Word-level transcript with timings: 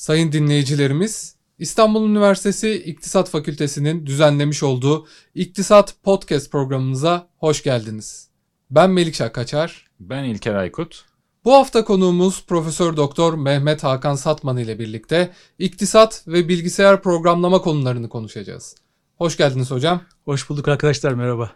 Sayın 0.00 0.32
dinleyicilerimiz, 0.32 1.36
İstanbul 1.58 2.10
Üniversitesi 2.10 2.72
İktisat 2.72 3.30
Fakültesi'nin 3.30 4.06
düzenlemiş 4.06 4.62
olduğu 4.62 5.06
İktisat 5.34 5.94
Podcast 6.02 6.52
programımıza 6.52 7.28
hoş 7.36 7.62
geldiniz. 7.62 8.30
Ben 8.70 8.90
Melikşah 8.90 9.32
Kaçar. 9.32 9.86
Ben 10.00 10.24
İlker 10.24 10.54
Aykut. 10.54 11.04
Bu 11.44 11.52
hafta 11.52 11.84
konuğumuz 11.84 12.46
Profesör 12.46 12.96
Doktor 12.96 13.34
Mehmet 13.34 13.84
Hakan 13.84 14.14
Satman 14.14 14.56
ile 14.56 14.78
birlikte 14.78 15.30
iktisat 15.58 16.24
ve 16.26 16.48
bilgisayar 16.48 17.02
programlama 17.02 17.60
konularını 17.60 18.08
konuşacağız. 18.08 18.76
Hoş 19.16 19.36
geldiniz 19.36 19.70
hocam. 19.70 20.02
Hoş 20.24 20.50
bulduk 20.50 20.68
arkadaşlar 20.68 21.12
merhaba. 21.12 21.52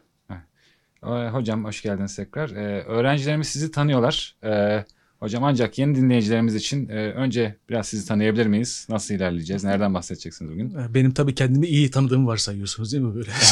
Hocam 1.32 1.64
hoş 1.64 1.82
geldiniz 1.82 2.16
tekrar. 2.16 2.50
Ee, 2.50 2.82
öğrencilerimiz 2.82 3.48
sizi 3.48 3.70
tanıyorlar. 3.70 4.36
Ee, 4.44 4.84
hocam 5.24 5.44
ancak 5.44 5.78
yeni 5.78 5.94
dinleyicilerimiz 5.94 6.54
için 6.54 6.88
e, 6.88 7.12
önce 7.12 7.56
biraz 7.70 7.88
sizi 7.88 8.08
tanıyabilir 8.08 8.46
miyiz? 8.46 8.86
Nasıl 8.90 9.14
ilerleyeceğiz? 9.14 9.64
Nereden 9.64 9.94
bahsedeceksiniz 9.94 10.52
bugün? 10.52 10.74
Benim 10.94 11.12
tabii 11.12 11.34
kendimi 11.34 11.66
iyi 11.66 11.90
tanıdığımı 11.90 12.26
varsayıyorsunuz 12.26 12.92
değil 12.92 13.04
mi 13.04 13.14
böyle? 13.14 13.30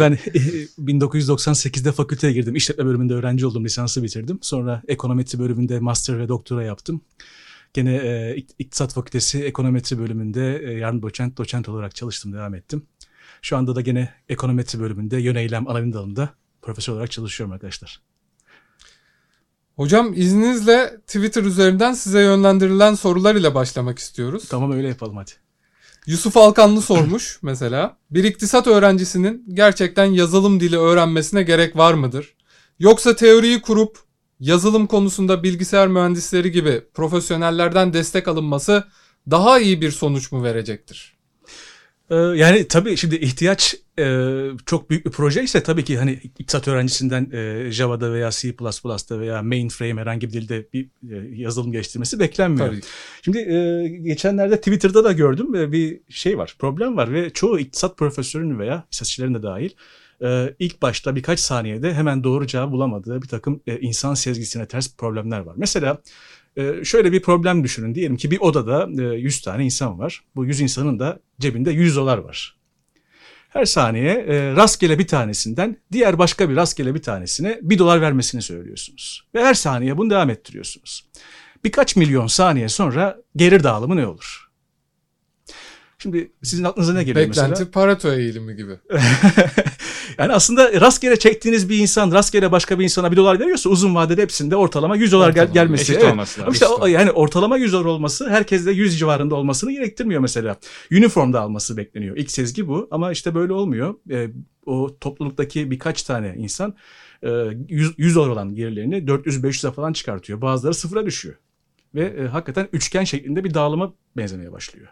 ben 0.00 0.18
1998'de 0.78 1.92
fakülteye 1.92 2.32
girdim. 2.32 2.56
İşletme 2.56 2.84
bölümünde 2.84 3.14
öğrenci 3.14 3.46
oldum. 3.46 3.64
Lisansı 3.64 4.02
bitirdim. 4.02 4.38
Sonra 4.42 4.82
ekonometri 4.88 5.38
bölümünde 5.38 5.80
master 5.80 6.18
ve 6.18 6.28
doktora 6.28 6.64
yaptım. 6.64 7.00
Gene 7.74 7.94
e, 7.94 8.36
İktisat 8.58 8.94
Fakültesi 8.94 9.44
ekonometri 9.44 9.98
bölümünde 9.98 10.62
e, 10.64 10.72
yardım 10.72 11.02
doçent, 11.02 11.38
doçent 11.38 11.68
olarak 11.68 11.94
çalıştım, 11.94 12.32
devam 12.32 12.54
ettim. 12.54 12.86
Şu 13.42 13.56
anda 13.56 13.76
da 13.76 13.80
gene 13.80 14.14
ekonometri 14.28 14.80
bölümünde 14.80 15.16
yöneylem 15.16 15.68
analiz 15.68 15.94
dalında 15.94 16.34
profesör 16.62 16.92
olarak 16.92 17.10
çalışıyorum 17.10 17.52
arkadaşlar. 17.52 18.00
Hocam 19.76 20.12
izninizle 20.16 21.00
Twitter 21.06 21.42
üzerinden 21.42 21.92
size 21.92 22.20
yönlendirilen 22.20 22.94
sorular 22.94 23.34
ile 23.34 23.54
başlamak 23.54 23.98
istiyoruz. 23.98 24.48
Tamam 24.48 24.72
öyle 24.72 24.88
yapalım 24.88 25.16
hadi. 25.16 25.30
Yusuf 26.06 26.36
Alkanlı 26.36 26.82
sormuş 26.82 27.38
mesela. 27.42 27.96
Bir 28.10 28.24
iktisat 28.24 28.66
öğrencisinin 28.66 29.44
gerçekten 29.54 30.04
yazılım 30.04 30.60
dili 30.60 30.78
öğrenmesine 30.78 31.42
gerek 31.42 31.76
var 31.76 31.94
mıdır? 31.94 32.34
Yoksa 32.78 33.16
teoriyi 33.16 33.62
kurup 33.62 33.98
yazılım 34.40 34.86
konusunda 34.86 35.42
bilgisayar 35.42 35.88
mühendisleri 35.88 36.50
gibi 36.50 36.82
profesyonellerden 36.94 37.92
destek 37.92 38.28
alınması 38.28 38.84
daha 39.30 39.58
iyi 39.60 39.80
bir 39.80 39.90
sonuç 39.90 40.32
mu 40.32 40.42
verecektir? 40.42 41.13
Ee, 42.10 42.14
yani 42.14 42.68
tabii 42.68 42.96
şimdi 42.96 43.16
ihtiyaç 43.16 43.76
e, 43.98 44.30
çok 44.66 44.90
büyük 44.90 45.06
bir 45.06 45.10
proje 45.10 45.42
ise 45.42 45.62
tabii 45.62 45.84
ki 45.84 45.98
hani 45.98 46.12
iktisat 46.12 46.68
öğrencisinden 46.68 47.30
e, 47.32 47.70
Java'da 47.70 48.12
veya 48.12 48.30
C++'da 48.30 49.20
veya 49.20 49.42
mainframe 49.42 50.00
herhangi 50.00 50.28
bir 50.28 50.32
dilde 50.32 50.66
bir 50.72 50.84
e, 50.84 51.40
yazılım 51.40 51.72
geliştirmesi 51.72 52.20
beklenmiyor. 52.20 52.68
Tabii. 52.68 52.80
Şimdi 53.22 53.38
e, 53.38 53.88
geçenlerde 53.88 54.56
Twitter'da 54.56 55.04
da 55.04 55.12
gördüm 55.12 55.54
e, 55.54 55.72
bir 55.72 56.00
şey 56.08 56.38
var, 56.38 56.56
problem 56.58 56.96
var 56.96 57.12
ve 57.12 57.30
çoğu 57.30 57.58
iktisat 57.58 57.96
profesörünün 57.96 58.58
veya 58.58 58.84
istatistikçilerin 58.90 59.34
de 59.34 59.42
dahil 59.42 59.70
e, 60.22 60.54
ilk 60.58 60.82
başta 60.82 61.16
birkaç 61.16 61.40
saniyede 61.40 61.94
hemen 61.94 62.24
doğru 62.24 62.46
cevabı 62.46 62.72
bulamadığı 62.72 63.22
bir 63.22 63.28
takım 63.28 63.60
e, 63.66 63.80
insan 63.80 64.14
sezgisine 64.14 64.66
ters 64.66 64.96
problemler 64.96 65.40
var. 65.40 65.54
Mesela 65.56 65.98
ee, 66.56 66.84
şöyle 66.84 67.12
bir 67.12 67.22
problem 67.22 67.64
düşünün. 67.64 67.94
Diyelim 67.94 68.16
ki 68.16 68.30
bir 68.30 68.40
odada 68.40 68.88
100 69.14 69.38
e, 69.38 69.44
tane 69.44 69.64
insan 69.64 69.98
var. 69.98 70.24
Bu 70.36 70.46
100 70.46 70.60
insanın 70.60 70.98
da 70.98 71.20
cebinde 71.40 71.70
100 71.70 71.96
dolar 71.96 72.18
var. 72.18 72.56
Her 73.48 73.64
saniye 73.64 74.12
e, 74.12 74.56
rastgele 74.56 74.98
bir 74.98 75.06
tanesinden 75.06 75.76
diğer 75.92 76.18
başka 76.18 76.50
bir 76.50 76.56
rastgele 76.56 76.94
bir 76.94 77.02
tanesine 77.02 77.58
1 77.62 77.78
dolar 77.78 78.00
vermesini 78.00 78.42
söylüyorsunuz. 78.42 79.26
Ve 79.34 79.44
her 79.44 79.54
saniye 79.54 79.96
bunu 79.96 80.10
devam 80.10 80.30
ettiriyorsunuz. 80.30 81.06
Birkaç 81.64 81.96
milyon 81.96 82.26
saniye 82.26 82.68
sonra 82.68 83.18
gelir 83.36 83.62
dağılımı 83.62 83.96
ne 83.96 84.06
olur? 84.06 84.50
Şimdi 86.04 86.32
sizin 86.42 86.64
aklınıza 86.64 86.92
ne 86.92 87.04
geliyor 87.04 87.16
Beklenti 87.16 87.40
mesela? 87.40 87.50
Beklenti 87.50 87.70
Pareto 87.70 88.12
eğilimi 88.12 88.56
gibi. 88.56 88.72
yani 90.18 90.32
aslında 90.32 90.80
rastgele 90.80 91.18
çektiğiniz 91.18 91.68
bir 91.68 91.78
insan 91.78 92.12
rastgele 92.12 92.52
başka 92.52 92.78
bir 92.78 92.84
insana 92.84 93.12
bir 93.12 93.16
dolar 93.16 93.40
veriyorsa 93.40 93.70
uzun 93.70 93.94
vadede 93.94 94.22
hepsinde 94.22 94.56
ortalama 94.56 94.96
100 94.96 95.12
dolar 95.12 95.30
gel 95.30 95.52
gelmesi. 95.52 95.82
Eşit 95.82 95.96
evet. 95.96 96.12
olması 96.12 96.40
lazım. 96.40 96.52
İşte 96.52 96.66
o, 96.66 96.86
yani 96.86 97.10
ortalama 97.10 97.56
100 97.56 97.72
dolar 97.72 97.84
olması 97.84 98.30
herkeste 98.30 98.70
100 98.70 98.98
civarında 98.98 99.34
olmasını 99.34 99.72
gerektirmiyor 99.72 100.20
mesela. 100.20 100.56
Uniformda 100.92 101.40
alması 101.40 101.76
bekleniyor. 101.76 102.16
İlk 102.16 102.30
sezgi 102.30 102.68
bu 102.68 102.88
ama 102.90 103.12
işte 103.12 103.34
böyle 103.34 103.52
olmuyor. 103.52 103.94
E, 104.10 104.28
o 104.66 104.96
topluluktaki 105.00 105.70
birkaç 105.70 106.02
tane 106.02 106.34
insan 106.38 106.74
100, 107.68 107.94
100 107.98 108.16
dolar 108.16 108.28
olan 108.28 108.54
gelirlerini 108.54 108.96
400-500'e 108.96 109.72
falan 109.72 109.92
çıkartıyor. 109.92 110.40
Bazıları 110.40 110.74
sıfıra 110.74 111.06
düşüyor. 111.06 111.34
Ve 111.94 112.04
e, 112.04 112.26
hakikaten 112.26 112.68
üçgen 112.72 113.04
şeklinde 113.04 113.44
bir 113.44 113.54
dağılıma 113.54 113.94
benzemeye 114.16 114.52
başlıyor. 114.52 114.88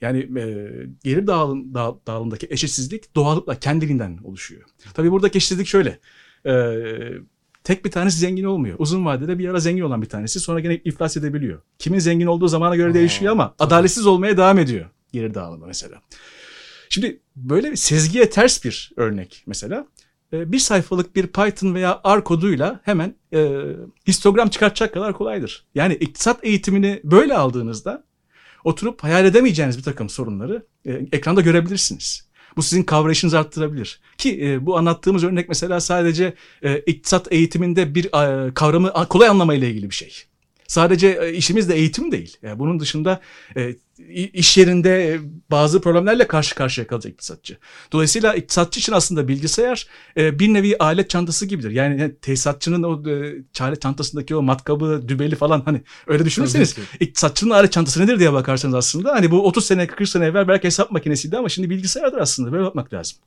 Yani 0.00 0.18
e, 0.18 0.68
gelir 1.04 1.26
dağılım, 1.26 1.74
dağ, 1.74 1.94
dağılımdaki 2.06 2.46
eşitsizlik 2.50 3.14
doğallıkla 3.14 3.54
kendiliğinden 3.58 4.18
oluşuyor. 4.24 4.62
Tabii 4.94 5.10
buradaki 5.10 5.36
eşitsizlik 5.36 5.66
şöyle. 5.66 5.98
E, 6.46 6.74
tek 7.64 7.84
bir 7.84 7.90
tanesi 7.90 8.18
zengin 8.18 8.44
olmuyor. 8.44 8.76
Uzun 8.78 9.06
vadede 9.06 9.38
bir 9.38 9.48
ara 9.48 9.60
zengin 9.60 9.82
olan 9.82 10.02
bir 10.02 10.08
tanesi 10.08 10.40
sonra 10.40 10.60
gene 10.60 10.74
iflas 10.84 11.16
edebiliyor. 11.16 11.60
Kimin 11.78 11.98
zengin 11.98 12.26
olduğu 12.26 12.48
zamana 12.48 12.76
göre 12.76 12.90
Aa, 12.90 12.94
değişiyor 12.94 13.32
ama 13.32 13.54
tabii. 13.58 13.66
adaletsiz 13.66 14.06
olmaya 14.06 14.36
devam 14.36 14.58
ediyor 14.58 14.86
gelir 15.12 15.34
dağılımı 15.34 15.66
mesela. 15.66 16.00
Şimdi 16.88 17.20
böyle 17.36 17.70
bir 17.70 17.76
sezgiye 17.76 18.30
ters 18.30 18.64
bir 18.64 18.92
örnek 18.96 19.42
mesela. 19.46 19.86
E, 20.32 20.52
bir 20.52 20.58
sayfalık 20.58 21.16
bir 21.16 21.26
Python 21.26 21.74
veya 21.74 22.00
R 22.06 22.24
koduyla 22.24 22.80
hemen 22.84 23.14
e, 23.32 23.62
histogram 24.06 24.48
çıkartacak 24.48 24.94
kadar 24.94 25.12
kolaydır. 25.12 25.64
Yani 25.74 25.94
iktisat 25.94 26.44
eğitimini 26.44 27.00
böyle 27.04 27.34
aldığınızda 27.34 28.04
oturup 28.66 29.04
hayal 29.04 29.24
edemeyeceğiniz 29.24 29.78
bir 29.78 29.82
takım 29.82 30.08
sorunları 30.08 30.66
e, 30.86 30.92
ekranda 31.12 31.40
görebilirsiniz. 31.40 32.26
Bu 32.56 32.62
sizin 32.62 32.82
kavrayışınızı 32.82 33.38
arttırabilir. 33.38 34.00
Ki 34.18 34.44
e, 34.44 34.66
bu 34.66 34.78
anlattığımız 34.78 35.24
örnek 35.24 35.48
mesela 35.48 35.80
sadece 35.80 36.34
e, 36.62 36.78
iktisat 36.78 37.32
eğitiminde 37.32 37.94
bir 37.94 38.04
e, 38.04 38.54
kavramı 38.54 38.92
kolay 39.08 39.28
anlamayla 39.28 39.68
ilgili 39.68 39.90
bir 39.90 39.94
şey. 39.94 40.24
Sadece 40.68 41.18
e, 41.22 41.32
işimiz 41.32 41.68
de 41.68 41.74
eğitim 41.74 42.12
değil. 42.12 42.36
Yani 42.42 42.58
bunun 42.58 42.80
dışında 42.80 43.20
e, 43.56 43.74
iş 44.14 44.58
yerinde 44.58 45.12
e, 45.12 45.20
bazı 45.50 45.80
problemlerle 45.80 46.26
karşı 46.26 46.54
karşıya 46.54 46.86
kalacak 46.86 47.12
iktisatçı. 47.12 47.56
Dolayısıyla 47.92 48.34
iktisatçı 48.34 48.80
için 48.80 48.92
aslında 48.92 49.28
bilgisayar 49.28 49.86
bir 50.16 50.54
nevi 50.54 50.76
alet 50.78 51.10
çantası 51.10 51.46
gibidir. 51.46 51.70
Yani 51.70 52.14
tesisatçının 52.22 52.82
o 52.82 53.02
alet 53.60 53.82
çantasındaki 53.82 54.36
o 54.36 54.42
matkabı, 54.42 55.08
dübeli 55.08 55.36
falan 55.36 55.62
hani 55.64 55.82
öyle 56.06 56.24
düşünürseniz 56.24 56.76
iktisatçının 57.00 57.50
alet 57.50 57.72
çantası 57.72 58.00
nedir 58.00 58.18
diye 58.18 58.32
bakarsanız 58.32 58.74
aslında 58.74 59.12
hani 59.12 59.30
bu 59.30 59.46
30 59.46 59.66
sene 59.66 59.86
40 59.86 60.08
sene 60.08 60.24
evvel 60.24 60.48
belki 60.48 60.64
hesap 60.66 60.90
makinesiydi 60.90 61.36
ama 61.36 61.48
şimdi 61.48 61.70
bilgisayardır 61.70 62.18
aslında 62.18 62.52
böyle 62.52 62.64
bakmak 62.64 62.92
lazım. 62.92 63.18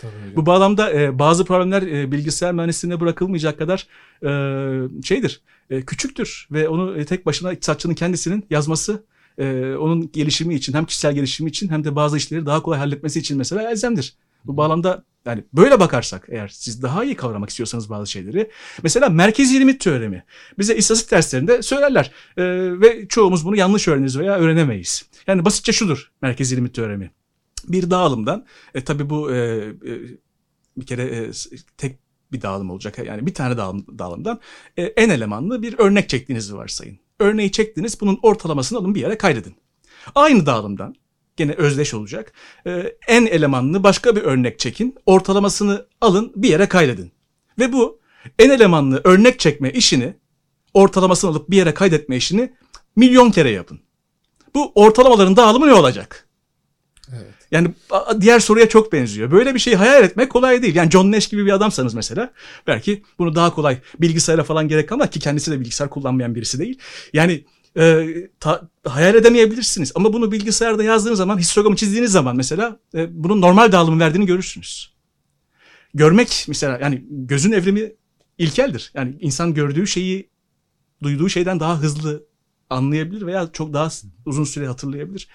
Tabii 0.00 0.36
Bu 0.36 0.46
bağlamda 0.46 0.92
e, 0.92 1.18
bazı 1.18 1.44
problemler 1.44 1.82
e, 1.82 2.12
bilgisayar 2.12 2.52
mühendisliğine 2.52 3.00
bırakılmayacak 3.00 3.58
kadar 3.58 3.86
e, 4.22 5.02
şeydir, 5.04 5.40
e, 5.70 5.82
küçüktür 5.82 6.48
ve 6.52 6.68
onu 6.68 6.98
e, 6.98 7.04
tek 7.04 7.26
başına 7.26 7.52
iktisatçının 7.52 7.94
kendisinin 7.94 8.46
yazması 8.50 9.04
e, 9.38 9.74
onun 9.74 10.12
gelişimi 10.12 10.54
için 10.54 10.74
hem 10.74 10.84
kişisel 10.84 11.14
gelişimi 11.14 11.50
için 11.50 11.68
hem 11.68 11.84
de 11.84 11.96
bazı 11.96 12.16
işleri 12.16 12.46
daha 12.46 12.62
kolay 12.62 12.78
halletmesi 12.78 13.18
için 13.18 13.38
mesela 13.38 13.70
elzemdir. 13.70 14.14
Bu 14.44 14.56
bağlamda 14.56 15.04
yani 15.24 15.44
böyle 15.52 15.80
bakarsak 15.80 16.26
eğer 16.30 16.48
siz 16.48 16.82
daha 16.82 17.04
iyi 17.04 17.14
kavramak 17.14 17.50
istiyorsanız 17.50 17.90
bazı 17.90 18.10
şeyleri 18.10 18.50
mesela 18.82 19.08
merkezi 19.08 19.60
limit 19.60 19.80
teoremi 19.80 20.24
bize 20.58 20.76
istatistik 20.76 21.10
derslerinde 21.10 21.62
söylerler 21.62 22.12
e, 22.36 22.44
ve 22.80 23.08
çoğumuz 23.08 23.44
bunu 23.44 23.56
yanlış 23.56 23.88
öğreniriz 23.88 24.18
veya 24.18 24.38
öğrenemeyiz. 24.38 25.04
Yani 25.26 25.44
basitçe 25.44 25.72
şudur 25.72 26.10
merkezi 26.22 26.56
limit 26.56 26.74
teoremi 26.74 27.10
bir 27.68 27.90
dağılımdan 27.90 28.46
e, 28.74 28.84
tabii 28.84 29.10
bu 29.10 29.32
e, 29.32 29.36
e, 29.36 29.74
bir 30.76 30.86
kere 30.86 31.02
e, 31.02 31.30
tek 31.76 31.98
bir 32.32 32.42
dağılım 32.42 32.70
olacak. 32.70 32.98
Yani 32.98 33.26
bir 33.26 33.34
tane 33.34 33.56
dağılım, 33.56 33.98
dağılımdan 33.98 34.40
e, 34.76 34.82
en 34.82 35.10
elemanlı 35.10 35.62
bir 35.62 35.78
örnek 35.78 36.08
çektiğinizi 36.08 36.56
varsayın. 36.56 36.98
Örneği 37.18 37.52
çektiniz 37.52 38.00
bunun 38.00 38.18
ortalamasını 38.22 38.78
alın 38.78 38.94
bir 38.94 39.00
yere 39.00 39.18
kaydedin. 39.18 39.54
Aynı 40.14 40.46
dağılımdan 40.46 40.94
gene 41.36 41.52
özdeş 41.52 41.94
olacak. 41.94 42.32
E, 42.66 42.96
en 43.08 43.26
elemanlı 43.26 43.82
başka 43.82 44.16
bir 44.16 44.22
örnek 44.22 44.58
çekin. 44.58 44.96
Ortalamasını 45.06 45.86
alın 46.00 46.32
bir 46.36 46.48
yere 46.48 46.68
kaydedin. 46.68 47.12
Ve 47.58 47.72
bu 47.72 48.00
en 48.38 48.50
elemanlı 48.50 49.00
örnek 49.04 49.38
çekme 49.38 49.70
işini 49.70 50.16
ortalamasını 50.74 51.30
alıp 51.30 51.50
bir 51.50 51.56
yere 51.56 51.74
kaydetme 51.74 52.16
işini 52.16 52.52
milyon 52.96 53.30
kere 53.30 53.50
yapın. 53.50 53.80
Bu 54.54 54.72
ortalamaların 54.74 55.36
dağılımı 55.36 55.66
ne 55.66 55.74
olacak? 55.74 56.28
Evet. 57.12 57.39
Yani 57.50 57.68
diğer 58.20 58.40
soruya 58.40 58.68
çok 58.68 58.92
benziyor. 58.92 59.30
Böyle 59.30 59.54
bir 59.54 59.58
şeyi 59.58 59.76
hayal 59.76 60.04
etmek 60.04 60.30
kolay 60.30 60.62
değil. 60.62 60.74
Yani 60.74 60.90
John 60.90 61.12
Nash 61.12 61.28
gibi 61.28 61.46
bir 61.46 61.52
adamsanız 61.52 61.94
mesela 61.94 62.32
belki 62.66 63.02
bunu 63.18 63.34
daha 63.34 63.54
kolay 63.54 63.78
bilgisayara 64.00 64.44
falan 64.44 64.68
gerek 64.68 64.92
ama 64.92 65.10
ki 65.10 65.20
kendisi 65.20 65.50
de 65.50 65.60
bilgisayar 65.60 65.90
kullanmayan 65.90 66.34
birisi 66.34 66.58
değil. 66.58 66.78
Yani 67.12 67.44
e, 67.76 68.06
ta, 68.40 68.68
hayal 68.84 69.14
edemeyebilirsiniz. 69.14 69.92
Ama 69.94 70.12
bunu 70.12 70.32
bilgisayarda 70.32 70.84
yazdığınız 70.84 71.18
zaman, 71.18 71.38
histogramı 71.38 71.76
çizdiğiniz 71.76 72.12
zaman 72.12 72.36
mesela 72.36 72.78
e, 72.94 73.24
bunun 73.24 73.40
normal 73.40 73.72
dağılımı 73.72 74.00
verdiğini 74.00 74.26
görürsünüz. 74.26 74.94
Görmek 75.94 76.44
mesela 76.48 76.78
yani 76.82 77.04
gözün 77.10 77.52
evrimi 77.52 77.92
ilkeldir. 78.38 78.92
Yani 78.94 79.16
insan 79.20 79.54
gördüğü 79.54 79.86
şeyi 79.86 80.30
duyduğu 81.02 81.28
şeyden 81.28 81.60
daha 81.60 81.78
hızlı 81.78 82.29
anlayabilir 82.70 83.26
veya 83.26 83.52
çok 83.52 83.72
daha 83.72 83.88
uzun 84.26 84.44
süre 84.44 84.66
hatırlayabilir. 84.66 85.28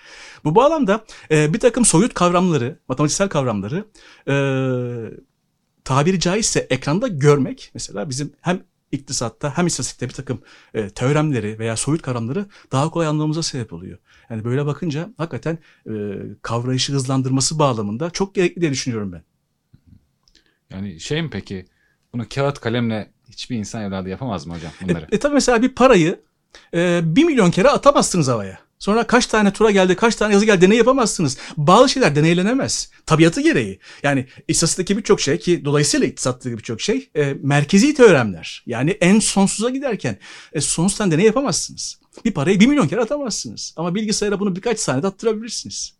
Bu 0.43 0.55
bağlamda 0.55 1.05
e, 1.31 1.53
bir 1.53 1.59
takım 1.59 1.85
soyut 1.85 2.13
kavramları, 2.13 2.79
matematiksel 2.87 3.29
kavramları 3.29 3.85
e, 4.27 4.35
tabiri 5.83 6.19
caizse 6.19 6.59
ekranda 6.69 7.07
görmek 7.07 7.71
mesela 7.73 8.09
bizim 8.09 8.33
hem 8.41 8.63
iktisatta 8.91 9.57
hem 9.57 9.67
istatistikte 9.67 10.09
bir 10.09 10.13
takım 10.13 10.41
e, 10.73 10.89
teoremleri 10.89 11.59
veya 11.59 11.75
soyut 11.77 12.01
kavramları 12.01 12.45
daha 12.71 12.89
kolay 12.89 13.07
anlamamıza 13.07 13.43
sebep 13.43 13.73
oluyor. 13.73 13.97
Yani 14.29 14.43
böyle 14.43 14.65
bakınca 14.65 15.09
hakikaten 15.17 15.57
e, 15.89 15.93
kavrayışı 16.41 16.93
hızlandırması 16.93 17.59
bağlamında 17.59 18.09
çok 18.09 18.35
gerekli 18.35 18.61
diye 18.61 18.71
düşünüyorum 18.71 19.11
ben. 19.11 19.23
Yani 20.69 20.99
şey 20.99 21.21
mi 21.21 21.29
peki 21.29 21.65
bunu 22.13 22.25
kağıt 22.35 22.59
kalemle 22.59 23.11
hiçbir 23.29 23.57
insan 23.57 23.81
evladı 23.81 24.09
yapamaz 24.09 24.45
mı 24.47 24.53
hocam 24.55 24.71
E, 24.81 24.89
bunları? 24.89 25.07
e 25.11 25.19
tabii 25.19 25.33
mesela 25.33 25.61
bir 25.61 25.69
parayı 25.75 26.19
e, 26.73 27.01
bir 27.03 27.23
milyon 27.23 27.51
kere 27.51 27.69
atamazsınız 27.69 28.27
havaya. 28.27 28.65
Sonra 28.79 29.07
kaç 29.07 29.25
tane 29.25 29.53
tura 29.53 29.71
geldi, 29.71 29.95
kaç 29.95 30.15
tane 30.15 30.33
yazı 30.33 30.45
geldi 30.45 30.61
deney 30.61 30.77
yapamazsınız. 30.77 31.37
Bazı 31.57 31.89
şeyler 31.89 32.15
deneylenemez. 32.15 32.91
Tabiatı 33.05 33.41
gereği. 33.41 33.79
Yani 34.03 34.27
istatistikteki 34.47 34.97
birçok 34.97 35.21
şey 35.21 35.39
ki 35.39 35.65
dolayısıyla 35.65 36.07
iktisattaki 36.07 36.57
birçok 36.57 36.81
şey 36.81 37.09
e, 37.15 37.33
merkezi 37.41 37.93
teoremler. 37.93 38.63
Yani 38.65 38.91
en 38.91 39.19
sonsuza 39.19 39.69
giderken 39.69 40.17
e, 40.53 40.61
sonsuzdan 40.61 41.11
deney 41.11 41.25
yapamazsınız. 41.25 41.99
Bir 42.25 42.31
parayı 42.31 42.59
bir 42.59 42.67
milyon 42.67 42.87
kere 42.87 43.01
atamazsınız. 43.01 43.73
Ama 43.77 43.95
bilgisayara 43.95 44.39
bunu 44.39 44.55
birkaç 44.55 44.79
saniyede 44.79 45.07
attırabilirsiniz. 45.07 45.93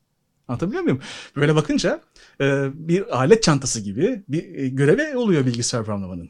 Anlatabiliyor 0.48 0.84
muyum? 0.84 1.02
Böyle 1.36 1.56
bakınca 1.56 2.02
e, 2.42 2.66
bir 2.74 3.18
alet 3.18 3.44
çantası 3.44 3.82
gibi 3.82 4.24
bir 4.30 4.56
e, 4.56 4.68
görevi 4.68 5.18
oluyor 5.18 5.46
bilgisayar 5.46 5.86
programlamanın. 5.86 6.30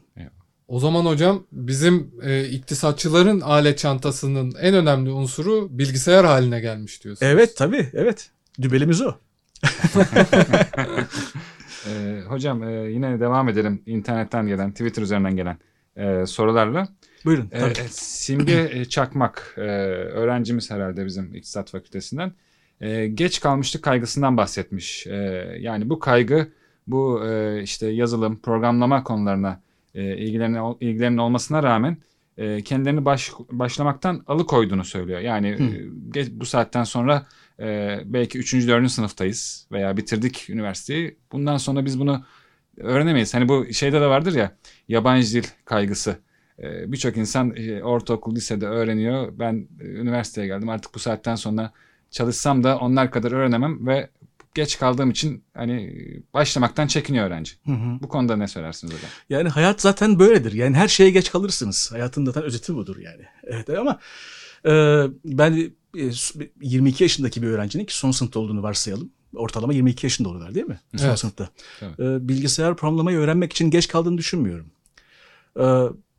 O 0.68 0.80
zaman 0.80 1.04
hocam 1.04 1.46
bizim 1.52 2.10
e, 2.22 2.44
iktisatçıların 2.48 3.40
alet 3.40 3.78
çantasının 3.78 4.54
en 4.60 4.74
önemli 4.74 5.10
unsuru 5.10 5.68
bilgisayar 5.78 6.24
haline 6.24 6.60
gelmiş 6.60 7.04
diyorsunuz. 7.04 7.32
Evet 7.32 7.56
tabii 7.56 7.88
evet. 7.94 8.30
Dübelimiz 8.62 9.02
o. 9.02 9.14
Ee, 11.86 12.20
hocam 12.28 12.62
e, 12.62 12.90
yine 12.90 13.20
devam 13.20 13.48
edelim 13.48 13.82
internetten 13.86 14.46
gelen, 14.46 14.70
Twitter 14.70 15.02
üzerinden 15.02 15.36
gelen 15.36 15.58
e, 15.96 16.26
sorularla. 16.26 16.88
Buyurun. 17.24 17.48
E, 17.52 17.64
e, 17.64 17.74
Simge 17.90 18.70
e, 18.72 18.84
Çakmak, 18.84 19.54
e, 19.56 19.60
öğrencimiz 19.60 20.70
herhalde 20.70 21.06
bizim 21.06 21.34
İktisat 21.34 21.70
Fakültesinden. 21.70 22.32
E, 22.80 23.06
geç 23.06 23.40
kalmışlık 23.40 23.82
kaygısından 23.82 24.36
bahsetmiş. 24.36 25.06
E, 25.06 25.14
yani 25.60 25.90
bu 25.90 25.98
kaygı, 25.98 26.48
bu 26.86 27.26
e, 27.26 27.62
işte 27.62 27.86
yazılım, 27.86 28.40
programlama 28.40 29.04
konularına 29.04 29.65
e, 29.96 30.16
ilgilerinin, 30.16 30.76
ilgilerinin 30.80 31.18
olmasına 31.18 31.62
rağmen 31.62 31.96
e, 32.36 32.62
kendilerini 32.62 33.04
baş, 33.04 33.32
başlamaktan 33.50 34.24
alıkoyduğunu 34.26 34.84
söylüyor. 34.84 35.20
Yani 35.20 35.48
e, 35.48 35.66
geç, 36.10 36.28
bu 36.30 36.46
saatten 36.46 36.84
sonra 36.84 37.26
e, 37.60 37.98
belki 38.04 38.38
3. 38.38 38.54
4. 38.54 38.90
sınıftayız 38.90 39.68
veya 39.72 39.96
bitirdik 39.96 40.50
üniversiteyi. 40.50 41.18
Bundan 41.32 41.56
sonra 41.56 41.84
biz 41.84 42.00
bunu 42.00 42.24
öğrenemeyiz. 42.76 43.34
Hani 43.34 43.48
bu 43.48 43.72
şeyde 43.72 44.00
de 44.00 44.06
vardır 44.06 44.34
ya 44.34 44.56
yabancı 44.88 45.34
dil 45.34 45.48
kaygısı. 45.64 46.16
E, 46.62 46.92
Birçok 46.92 47.16
insan 47.16 47.56
e, 47.56 47.82
ortaokul, 47.82 48.34
lisede 48.34 48.66
öğreniyor. 48.66 49.32
Ben 49.38 49.68
e, 49.80 49.84
üniversiteye 49.84 50.46
geldim 50.46 50.68
artık 50.68 50.94
bu 50.94 50.98
saatten 50.98 51.34
sonra 51.34 51.72
çalışsam 52.10 52.64
da 52.64 52.78
onlar 52.78 53.10
kadar 53.10 53.32
öğrenemem 53.32 53.86
ve 53.86 54.10
geç 54.56 54.78
kaldığım 54.78 55.10
için 55.10 55.44
hani 55.54 55.94
başlamaktan 56.34 56.86
çekiniyor 56.86 57.26
öğrenci. 57.26 57.52
Hı 57.66 57.72
hı. 57.72 57.98
Bu 58.02 58.08
konuda 58.08 58.36
ne 58.36 58.48
söylersiniz 58.48 58.94
hocam? 58.94 59.10
Yani 59.30 59.48
hayat 59.48 59.80
zaten 59.80 60.18
böyledir. 60.18 60.52
Yani 60.52 60.76
her 60.76 60.88
şeye 60.88 61.10
geç 61.10 61.30
kalırsınız. 61.32 61.92
Hayatın 61.92 62.24
zaten 62.24 62.42
özeti 62.42 62.74
budur 62.74 62.96
yani. 62.96 63.22
Evet 63.44 63.70
ama 63.70 63.98
e, 64.66 64.70
ben 65.24 65.70
e, 65.98 66.10
22 66.62 67.04
yaşındaki 67.04 67.42
bir 67.42 67.46
öğrencinin 67.46 67.84
ki 67.84 67.96
son 67.98 68.10
sınıfta 68.10 68.40
olduğunu 68.40 68.62
varsayalım. 68.62 69.10
Ortalama 69.34 69.72
22 69.72 70.06
yaşında 70.06 70.28
oluyorlar 70.28 70.54
değil 70.54 70.66
mi? 70.66 70.80
Son 70.96 71.06
Evet. 71.08 71.18
sınıfta. 71.18 71.48
Evet. 71.82 72.00
E, 72.00 72.28
bilgisayar 72.28 72.76
programlamayı 72.76 73.18
öğrenmek 73.18 73.52
için 73.52 73.70
geç 73.70 73.88
kaldığını 73.88 74.18
düşünmüyorum. 74.18 74.66
E, 75.60 75.64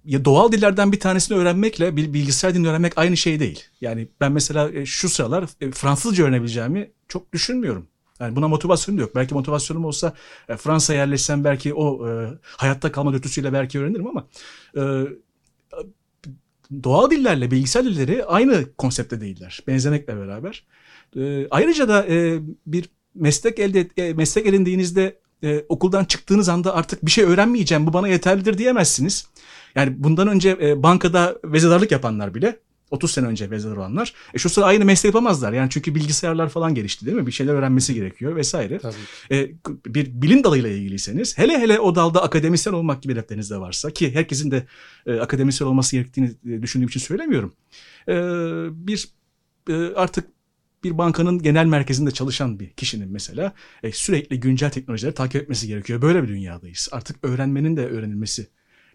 ya 0.06 0.26
doğal 0.26 0.52
dillerden 0.52 0.92
bir 0.92 1.00
tanesini 1.00 1.38
öğrenmekle 1.38 1.96
bil- 1.98 2.14
bilgisayar 2.14 2.54
dilini 2.54 2.68
öğrenmek 2.70 2.98
aynı 2.98 3.18
şey 3.18 3.40
değil. 3.40 3.64
Yani 3.82 4.08
ben 4.22 4.32
mesela 4.32 4.72
e, 4.72 4.86
şu 4.86 5.10
sıralar 5.10 5.46
e, 5.62 5.72
Fransızca 5.72 6.24
öğrenebileceğimi 6.24 6.92
çok 7.08 7.34
düşünmüyorum. 7.34 7.88
Yani 8.20 8.36
buna 8.36 8.48
motivasyonum 8.48 9.02
yok. 9.02 9.16
Belki 9.16 9.34
motivasyonum 9.34 9.86
olsa 9.86 10.14
e, 10.50 10.58
Fransa'ya 10.58 11.00
yerleşsem 11.00 11.44
belki 11.44 11.74
o 11.74 12.10
e, 12.10 12.30
hayatta 12.44 12.92
kalma 12.92 13.14
dürtüsüyle 13.14 13.54
belki 13.54 13.80
öğrenirim 13.80 14.08
ama 14.08 14.28
e, 14.78 14.82
doğal 16.84 17.12
dillerle 17.12 17.52
bilgisayar 17.52 17.86
dilleri 17.86 18.26
aynı 18.26 18.76
konsepte 18.78 19.22
değiller. 19.22 19.64
Benzemekle 19.68 20.18
beraber. 20.18 20.66
E, 21.18 21.48
ayrıca 21.52 21.90
da 21.90 22.08
e, 22.08 22.40
bir 22.66 22.90
meslek 23.16 23.60
elde 23.60 23.88
e, 23.98 24.14
meslek 24.14 24.48
edindiğinizde 24.48 25.20
e, 25.44 25.64
okuldan 25.70 26.06
çıktığınız 26.06 26.50
anda 26.50 26.76
artık 26.76 27.06
bir 27.06 27.12
şey 27.12 27.24
öğrenmeyeceğim 27.24 27.88
bu 27.88 27.94
bana 27.94 28.08
yeterlidir 28.08 28.58
diyemezsiniz. 28.58 29.28
Yani 29.76 30.04
bundan 30.04 30.28
önce 30.28 30.58
e, 30.62 30.84
bankada 30.84 31.36
vezedarlık 31.44 31.92
yapanlar 31.92 32.36
bile 32.36 32.60
30 32.92 33.12
sene 33.12 33.28
önce 33.28 33.52
vezedar 33.52 33.78
olanlar 33.78 34.14
e, 34.34 34.38
şu 34.38 34.50
sıra 34.50 34.66
aynı 34.66 34.86
mesleği 34.86 35.10
yapamazlar. 35.10 35.54
Yani 35.54 35.70
çünkü 35.70 35.96
bilgisayarlar 35.96 36.50
falan 36.50 36.76
gelişti 36.76 37.06
değil 37.06 37.18
mi? 37.18 37.28
Bir 37.28 37.32
şeyler 37.32 37.54
öğrenmesi 37.54 37.94
gerekiyor 37.94 38.36
vesaire. 38.36 38.80
Tabii. 38.80 38.96
E, 39.32 39.52
bir 39.86 40.22
bilim 40.22 40.44
dalıyla 40.44 40.70
ilgiliyseniz 40.70 41.38
hele 41.38 41.60
hele 41.60 41.80
o 41.80 41.96
dalda 41.96 42.24
akademisyen 42.24 42.74
olmak 42.74 43.04
gibi 43.04 43.14
hedefleriniz 43.14 43.52
de 43.52 43.58
varsa 43.58 43.92
ki 43.92 44.16
herkesin 44.16 44.52
de 44.52 44.68
e, 45.06 45.20
akademisyen 45.20 45.68
olması 45.68 45.96
gerektiğini 45.96 46.32
e, 46.46 46.62
düşündüğüm 46.62 46.88
için 46.88 47.00
söylemiyorum. 47.00 47.54
E, 48.08 48.14
bir 48.88 49.10
e, 49.70 49.74
artık 49.74 50.28
bir 50.84 50.98
bankanın 50.98 51.40
genel 51.40 51.66
merkezinde 51.66 52.12
çalışan 52.12 52.60
bir 52.60 52.70
kişinin 52.70 53.12
mesela 53.12 53.54
e, 53.84 53.92
sürekli 53.92 54.40
güncel 54.40 54.70
teknolojileri 54.70 55.14
takip 55.16 55.42
etmesi 55.42 55.68
gerekiyor. 55.68 56.02
Böyle 56.02 56.24
bir 56.24 56.28
dünyadayız. 56.28 56.90
Artık 56.92 57.18
öğrenmenin 57.24 57.78
de 57.78 57.88
öğrenilmesi 57.88 58.48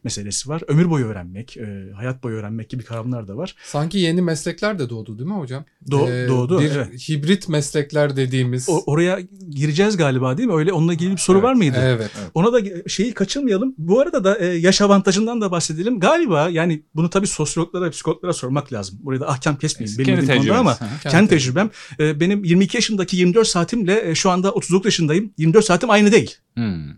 meselesi 0.04 0.49
var. 0.49 0.62
Ömür 0.69 0.90
boyu 0.90 1.06
öğrenmek, 1.06 1.56
e, 1.56 1.90
hayat 1.96 2.22
boyu 2.22 2.37
öğrenmek 2.37 2.70
gibi 2.70 2.84
kavramlar 2.84 3.28
da 3.28 3.37
var. 3.37 3.54
Sanki 3.64 3.99
yeni 3.99 4.22
meslekler 4.22 4.78
de 4.78 4.90
doğdu 4.90 5.19
değil 5.19 5.28
mi 5.31 5.34
hocam? 5.37 5.64
Do- 5.88 6.25
Ee, 6.25 6.28
doğdu. 6.28 6.60
Bir 6.60 6.70
evet. 6.70 7.08
hibrit 7.08 7.49
meslekler 7.49 8.16
dediğimiz. 8.16 8.69
O- 8.69 8.82
oraya 8.87 9.20
gireceğiz 9.50 9.96
galiba 9.96 10.38
değil 10.38 10.49
mi? 10.49 10.54
Öyle 10.54 10.72
onunla 10.72 10.93
ilgili 10.94 11.10
bir 11.12 11.16
soru 11.16 11.37
Evet, 11.38 11.44
var 11.44 11.54
mıydı? 11.54 11.76
Evet. 11.81 12.10
Ona 12.34 12.52
da 12.52 12.88
şeyi 12.88 13.14
kaçırmayalım. 13.14 13.75
Bu 13.78 14.00
arada 14.00 14.25
da 14.25 14.38
e, 14.38 14.46
yaş 14.46 14.81
avantajından 14.81 15.40
da 15.40 15.50
bahsedelim. 15.50 16.00
Galiba 16.00 16.49
yani 16.49 16.82
bunu 16.94 17.10
tabii 17.10 17.26
sosyologlara, 17.26 17.90
psikologlara 17.90 18.32
sormak 18.32 18.72
lazım. 18.72 18.99
Buraya 19.02 19.20
da 19.20 19.28
ahkam 19.28 19.56
kesmeyeyim 19.56 19.96
Kendi 19.96 20.08
bilmediğim 20.22 20.43
konuda 20.43 20.58
ama. 20.58 20.78
Kendi 20.78 20.93
kendi 21.12 21.28
tecrübem. 21.31 21.70
e, 22.00 22.21
benim 22.21 22.44
22 22.44 22.76
yaşındaki 22.76 23.16
24 23.16 23.49
saatimle 23.49 24.11
e, 24.11 24.14
şu 24.14 24.30
anda 24.30 24.52
39 24.52 24.85
yaşındayım. 24.87 25.32
24 25.38 25.64
saatim 25.64 25.90
aynı 25.90 26.12
değil. 26.12 26.37
Hmm. 26.54 26.88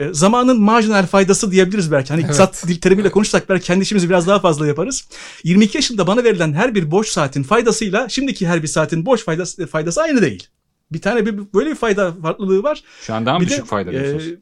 E, 0.00 0.14
zamanın 0.14 0.60
marjinal 0.60 1.06
faydası 1.06 1.50
diyebiliriz 1.50 1.92
belki. 1.92 2.08
Hani 2.08 2.20
Evet. 2.20 2.30
iktisat 2.30 2.64
dil 2.68 2.80
terimiyle 2.80 3.10
konuşsak 3.10 3.48
belki 3.48 3.66
kendi 3.66 3.82
işimizi 3.82 4.08
biraz 4.08 4.26
daha 4.26 4.40
fazla 4.40 4.66
yaparız. 4.66 5.08
22 5.44 5.78
yaşında 5.78 6.06
bana 6.06 6.24
verilen 6.24 6.52
her 6.52 6.74
bir 6.74 6.90
boş 6.90 7.08
saatin 7.08 7.42
faydasıyla 7.42 8.08
şimdiki 8.08 8.48
her 8.48 8.62
bir 8.62 8.68
saatin 8.68 9.06
boş 9.06 9.24
faydası, 9.24 9.66
faydası 9.66 10.02
aynı 10.02 10.22
değil. 10.22 10.46
Bir 10.92 11.00
tane 11.00 11.26
bir, 11.26 11.34
böyle 11.54 11.70
bir 11.70 11.74
fayda 11.76 12.12
farklılığı 12.22 12.62
var. 12.62 12.82
Şu 13.02 13.14
an 13.14 13.26
daha 13.26 13.38
mı 13.38 13.44
Bir 13.44 13.46
de, 13.46 13.50
düşük 13.50 13.66
fayda 13.66 13.90
diyorsunuz? 13.92 14.26
e, 14.28 14.36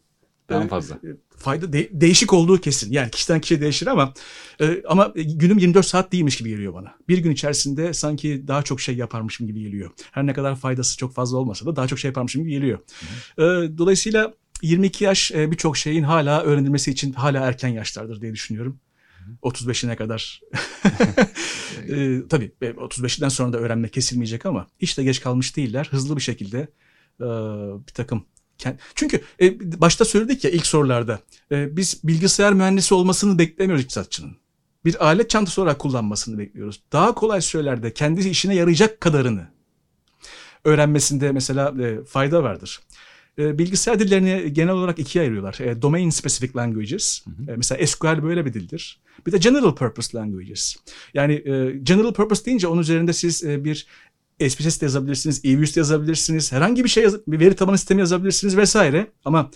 daha 0.49 0.65
e, 0.65 0.69
fazla? 0.69 0.95
e, 0.95 1.09
Fayda 1.37 1.73
de- 1.73 1.88
değişik 1.93 2.33
olduğu 2.33 2.61
kesin. 2.61 2.93
Yani 2.93 3.11
kişiden 3.11 3.41
kişiye 3.41 3.61
değişir 3.61 3.87
ama 3.87 4.12
e, 4.61 4.83
ama 4.88 5.12
günüm 5.17 5.59
24 5.59 5.87
saat 5.87 6.12
değilmiş 6.12 6.37
gibi 6.37 6.49
geliyor 6.49 6.75
bana. 6.75 6.95
Bir 7.09 7.19
gün 7.19 7.31
içerisinde 7.31 7.93
sanki 7.95 8.45
daha 8.49 8.62
çok 8.62 8.81
şey 8.81 8.97
yaparmışım 8.97 9.47
gibi 9.47 9.61
geliyor. 9.62 9.91
Her 10.12 10.27
ne 10.27 10.33
kadar 10.33 10.57
faydası 10.57 10.97
çok 10.97 11.15
fazla 11.15 11.38
olmasa 11.38 11.67
da 11.67 11.77
daha 11.77 11.87
çok 11.87 11.99
şey 11.99 12.09
yaparmışım 12.09 12.43
gibi 12.43 12.50
geliyor. 12.53 12.79
E, 13.38 13.43
dolayısıyla 13.79 14.35
22 14.62 15.05
yaş 15.05 15.33
e, 15.33 15.50
birçok 15.50 15.77
şeyin 15.77 16.03
hala 16.03 16.43
öğrenilmesi 16.43 16.91
için 16.91 17.12
hala 17.12 17.47
erken 17.47 17.69
yaşlardır 17.69 18.21
diye 18.21 18.33
düşünüyorum. 18.33 18.81
35'ine 19.43 19.97
kadar. 19.97 20.41
e, 21.88 22.21
tabii 22.29 22.53
e, 22.62 22.67
35'inden 22.71 23.31
sonra 23.31 23.53
da 23.53 23.59
öğrenme 23.59 23.88
kesilmeyecek 23.88 24.47
ama 24.47 24.67
hiç 24.79 24.99
de 24.99 25.05
geç 25.05 25.21
kalmış 25.21 25.57
değiller. 25.57 25.88
Hızlı 25.91 26.17
bir 26.17 26.23
şekilde 26.23 26.59
e, 27.21 27.27
bir 27.87 27.93
takım 27.95 28.25
Çünkü 28.95 29.21
e, 29.41 29.81
başta 29.81 30.05
söyledik 30.05 30.45
ya 30.45 30.50
ilk 30.50 30.67
sorularda 30.67 31.21
e, 31.53 31.77
biz 31.77 32.00
bilgisayar 32.05 32.53
mühendisi 32.53 32.95
olmasını 32.95 33.38
beklemiyoruz 33.38 33.85
iktisatçının. 33.85 34.37
Bir 34.85 35.07
alet 35.07 35.31
çantası 35.31 35.62
olarak 35.62 35.79
kullanmasını 35.79 36.38
bekliyoruz. 36.38 36.83
Daha 36.93 37.15
kolay 37.15 37.41
söylerde 37.41 37.93
kendi 37.93 38.29
işine 38.29 38.55
yarayacak 38.55 39.00
kadarını 39.00 39.49
öğrenmesinde 40.65 41.33
mesela 41.33 41.75
e, 41.85 42.05
fayda 42.05 42.43
vardır. 42.43 42.81
E, 43.38 43.59
bilgisayar 43.59 43.99
dillerini 43.99 44.52
genel 44.52 44.73
olarak 44.75 44.99
ikiye 44.99 45.23
ayırıyorlar. 45.23 45.59
E, 45.61 45.83
domain 45.83 46.11
specific 46.11 46.50
languages. 46.57 47.25
E, 47.49 47.52
mesela 47.57 47.87
SQL 47.87 48.23
böyle 48.23 48.47
bir 48.47 48.54
dildir. 48.54 49.00
Bir 49.26 49.33
de 49.33 49.38
general 49.38 49.75
purpose 49.75 50.18
languages. 50.18 50.76
Yani 51.14 51.33
e, 51.35 51.78
general 51.83 52.12
purpose 52.12 52.45
deyince 52.45 52.66
onun 52.68 52.80
üzerinde 52.80 53.12
siz 53.12 53.45
e, 53.45 53.64
bir 53.64 53.87
SPSS 54.49 54.80
de 54.80 54.85
yazabilirsiniz, 54.85 55.45
EVS 55.45 55.76
de 55.76 55.80
yazabilirsiniz, 55.80 56.52
herhangi 56.52 56.85
bir 56.85 56.88
şey 56.88 57.02
yaz- 57.02 57.21
bir 57.26 57.40
veri 57.40 57.54
tabanı 57.57 57.78
sistemi 57.78 58.00
yazabilirsiniz 58.00 58.57
vesaire. 58.57 59.07
Ama 59.25 59.50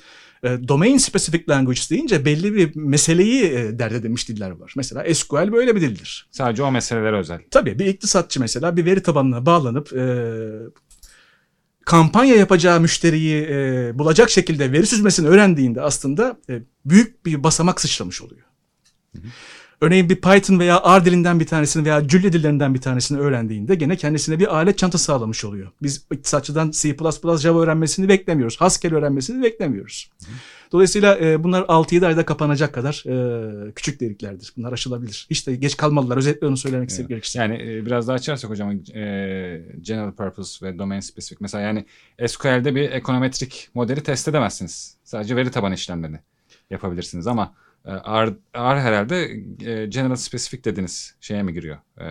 E, 0.45 0.69
domain 0.69 0.99
specific 0.99 1.45
language 1.49 1.81
deyince 1.91 2.25
belli 2.25 2.55
bir 2.55 2.77
meseleyi 2.77 3.45
e, 3.45 3.79
dert 3.79 3.93
edilmiş 3.93 4.29
diller 4.29 4.51
var. 4.51 4.73
Mesela 4.77 5.15
SQL 5.15 5.53
böyle 5.53 5.77
bir 5.77 5.81
dildir. 5.81 6.27
Sadece 6.31 6.63
o 6.63 6.73
meselelere 6.73 7.17
özel. 7.17 7.41
Tabii 7.51 7.79
bir 7.79 7.87
iktisatçı 7.87 8.41
mesela 8.41 8.77
bir 8.77 8.85
veri 8.85 9.03
tabanına 9.03 9.47
bağlanıp 9.47 9.93
e, 9.93 10.03
kampanya 11.85 12.35
yapacağı 12.35 12.81
müşteriyi 12.81 13.47
e, 13.51 13.91
bulacak 13.99 14.31
şekilde 14.31 14.73
veri 14.73 14.87
süzmesini 14.87 15.29
öğrendiğinde 15.29 15.83
aslında 15.83 16.39
e, 16.51 16.63
büyük 16.85 17.27
bir 17.27 17.43
basamak 17.43 17.81
sıçramış 17.81 18.23
oluyor. 18.23 18.43
Örneğin 19.81 20.09
bir 20.09 20.21
Python 20.21 20.59
veya 20.59 20.83
R 21.01 21.05
dilinden 21.05 21.41
bir 21.41 21.47
tanesini 21.47 21.85
veya 21.85 22.09
Julia 22.09 22.33
dillerinden 22.33 22.75
bir 22.75 22.81
tanesini 22.81 23.19
öğrendiğinde 23.19 23.75
gene 23.75 23.97
kendisine 23.97 24.39
bir 24.39 24.57
alet 24.57 24.79
çanta 24.79 24.99
sağlamış 24.99 25.45
oluyor. 25.45 25.73
Biz 25.83 26.07
iktisatçıdan 26.13 26.71
C++, 26.71 26.97
Java 27.39 27.63
öğrenmesini 27.63 28.09
beklemiyoruz. 28.09 28.61
Haskell 28.61 28.95
öğrenmesini 28.95 29.43
beklemiyoruz. 29.43 30.11
Dolayısıyla 30.73 31.19
e, 31.19 31.45
bunlar 31.45 31.63
6-7 31.63 32.07
ayda 32.07 32.27
kapanacak 32.27 32.75
kadar 32.75 33.05
e, 33.07 33.73
küçük 33.73 34.01
deliklerdir. 34.01 34.53
Bunlar 34.57 34.73
aşılabilir. 34.73 35.27
Hiç 35.31 35.47
de 35.47 35.57
geç 35.57 35.77
kalmalılar. 35.77 36.17
Özetle 36.17 36.47
onu 36.47 36.57
söylemek 36.57 36.91
istedim. 36.91 37.09
gerekirse. 37.09 37.39
Yani 37.39 37.55
e, 37.55 37.87
biraz 37.87 38.09
daha 38.09 38.17
açarsak 38.17 38.51
hocam 38.51 38.71
e, 38.71 38.75
general 39.81 40.13
purpose 40.13 40.67
ve 40.67 40.79
domain 40.79 41.01
specific. 41.01 41.37
Mesela 41.41 41.63
yani 41.63 41.85
SQL'de 42.27 42.75
bir 42.75 42.91
ekonometrik 42.91 43.69
modeli 43.75 44.03
test 44.03 44.29
edemezsiniz. 44.29 44.97
Sadece 45.05 45.37
veri 45.37 45.51
tabanı 45.51 45.75
işlemlerini 45.75 46.19
yapabilirsiniz 46.71 47.27
ama 47.27 47.55
e, 47.85 47.91
R, 47.93 48.31
R 48.57 48.81
herhalde 48.81 49.31
e, 49.71 49.87
general 49.87 50.17
specific 50.17 50.65
dediniz 50.65 51.15
şeye 51.21 51.43
mi 51.43 51.53
giriyor? 51.53 51.77
E, 52.01 52.07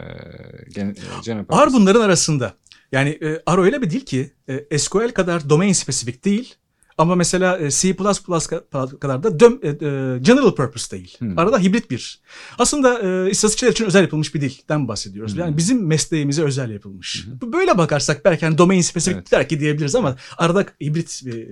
gen, 0.70 0.96
general. 1.24 1.68
R 1.68 1.74
bunların 1.74 2.02
arasında. 2.02 2.54
Yani 2.92 3.20
R 3.22 3.62
öyle 3.62 3.82
bir 3.82 3.90
dil 3.90 4.00
ki 4.00 4.32
SQL 4.78 5.12
kadar 5.14 5.50
domain 5.50 5.74
spesifik 5.74 6.26
değil. 6.26 6.56
Ama 7.02 7.16
mesela 7.16 7.58
e, 7.58 7.72
C++ 7.72 7.92
ka- 7.92 9.00
kadar 9.00 9.24
da 9.24 9.30
e, 9.62 9.70
e, 9.70 10.20
general 10.20 10.56
purpose 10.56 10.98
değil. 10.98 11.18
Hmm. 11.20 11.40
Arada 11.40 11.60
hibrit 11.60 11.92
bir. 11.92 12.22
Aslında 12.58 13.00
e, 13.00 13.30
istatistikçiler 13.30 13.72
için 13.72 13.86
özel 13.86 14.02
yapılmış 14.02 14.36
bir 14.36 14.42
dilden 14.42 14.88
bahsediyoruz. 14.88 15.34
Hmm. 15.34 15.40
Yani 15.40 15.58
bizim 15.58 15.88
mesleğimize 15.88 16.44
özel 16.44 16.72
yapılmış. 16.72 17.28
Bu 17.42 17.54
Böyle 17.54 17.78
bakarsak 17.78 18.26
belki 18.26 18.46
hani 18.46 18.58
domain 18.58 18.82
spesifik 18.82 19.18
Evet. 19.18 19.32
belki 19.32 19.60
diyebiliriz 19.60 19.96
ama 19.96 20.16
arada 20.38 20.66
hibrit 20.82 21.22
bir 21.26 21.48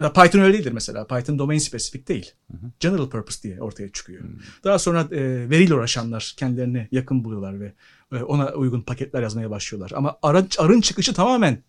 e, 0.00 0.12
Python 0.14 0.40
öyle 0.40 0.54
değildir 0.54 0.72
mesela. 0.72 1.06
Python 1.06 1.38
domain 1.38 1.58
spesifik 1.58 2.08
değil. 2.08 2.32
General 2.80 3.08
purpose 3.08 3.42
diye 3.42 3.60
ortaya 3.60 3.88
çıkıyor. 3.88 4.24
Daha 4.64 4.78
sonra 4.78 5.00
e, 5.10 5.50
veriyle 5.50 5.74
uğraşanlar 5.74 6.34
kendilerine 6.36 6.88
yakın 6.92 7.24
buluyorlar 7.24 7.60
ve 7.60 7.72
e, 8.12 8.22
ona 8.22 8.52
uygun 8.52 8.80
paketler 8.80 9.22
yazmaya 9.22 9.50
başlıyorlar. 9.50 9.92
Ama 9.94 10.18
arın, 10.22 10.48
arın 10.58 10.80
çıkışı 10.80 11.14
tamamen 11.14 11.62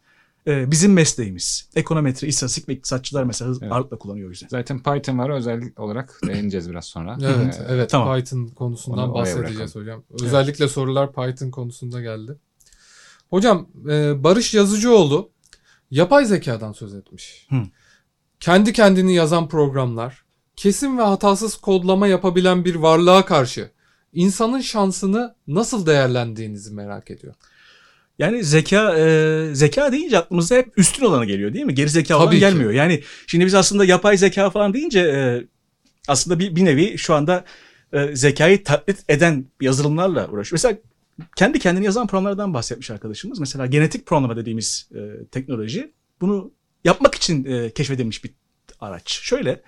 e, 0.50 0.72
bizim 0.72 0.94
mesleğimiz. 0.94 1.70
Ekonometri, 1.76 2.28
istatistik 2.28 2.70
ve 2.70 2.74
iktisatçılar 2.74 3.24
mesela 3.24 3.54
Evet. 3.62 3.72
ağırlıkla 3.72 3.98
kullanıyor 3.98 4.28
o 4.28 4.30
yüzden. 4.30 4.48
Zaten 4.48 4.84
Python 4.84 5.20
var 5.20 5.30
özellik 5.30 5.80
olarak 5.80 6.20
değineceğiz 6.28 6.70
biraz 6.70 6.86
sonra. 6.86 7.18
Evet, 7.22 7.60
Ee, 7.62 7.66
evet. 7.70 7.90
tamam. 7.90 8.18
Python 8.18 8.48
konusundan 8.48 9.10
Onu 9.10 9.14
bahsedeceğiz 9.14 9.76
hocam. 9.76 10.04
Özellikle 10.22 10.68
sorular 10.68 11.14
Python 11.14 11.52
konusunda 11.52 12.02
geldi. 12.02 12.38
Hocam, 13.30 13.68
e, 13.90 14.24
Barış 14.24 14.54
Yazıcıoğlu 14.54 15.30
yapay 15.92 16.26
zekadan 16.26 16.72
söz 16.72 16.94
etmiş. 16.96 17.48
Hı. 17.50 17.56
Kendi 18.40 18.74
kendini 18.74 19.14
yazan 19.14 19.48
programlar, 19.50 20.24
kesin 20.56 20.98
ve 20.98 21.02
hatasız 21.02 21.56
kodlama 21.56 22.08
yapabilen 22.08 22.66
bir 22.66 22.76
varlığa 22.76 23.26
karşı 23.26 23.72
insanın 24.14 24.60
şansını 24.60 25.36
nasıl 25.48 25.86
değerlendiğinizi 25.86 26.74
merak 26.74 27.12
ediyor. 27.12 27.36
Yani 28.20 28.44
zeka 28.44 28.98
e, 28.98 29.56
zeka 29.56 29.92
deyince 29.92 30.18
aklımıza 30.18 30.56
hep 30.56 30.78
üstün 30.78 31.06
olanı 31.06 31.26
geliyor 31.26 31.54
değil 31.54 31.66
mi? 31.66 31.76
Geri 31.76 31.90
zeka 31.90 32.18
olan 32.18 32.26
Tabii 32.26 32.36
ki. 32.36 32.40
gelmiyor. 32.40 32.72
Yani 32.72 33.04
şimdi 33.28 33.46
biz 33.46 33.54
aslında 33.54 33.86
yapay 33.86 34.18
zeka 34.18 34.50
falan 34.50 34.74
deyince 34.74 35.00
e, 35.00 35.44
aslında 36.08 36.40
bir, 36.40 36.56
bir 36.56 36.66
nevi 36.66 36.98
şu 36.98 37.14
anda 37.14 37.46
e, 37.94 38.16
zekayı 38.16 38.64
taklit 38.64 39.04
eden 39.10 39.46
yazılımlarla 39.62 40.28
uğraşıyor. 40.28 40.54
Mesela 40.54 40.78
kendi 41.36 41.60
kendini 41.60 41.86
yazan 41.86 42.08
programlardan 42.08 42.54
bahsetmiş 42.54 42.92
arkadaşımız. 42.92 43.40
Mesela 43.40 43.66
genetik 43.66 44.06
programlama 44.06 44.38
dediğimiz 44.38 44.90
e, 44.96 45.26
teknoloji 45.32 45.92
bunu 46.22 46.52
yapmak 46.84 47.16
için 47.16 47.46
e, 47.46 47.70
keşfedilmiş 47.70 48.24
bir 48.24 48.32
araç. 48.80 49.12
Şöyle 49.12 49.62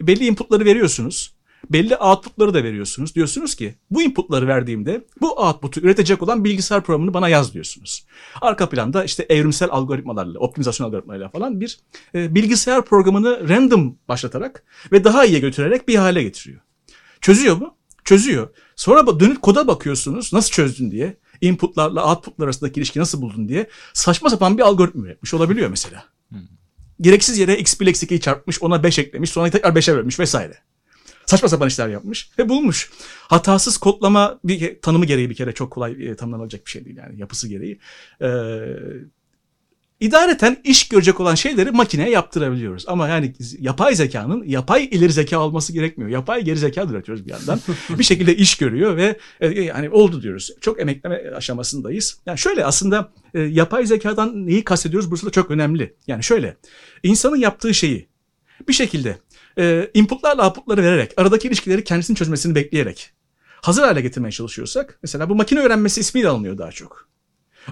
belli 0.00 0.26
inputları 0.26 0.64
veriyorsunuz. 0.64 1.35
Belli 1.70 1.96
outputları 1.96 2.54
da 2.54 2.64
veriyorsunuz. 2.64 3.14
Diyorsunuz 3.14 3.54
ki 3.54 3.74
bu 3.90 4.02
inputları 4.02 4.46
verdiğimde 4.46 5.04
bu 5.20 5.32
output'u 5.32 5.80
üretecek 5.80 6.22
olan 6.22 6.44
bilgisayar 6.44 6.84
programını 6.84 7.14
bana 7.14 7.28
yaz 7.28 7.54
diyorsunuz. 7.54 8.06
Arka 8.40 8.68
planda 8.68 9.04
işte 9.04 9.26
evrimsel 9.28 9.68
algoritmalarla, 9.70 10.38
optimizasyon 10.38 10.86
algoritmalarıyla 10.86 11.28
falan 11.28 11.60
bir 11.60 11.80
e, 12.14 12.34
bilgisayar 12.34 12.84
programını 12.84 13.48
random 13.48 13.98
başlatarak 14.08 14.64
ve 14.92 15.04
daha 15.04 15.24
iyiye 15.24 15.40
götürerek 15.40 15.88
bir 15.88 15.96
hale 15.96 16.22
getiriyor. 16.22 16.60
Çözüyor 17.20 17.56
mu? 17.56 17.74
Çözüyor. 18.04 18.48
Sonra 18.76 19.20
dönüp 19.20 19.42
koda 19.42 19.66
bakıyorsunuz 19.66 20.32
nasıl 20.32 20.50
çözdün 20.50 20.90
diye. 20.90 21.16
Inputlarla 21.40 22.10
outputlar 22.10 22.44
arasındaki 22.44 22.80
ilişki 22.80 23.00
nasıl 23.00 23.22
buldun 23.22 23.48
diye 23.48 23.68
saçma 23.92 24.30
sapan 24.30 24.58
bir 24.58 24.62
algoritma 24.62 25.06
üretmiş 25.06 25.34
olabiliyor 25.34 25.70
mesela. 25.70 26.04
Gereksiz 27.00 27.38
yere 27.38 27.58
x 27.58 27.80
1 27.80 27.86
eksi 27.86 28.06
2'yi 28.06 28.20
çarpmış 28.20 28.62
ona 28.62 28.82
5 28.82 28.98
eklemiş 28.98 29.30
sonra 29.30 29.50
tekrar 29.50 29.72
5'e 29.72 29.96
bölmüş 29.96 30.20
vesaire. 30.20 30.58
Saçma 31.26 31.48
sapan 31.48 31.68
işler 31.68 31.88
yapmış 31.88 32.30
ve 32.38 32.48
bulmuş. 32.48 32.90
Hatasız 33.18 33.78
kodlama 33.78 34.38
bir 34.44 34.80
tanımı 34.80 35.04
gereği 35.04 35.30
bir 35.30 35.34
kere 35.34 35.52
çok 35.52 35.70
kolay 35.70 36.08
e, 36.08 36.16
tanımlanacak 36.16 36.66
bir 36.66 36.70
şey 36.70 36.84
değil 36.84 36.96
yani 36.96 37.18
yapısı 37.18 37.48
gereği. 37.48 37.78
Ee, 38.22 38.28
idareten 40.00 40.56
iş 40.64 40.88
görecek 40.88 41.20
olan 41.20 41.34
şeyleri 41.34 41.70
makineye 41.70 42.10
yaptırabiliyoruz. 42.10 42.84
Ama 42.88 43.08
yani 43.08 43.32
yapay 43.58 43.94
zekanın 43.94 44.44
yapay 44.44 44.84
ileri 44.84 45.12
zeka 45.12 45.40
olması 45.40 45.72
gerekmiyor. 45.72 46.10
Yapay 46.10 46.44
geri 46.44 46.56
zeka 46.56 46.82
üretiyoruz 46.82 47.26
bir 47.26 47.30
yandan. 47.30 47.60
bir 47.98 48.04
şekilde 48.04 48.36
iş 48.36 48.56
görüyor 48.56 48.96
ve 48.96 49.18
e, 49.40 49.62
yani 49.62 49.90
oldu 49.90 50.22
diyoruz. 50.22 50.50
Çok 50.60 50.80
emekleme 50.80 51.30
aşamasındayız. 51.30 52.18
Yani 52.26 52.38
şöyle 52.38 52.64
aslında 52.64 53.12
e, 53.34 53.40
yapay 53.40 53.86
zekadan 53.86 54.46
neyi 54.46 54.64
kastediyoruz? 54.64 55.10
Burası 55.10 55.26
da 55.26 55.30
çok 55.30 55.50
önemli. 55.50 55.94
Yani 56.06 56.22
şöyle 56.22 56.56
insanın 57.02 57.36
yaptığı 57.36 57.74
şeyi 57.74 58.08
bir 58.68 58.72
şekilde 58.72 59.18
e, 59.58 59.90
inputlarla 59.94 60.46
outputları 60.46 60.82
vererek 60.82 61.12
aradaki 61.16 61.48
ilişkileri 61.48 61.84
kendisinin 61.84 62.16
çözmesini 62.16 62.54
bekleyerek 62.54 63.12
hazır 63.66 63.82
hale 63.82 64.00
getirmeye 64.00 64.32
çalışıyorsak 64.32 64.98
mesela 65.02 65.28
bu 65.28 65.34
makine 65.34 65.60
öğrenmesi 65.60 66.00
ismiyle 66.00 66.28
alınıyor 66.28 66.58
daha 66.58 66.72
çok. 66.72 67.08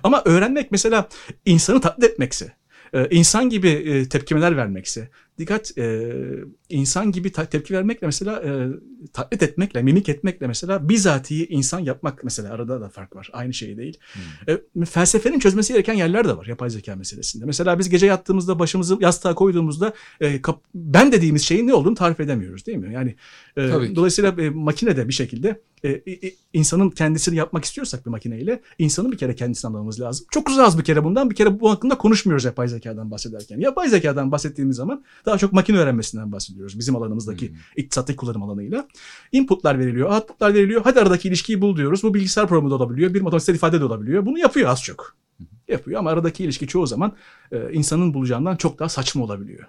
Ama 0.02 0.22
öğrenmek 0.24 0.70
mesela 0.70 1.08
insanı 1.44 1.80
taklit 1.80 2.04
etmekse, 2.04 2.52
e, 2.92 3.08
insan 3.10 3.50
gibi 3.50 3.68
e, 3.68 4.08
tepkimeler 4.08 4.56
vermekse, 4.56 5.10
dikkat 5.38 5.78
e, 5.78 6.10
insan 6.68 7.12
gibi 7.12 7.32
tepki 7.32 7.74
vermekle 7.74 8.06
mesela 8.06 8.42
e, 8.42 8.68
taklit 9.12 9.42
etmekle, 9.42 9.82
mimik 9.82 10.08
etmekle 10.08 10.46
mesela 10.46 10.88
bizatihi 10.88 11.46
insan 11.46 11.80
yapmak 11.80 12.24
mesela 12.24 12.54
arada 12.54 12.80
da 12.80 12.88
fark 12.88 13.16
var. 13.16 13.30
Aynı 13.32 13.54
şey 13.54 13.76
değil. 13.76 13.98
E, 14.48 14.84
felsefenin 14.84 15.38
çözmesi 15.38 15.72
gereken 15.72 15.94
yerler 15.94 16.28
de 16.28 16.36
var 16.36 16.46
yapay 16.46 16.70
zeka 16.70 16.96
meselesinde. 16.96 17.44
Mesela 17.44 17.78
biz 17.78 17.88
gece 17.88 18.06
yattığımızda 18.06 18.58
başımızı 18.58 18.96
yastığa 19.00 19.34
koyduğumuzda 19.34 19.92
e, 20.20 20.42
kap- 20.42 20.62
ben 20.74 21.12
dediğimiz 21.12 21.42
şeyin 21.42 21.66
ne 21.66 21.74
olduğunu 21.74 21.94
tarif 21.94 22.20
edemiyoruz 22.20 22.66
değil 22.66 22.78
mi? 22.78 22.94
Yani 22.94 23.14
e, 23.56 23.70
Tabii 23.70 23.96
dolayısıyla 23.96 24.34
e, 24.38 24.50
makine 24.50 24.96
de 24.96 25.08
bir 25.08 25.12
şekilde 25.12 25.60
e, 25.84 26.02
insanın 26.52 26.90
kendisini 26.90 27.36
yapmak 27.36 27.64
istiyorsak 27.64 28.06
bir 28.06 28.10
makineyle 28.10 28.60
insanın 28.78 29.12
bir 29.12 29.18
kere 29.18 29.34
kendisini 29.34 29.68
anlamamız 29.68 30.00
lazım. 30.00 30.26
Çok 30.30 30.48
uzun 30.48 30.62
az 30.62 30.78
bir 30.78 30.84
kere 30.84 31.04
bundan 31.04 31.30
bir 31.30 31.34
kere 31.34 31.60
bu 31.60 31.70
hakkında 31.70 31.98
konuşmuyoruz 31.98 32.44
yapay 32.44 32.68
zekadan 32.68 33.10
bahsederken. 33.10 33.60
Yapay 33.60 33.88
zekadan 33.88 34.32
bahsettiğimiz 34.32 34.76
zaman 34.76 35.04
daha 35.26 35.38
çok 35.38 35.52
makine 35.52 35.78
öğrenmesinden 35.78 36.32
bahsediyoruz 36.32 36.78
bizim 36.78 36.96
alanımızdaki 36.96 37.48
Hmm. 37.50 37.56
iktisatlı 37.76 38.16
kullanım 38.16 38.42
alanıyla. 38.42 38.88
Inputlar 39.32 39.78
veriliyor, 39.78 40.10
outputlar 40.10 40.54
veriliyor. 40.54 40.80
Hadi 40.84 41.00
aradaki 41.00 41.28
ilişkiyi 41.28 41.60
bul 41.60 41.76
diyoruz. 41.76 42.02
Bu 42.02 42.14
bilgisayar 42.14 42.48
programı 42.48 42.70
da 42.70 42.74
olabiliyor, 42.74 43.14
bir 43.14 43.20
matematiksel 43.20 43.54
ifade 43.54 43.80
de 43.80 43.84
olabiliyor. 43.84 44.26
Bunu 44.26 44.38
yapıyor 44.38 44.68
az 44.68 44.82
çok. 44.82 45.16
Yapıyor 45.68 45.98
ama 46.00 46.10
aradaki 46.10 46.44
ilişki 46.44 46.66
çoğu 46.66 46.86
zaman 46.86 47.16
e, 47.52 47.72
insanın 47.72 48.14
bulacağından 48.14 48.56
çok 48.56 48.78
daha 48.78 48.88
saçma 48.88 49.24
olabiliyor. 49.24 49.64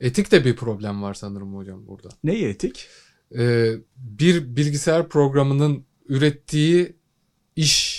Etik 0.00 0.32
de 0.32 0.44
bir 0.44 0.56
problem 0.56 1.02
var 1.02 1.14
sanırım 1.14 1.56
hocam 1.56 1.86
burada. 1.88 2.08
Neyi 2.24 2.44
etik? 2.46 2.88
Ee, 3.38 3.72
bir 3.96 4.56
bilgisayar 4.56 5.08
programının 5.08 5.84
ürettiği 6.08 6.96
iş, 7.56 7.95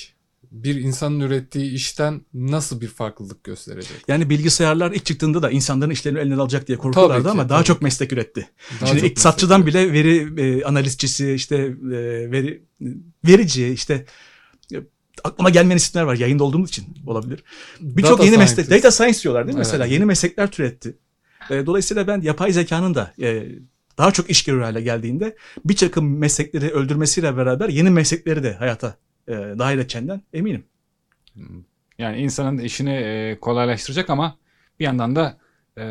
bir 0.63 0.75
insanın 0.75 1.19
ürettiği 1.19 1.71
işten 1.71 2.21
nasıl 2.33 2.81
bir 2.81 2.87
farklılık 2.87 3.43
gösterecek? 3.43 3.97
Yani 4.07 4.29
bilgisayarlar 4.29 4.91
ilk 4.91 5.05
çıktığında 5.05 5.41
da 5.41 5.51
insanların 5.51 5.91
işlerini 5.91 6.19
elinden 6.19 6.37
alacak 6.37 6.67
diye 6.67 6.77
korkuyorlardı 6.77 7.23
ki, 7.23 7.29
ama 7.29 7.49
daha 7.49 7.57
tabii 7.57 7.67
çok 7.67 7.79
ki. 7.79 7.83
meslek 7.83 8.13
üretti. 8.13 8.49
Daha 8.81 8.87
Şimdi 8.87 8.99
çok 9.01 9.09
iktisatçıdan 9.09 9.65
bile 9.65 9.93
veri 9.93 10.41
e, 10.41 10.63
analistçisi, 10.63 11.33
işte 11.33 11.55
e, 11.55 12.31
veri 12.31 12.63
verici, 13.27 13.67
işte 13.67 14.05
e, 14.73 14.77
aklıma 15.23 15.49
gelmeyen 15.49 15.77
isimler 15.77 16.03
var 16.03 16.15
yayında 16.15 16.43
olduğumuz 16.43 16.69
için 16.69 16.85
olabilir. 17.05 17.43
Birçok 17.79 18.25
yeni 18.25 18.37
meslek, 18.37 18.69
data 18.69 18.91
science 18.91 19.21
diyorlar 19.21 19.47
değil 19.47 19.55
mi 19.55 19.61
Evet. 19.61 19.67
mesela? 19.73 19.85
Yeni 19.85 20.05
meslekler 20.05 20.51
türetti. 20.51 20.97
E, 21.49 21.65
dolayısıyla 21.65 22.07
ben 22.07 22.21
yapay 22.21 22.51
zekanın 22.51 22.95
da 22.95 23.13
e, 23.21 23.45
daha 23.97 24.11
çok 24.11 24.29
iş 24.29 24.43
görür 24.43 24.61
hale 24.61 24.81
geldiğinde 24.81 25.35
bir 25.65 25.75
takım 25.75 26.17
meslekleri 26.17 26.69
öldürmesiyle 26.69 27.37
beraber 27.37 27.69
yeni 27.69 27.89
meslekleri 27.89 28.43
de 28.43 28.53
hayata 28.53 28.97
e, 29.27 29.34
dahil 29.34 29.77
edeceğinden 29.77 30.22
eminim. 30.34 30.63
Yani 31.98 32.17
insanın 32.17 32.57
işini 32.57 32.93
e, 32.93 33.38
kolaylaştıracak 33.41 34.10
ama 34.10 34.38
bir 34.79 34.86
yandan 34.86 35.15
da 35.15 35.38
e, 35.77 35.84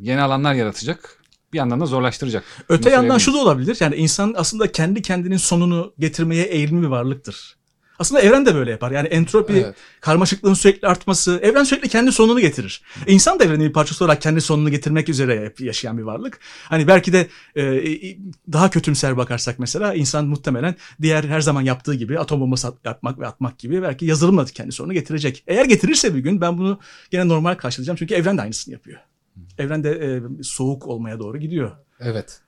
yeni 0.00 0.20
alanlar 0.20 0.54
yaratacak. 0.54 1.24
Bir 1.52 1.58
yandan 1.58 1.80
da 1.80 1.86
zorlaştıracak. 1.86 2.44
Öte 2.68 2.84
Bunu 2.84 2.92
yandan 2.92 3.18
şu 3.18 3.34
da 3.34 3.38
olabilir. 3.38 3.76
Yani 3.80 3.96
insan 3.96 4.34
aslında 4.36 4.72
kendi 4.72 5.02
kendinin 5.02 5.36
sonunu 5.36 5.94
getirmeye 5.98 6.44
eğilimli 6.44 6.82
bir 6.82 6.90
varlıktır. 6.90 7.56
Aslında 7.98 8.20
evren 8.20 8.46
de 8.46 8.54
böyle 8.54 8.70
yapar. 8.70 8.90
Yani 8.90 9.08
entropi, 9.08 9.52
Evet. 9.52 9.74
karmaşıklığın 10.00 10.54
sürekli 10.54 10.88
artması, 10.88 11.40
evren 11.42 11.64
sürekli 11.64 11.88
kendi 11.88 12.12
sonunu 12.12 12.40
getirir. 12.40 12.82
E, 13.06 13.12
İnsan 13.12 13.38
da 13.38 13.44
evrenin 13.44 13.68
bir 13.68 13.72
parçası 13.72 14.04
olarak 14.04 14.22
kendi 14.22 14.40
sonunu 14.40 14.70
getirmek 14.70 15.08
üzere 15.08 15.52
yaşayan 15.58 15.98
bir 15.98 16.02
varlık. 16.02 16.40
Hani 16.62 16.86
belki 16.86 17.12
de 17.12 17.28
e, 17.56 17.62
e, 17.62 18.18
daha 18.52 18.70
kötümser 18.70 19.16
bakarsak 19.16 19.58
mesela 19.58 19.94
insan 19.94 20.26
muhtemelen 20.26 20.74
diğer 21.02 21.24
her 21.24 21.40
zaman 21.40 21.62
yaptığı 21.62 21.94
gibi 21.94 22.18
atom 22.18 22.40
bombası 22.40 22.74
yapmak 22.84 23.18
ve 23.18 23.26
atmak 23.26 23.58
gibi 23.58 23.82
belki 23.82 24.06
yazılımla 24.06 24.44
kendi 24.44 24.72
sonunu 24.72 24.92
getirecek. 24.92 25.44
Eğer 25.46 25.64
getirirse 25.64 26.14
bir 26.14 26.20
gün 26.20 26.40
ben 26.40 26.58
bunu 26.58 26.80
gene 27.10 27.28
normal 27.28 27.54
karşılayacağım. 27.54 27.96
Çünkü 27.96 28.14
evren 28.14 28.38
de 28.38 28.42
aynısını 28.42 28.72
yapıyor. 28.72 29.00
Evren 29.58 29.84
de 29.84 29.90
e, 29.90 30.22
soğuk 30.42 30.86
olmaya 30.86 31.18
doğru 31.18 31.38
gidiyor. 31.38 31.70
Evet. 32.00 32.40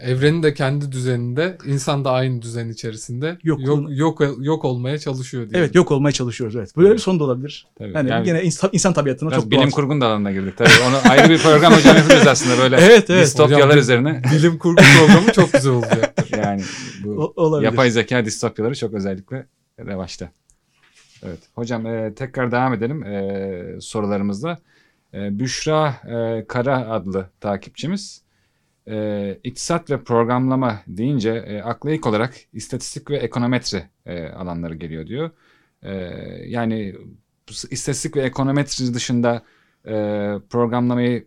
Evrenin 0.00 0.42
de 0.42 0.54
kendi 0.54 0.92
düzeninde, 0.92 1.58
insan 1.66 2.04
da 2.04 2.10
aynı 2.12 2.42
düzen 2.42 2.68
içerisinde 2.68 3.38
Yok- 3.42 3.60
yok 3.66 3.90
yok 3.90 4.20
yok, 4.40 4.64
olmaya 4.64 4.98
çalışıyor 4.98 5.50
diye. 5.50 5.60
Evet 5.62 5.74
yok 5.74 5.90
olmaya 5.90 6.12
çalışıyoruz 6.12 6.56
evet. 6.56 6.76
Böyle 6.76 6.92
bir 6.94 6.98
son 6.98 7.20
da 7.20 7.24
olabilir. 7.24 7.66
Tabii. 7.78 7.92
Yani, 7.94 8.10
Yani 8.10 8.24
gene 8.24 8.42
insan, 8.42 8.70
insan 8.72 8.92
tabiatına 8.92 9.30
çok 9.30 9.50
bilim 9.50 9.62
doğal. 9.62 9.70
kurgunun 9.70 10.00
da 10.00 10.06
alanına 10.06 10.32
girdik. 10.32 10.56
Tabii 10.58 10.70
onu 10.88 11.12
ayrı 11.12 11.28
bir 11.30 11.38
program 11.38 11.72
hocam 11.72 11.96
yapıyoruz 11.96 12.26
aslında 12.26 12.58
böyle 12.58 12.76
Evet 12.80 13.10
evet. 13.10 13.24
distopyalar 13.26 13.66
Hocam, 13.66 13.78
üzerine. 13.78 14.22
Bilim 14.32 14.58
kurgu 14.58 14.82
programı 14.98 15.32
çok 15.32 15.52
güzel 15.52 15.72
olacaktır. 15.72 16.24
Yani 16.44 16.62
bu 17.04 17.10
O- 17.10 17.42
olabilir. 17.42 17.70
yapay 17.70 17.90
zeka 17.90 18.24
distopyaları 18.24 18.74
çok 18.74 18.94
özellikle 18.94 19.46
revaçta. 19.78 20.30
Evet. 21.26 21.38
Hocam 21.54 21.86
e, 21.86 22.14
tekrar 22.14 22.52
devam 22.52 22.74
edelim 22.74 23.02
e, 23.04 23.80
sorularımızla. 23.80 24.58
E, 25.14 25.38
Büşra 25.38 25.88
e, 25.88 26.44
Kara 26.48 26.88
adlı 26.90 27.26
takipçimiz 27.40 28.23
e, 28.88 29.38
iktisat 29.44 29.90
ve 29.90 30.04
programlama 30.04 30.82
deyince 30.86 31.30
e, 31.30 31.62
akla 31.62 31.92
ilk 31.92 32.06
olarak 32.06 32.34
istatistik 32.52 33.10
ve 33.10 33.16
ekonometri 33.16 33.84
e, 34.06 34.28
alanları 34.28 34.74
geliyor 34.74 35.06
diyor. 35.06 35.30
E, 35.82 35.94
yani 36.46 36.94
istatistik 37.70 38.16
ve 38.16 38.22
ekonometri 38.22 38.94
dışında 38.94 39.42
e, 39.86 39.92
programlamayı 40.50 41.26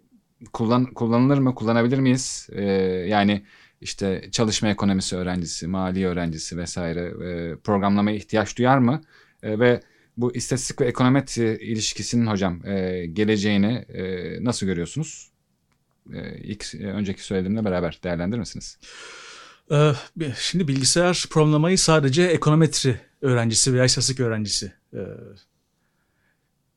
kullan, 0.53 0.85
kullanılır 0.85 1.37
mı, 1.37 1.55
kullanabilir 1.55 1.99
miyiz? 1.99 2.47
E, 2.51 2.63
yani 3.07 3.43
işte 3.81 4.29
çalışma 4.31 4.69
ekonomisi 4.69 5.15
öğrencisi, 5.15 5.67
mali 5.67 6.07
öğrencisi 6.07 6.57
vesaire 6.57 7.01
e, 7.01 7.55
programlamaya 7.55 8.17
ihtiyaç 8.17 8.57
duyar 8.57 8.77
mı? 8.77 9.01
E, 9.43 9.59
ve 9.59 9.81
bu 10.17 10.35
istatistik 10.35 10.81
ve 10.81 10.85
ekonometri 10.85 11.57
ilişkisinin 11.61 12.27
hocam 12.27 12.65
e, 12.65 13.05
geleceğini 13.05 13.73
e, 13.73 14.03
nasıl 14.43 14.65
görüyorsunuz? 14.65 15.31
E, 16.13 16.37
ilk 16.37 16.75
e, 16.75 16.85
önceki 16.87 17.23
söylediğimle 17.23 17.65
beraber 17.65 17.99
değerlendirir 18.03 18.39
misiniz? 18.39 18.77
Ee, 19.71 19.91
şimdi 20.39 20.67
bilgisayar 20.67 21.25
programlamayı 21.29 21.77
sadece 21.77 22.23
ekonometri 22.23 22.99
öğrencisi 23.21 23.73
veya 23.73 23.85
istatistik 23.85 24.19
öğrencisi 24.19 24.71
e, 24.93 24.99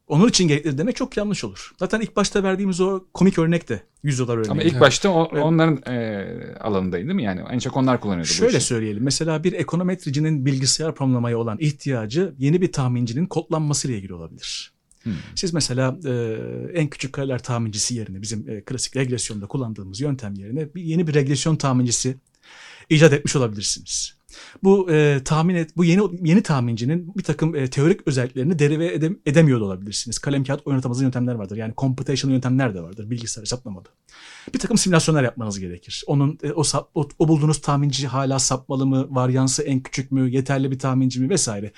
onun 0.06 0.28
için 0.28 0.48
gerekli 0.48 0.78
demek 0.78 0.96
çok 0.96 1.16
yanlış 1.16 1.44
olur. 1.44 1.72
Zaten 1.78 2.00
ilk 2.00 2.16
başta 2.16 2.42
verdiğimiz 2.42 2.80
o 2.80 3.04
komik 3.14 3.38
örnek 3.38 3.68
de 3.68 3.82
100 4.02 4.18
dolar 4.18 4.36
örneği. 4.36 4.50
Ama 4.50 4.62
ilk 4.62 4.72
Evet. 4.72 4.80
başta 4.80 5.08
o- 5.10 5.28
Evet. 5.32 5.44
onların 5.44 5.92
e, 5.94 6.26
alanındaydı 6.60 7.04
değil 7.06 7.14
mi? 7.16 7.24
Yani 7.24 7.40
en 7.50 7.58
çok 7.58 7.76
onlar 7.76 8.00
kullanıyordu 8.00 8.28
bu 8.28 8.32
Şöyle 8.34 8.56
işi. 8.58 8.66
söyleyelim. 8.66 9.02
Mesela 9.04 9.44
bir 9.44 9.52
ekonometricinin 9.52 10.46
bilgisayar 10.46 10.94
programlamaya 10.94 11.38
olan 11.38 11.56
ihtiyacı 11.60 12.34
yeni 12.38 12.60
bir 12.60 12.72
tahmincinin 12.72 13.26
kodlanması 13.26 13.88
ile 13.88 13.96
ilgili 13.96 14.14
olabilir. 14.14 14.72
Hmm. 15.02 15.12
Siz 15.34 15.54
mesela 15.54 15.98
e, 16.04 16.12
en 16.74 16.90
küçük 16.90 17.12
kareler 17.12 17.42
tahmincisi 17.42 17.94
yerine 17.94 18.22
bizim 18.22 18.48
e, 18.48 18.60
klasik 18.60 18.96
regresyonda 18.96 19.46
kullandığımız 19.46 20.00
yöntem 20.00 20.34
yerine 20.34 20.74
bir, 20.74 20.82
yeni 20.82 21.06
bir 21.06 21.14
regresyon 21.14 21.56
tahmincisi 21.56 22.16
icat 22.90 23.12
etmiş 23.12 23.36
olabilirsiniz. 23.36 24.20
Bu 24.62 24.90
e, 24.90 25.20
tahmin 25.24 25.54
et, 25.54 25.76
bu 25.76 25.84
yeni 25.84 26.02
yeni 26.28 26.42
tahmincinin 26.42 27.12
bir 27.16 27.22
takım 27.22 27.54
e, 27.54 27.70
teorik 27.70 28.00
özelliklerini 28.06 28.58
derive 28.58 28.94
edem, 28.94 29.18
edemiyor 29.26 29.60
olabilirsiniz. 29.60 30.18
Kalem 30.18 30.44
kağıt 30.44 30.66
oynatamazın 30.66 31.04
yöntemler 31.04 31.34
vardır. 31.34 31.56
Yani 31.56 31.74
computational 31.78 32.34
yöntemler 32.34 32.74
de 32.74 32.82
vardır 32.82 33.10
bilgisayar 33.10 33.42
hesaplamada. 33.42 33.88
Bir 34.54 34.58
takım 34.58 34.78
simülasyonlar 34.78 35.24
yapmanız 35.24 35.60
gerekir. 35.60 36.04
Onun 36.06 36.38
e, 36.42 36.52
o, 36.52 36.62
o, 36.94 37.08
o 37.18 37.28
bulduğunuz 37.28 37.60
tahminci 37.60 38.06
hala 38.06 38.38
sapmalı 38.38 38.86
mı, 38.86 39.06
varyansı 39.10 39.62
en 39.62 39.80
küçük 39.80 40.12
mü, 40.12 40.30
yeterli 40.30 40.70
bir 40.70 40.78
tahminci 40.78 41.20
mi 41.20 41.30
vesaire. 41.30 41.72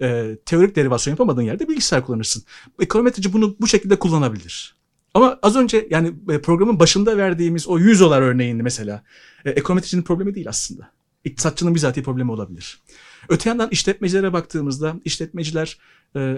E, 0.00 0.38
teorik 0.46 0.76
derivasyon 0.76 1.12
yapamadığın 1.12 1.42
yerde 1.42 1.68
bilgisayar 1.68 2.06
kullanırsın. 2.06 2.42
Ekonometrici 2.80 3.32
bunu 3.32 3.56
bu 3.60 3.66
şekilde 3.66 3.98
kullanabilir. 3.98 4.76
Ama 5.14 5.38
az 5.42 5.56
önce 5.56 5.86
yani 5.90 6.14
e, 6.28 6.40
programın 6.40 6.78
başında 6.80 7.16
verdiğimiz 7.16 7.68
o 7.68 7.78
100 7.78 8.00
dolar 8.00 8.22
örneğinde 8.22 8.62
mesela 8.62 9.04
e, 9.44 9.50
ekonometricinin 9.50 10.02
problemi 10.02 10.34
değil 10.34 10.48
aslında. 10.48 10.90
İktisatçının 11.24 11.74
bizatihi 11.74 12.04
problemi 12.04 12.30
olabilir. 12.30 12.82
Öte 13.28 13.48
yandan 13.48 13.68
işletmecilere 13.70 14.32
baktığımızda 14.32 14.96
işletmeciler 15.04 15.78
e, 16.16 16.36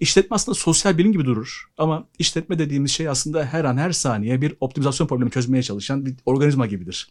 işletme 0.00 0.34
aslında 0.34 0.54
sosyal 0.54 0.98
bilim 0.98 1.12
gibi 1.12 1.24
durur. 1.24 1.64
Ama 1.78 2.08
işletme 2.18 2.58
dediğimiz 2.58 2.90
şey 2.90 3.08
aslında 3.08 3.44
her 3.44 3.64
an 3.64 3.76
her 3.76 3.92
saniye 3.92 4.42
bir 4.42 4.54
optimizasyon 4.60 5.06
problemi 5.06 5.30
çözmeye 5.30 5.62
çalışan 5.62 6.06
bir 6.06 6.14
organizma 6.26 6.66
gibidir. 6.66 7.08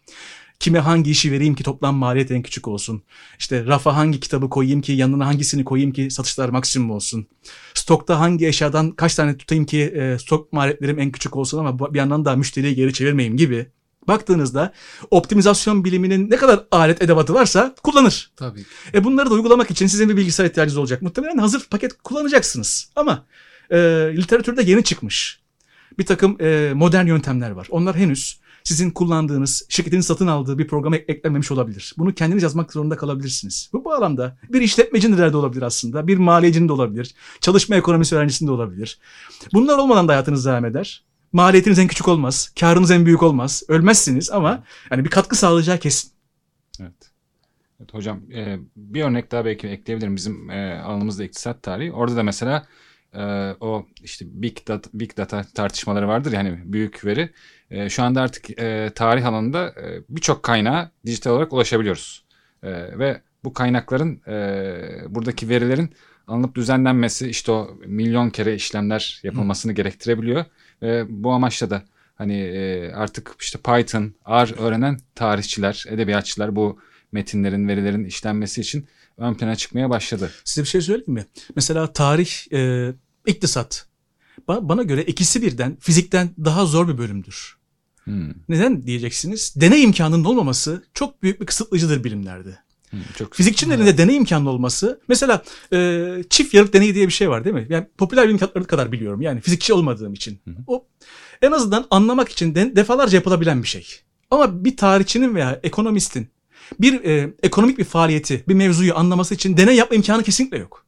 Kime 0.59 0.79
hangi 0.79 1.11
işi 1.11 1.31
vereyim 1.31 1.55
ki 1.55 1.63
toplam 1.63 1.95
maliyet 1.95 2.31
en 2.31 2.41
küçük 2.41 2.67
olsun. 2.67 3.01
İşte 3.39 3.65
rafa 3.65 3.95
hangi 3.95 4.19
kitabı 4.19 4.49
koyayım 4.49 4.81
ki 4.81 4.91
yanına 4.91 5.27
hangisini 5.27 5.63
koyayım 5.63 5.91
ki 5.91 6.11
satışlar 6.11 6.49
maksimum 6.49 6.91
olsun. 6.91 7.27
Stokta 7.73 8.19
hangi 8.19 8.47
eşyadan 8.47 8.91
kaç 8.91 9.15
tane 9.15 9.37
tutayım 9.37 9.65
ki 9.65 9.81
e, 9.81 10.17
stok 10.19 10.53
maliyetlerim 10.53 10.99
en 10.99 11.11
küçük 11.11 11.35
olsun 11.35 11.59
ama 11.59 11.93
bir 11.93 11.99
yandan 11.99 12.25
da 12.25 12.35
müşteriyi 12.35 12.75
geri 12.75 12.93
çevirmeyeyim 12.93 13.37
gibi. 13.37 13.65
Baktığınızda 14.07 14.73
optimizasyon 15.11 15.83
biliminin 15.83 16.29
ne 16.29 16.35
kadar 16.35 16.63
alet 16.71 17.01
edevatı 17.01 17.33
varsa 17.33 17.75
kullanır. 17.83 18.31
Tabii. 18.35 18.65
E 18.93 19.03
bunları 19.03 19.29
da 19.29 19.33
uygulamak 19.33 19.71
için 19.71 19.87
sizin 19.87 20.09
bir 20.09 20.17
bilgisayar 20.17 20.45
ihtiyacınız 20.45 20.77
olacak. 20.77 21.01
Muhtemelen 21.01 21.37
hazır 21.37 21.67
paket 21.69 22.01
kullanacaksınız. 22.03 22.89
Ama 22.95 23.25
e, 23.69 23.77
literatürde 24.15 24.63
yeni 24.63 24.83
çıkmış 24.83 25.39
bir 25.99 26.05
takım 26.05 26.41
e, 26.41 26.71
modern 26.75 27.05
yöntemler 27.07 27.51
var. 27.51 27.67
Onlar 27.71 27.95
henüz 27.95 28.39
sizin 28.63 28.91
kullandığınız, 28.91 29.65
şirketin 29.69 30.01
satın 30.01 30.27
aldığı 30.27 30.57
bir 30.57 30.67
programa 30.67 30.95
ek- 30.95 31.05
eklenmemiş 31.13 31.51
olabilir. 31.51 31.93
Bunu 31.97 32.13
kendiniz 32.13 32.43
yazmak 32.43 32.73
zorunda 32.73 32.97
kalabilirsiniz. 32.97 33.69
Bu 33.73 33.85
bağlamda 33.85 34.37
bir 34.49 34.61
işletmecinin 34.61 35.17
de 35.17 35.37
olabilir 35.37 35.61
aslında. 35.61 36.07
Bir 36.07 36.17
maliyecinin 36.17 36.67
de 36.67 36.73
olabilir. 36.73 37.15
Çalışma 37.41 37.75
ekonomisi 37.75 38.15
öğrencisinin 38.15 38.47
de 38.47 38.51
olabilir. 38.51 38.99
Bunlar 39.53 39.77
olmadan 39.77 40.07
da 40.07 40.11
hayatınız 40.11 40.45
devam 40.45 40.65
eder. 40.65 41.03
Maliyetiniz 41.33 41.79
en 41.79 41.87
küçük 41.87 42.07
olmaz. 42.07 42.53
Karınız 42.59 42.91
en 42.91 43.05
büyük 43.05 43.23
olmaz. 43.23 43.63
Ölmezsiniz 43.67 44.31
ama 44.31 44.63
yani 44.91 45.05
bir 45.05 45.09
katkı 45.09 45.35
sağlayacağı 45.35 45.77
kesin. 45.77 46.11
Evet. 46.81 47.11
Evet 47.79 47.93
hocam 47.93 48.21
e, 48.33 48.57
bir 48.75 49.03
örnek 49.03 49.31
daha 49.31 49.45
belki 49.45 49.67
ekleyebilirim. 49.67 50.15
Bizim 50.15 50.49
e, 50.49 50.81
alanımızda 50.81 51.23
iktisat 51.23 51.63
tarihi. 51.63 51.91
Orada 51.91 52.15
da 52.15 52.23
mesela 52.23 52.67
e, 53.13 53.23
o 53.59 53.85
işte 54.03 54.25
big 54.29 54.57
data, 54.67 54.89
big 54.93 55.17
data 55.17 55.45
tartışmaları 55.55 56.07
vardır 56.07 56.31
yani 56.31 56.59
büyük 56.65 57.05
veri. 57.05 57.33
E, 57.71 57.89
şu 57.89 58.03
anda 58.03 58.21
artık 58.21 58.59
e, 58.59 58.91
tarih 58.95 59.25
alanında 59.25 59.67
e, 59.67 60.01
birçok 60.09 60.43
kaynağa 60.43 60.91
dijital 61.05 61.31
olarak 61.31 61.53
ulaşabiliyoruz. 61.53 62.25
E, 62.63 62.69
ve 62.99 63.21
bu 63.43 63.53
kaynakların 63.53 64.21
e, 64.27 64.35
buradaki 65.09 65.49
verilerin 65.49 65.89
alınıp 66.27 66.55
düzenlenmesi 66.55 67.29
işte 67.29 67.51
o 67.51 67.77
milyon 67.85 68.29
kere 68.29 68.55
işlemler 68.55 69.19
yapılmasını 69.23 69.73
gerektirebiliyor. 69.73 70.45
Ve 70.81 71.05
bu 71.09 71.31
amaçla 71.31 71.69
da 71.69 71.83
hani 72.15 72.37
e, 72.39 72.91
artık 72.91 73.35
işte 73.39 73.59
Python, 73.59 74.13
R 74.29 74.53
öğrenen 74.59 74.99
tarihçiler, 75.15 75.85
edebiyatçılar 75.89 76.55
bu 76.55 76.79
metinlerin, 77.11 77.67
verilerin 77.67 78.03
işlenmesi 78.05 78.61
için 78.61 78.87
ön 79.17 79.33
plana 79.33 79.55
çıkmaya 79.55 79.89
başladı. 79.89 80.31
Size 80.43 80.61
bir 80.63 80.67
şey 80.67 80.81
söyleyeyim 80.81 81.13
mi? 81.13 81.25
Mesela 81.55 81.93
tarih, 81.93 82.53
e, 82.53 82.93
iktisat. 83.25 83.87
Ba- 84.47 84.69
bana 84.69 84.83
göre 84.83 85.03
ikisi 85.03 85.41
birden 85.41 85.77
fizikten 85.79 86.29
daha 86.45 86.65
zor 86.65 86.87
bir 86.87 86.97
bölümdür. 86.97 87.57
Hmm, 88.03 88.33
Neden 88.49 88.87
diyeceksiniz? 88.87 89.53
Deney 89.55 89.83
imkanının 89.83 90.23
olmaması 90.23 90.83
çok 90.93 91.23
büyük 91.23 91.41
bir 91.41 91.45
kısıtlayıcıdır 91.45 92.03
bilimlerde. 92.03 92.57
Hmm, 92.89 92.99
çok 93.17 93.33
Fizikçinin 93.33 93.73
elinde 93.73 93.97
deney 93.97 94.15
imkanı 94.15 94.49
olması, 94.49 95.01
mesela 95.07 95.43
e, 95.73 96.07
çift 96.29 96.53
yarık 96.53 96.73
deneyi 96.73 96.95
diye 96.95 97.07
bir 97.07 97.13
şey 97.13 97.29
var 97.29 97.45
değil 97.45 97.55
mi? 97.55 97.67
Yani 97.69 97.85
popüler 97.97 98.25
bilim 98.25 98.37
kitapları 98.37 98.65
kadar 98.65 98.91
biliyorum. 98.91 99.21
Yani 99.21 99.41
fizikçi 99.41 99.73
olmadığım 99.73 100.13
için. 100.13 100.39
Hı 100.45 100.51
hı. 100.51 100.55
O 100.67 100.85
en 101.41 101.51
azından 101.51 101.85
anlamak 101.91 102.29
için 102.29 102.55
de, 102.55 102.75
defalarca 102.75 103.17
yapılabilen 103.17 103.63
bir 103.63 103.67
şey. 103.67 103.87
Ama 104.31 104.65
bir 104.65 104.77
tarihçinin 104.77 105.35
veya 105.35 105.59
ekonomistin 105.63 106.29
bir 106.79 107.03
e, 107.03 107.33
ekonomik 107.43 107.77
bir 107.77 107.83
faaliyeti, 107.83 108.43
bir 108.47 108.53
mevzuyu 108.53 108.97
anlaması 108.97 109.35
için 109.35 109.57
deney 109.57 109.75
yapma 109.75 109.95
imkanı 109.95 110.23
kesinlikle 110.23 110.57
yok. 110.57 110.85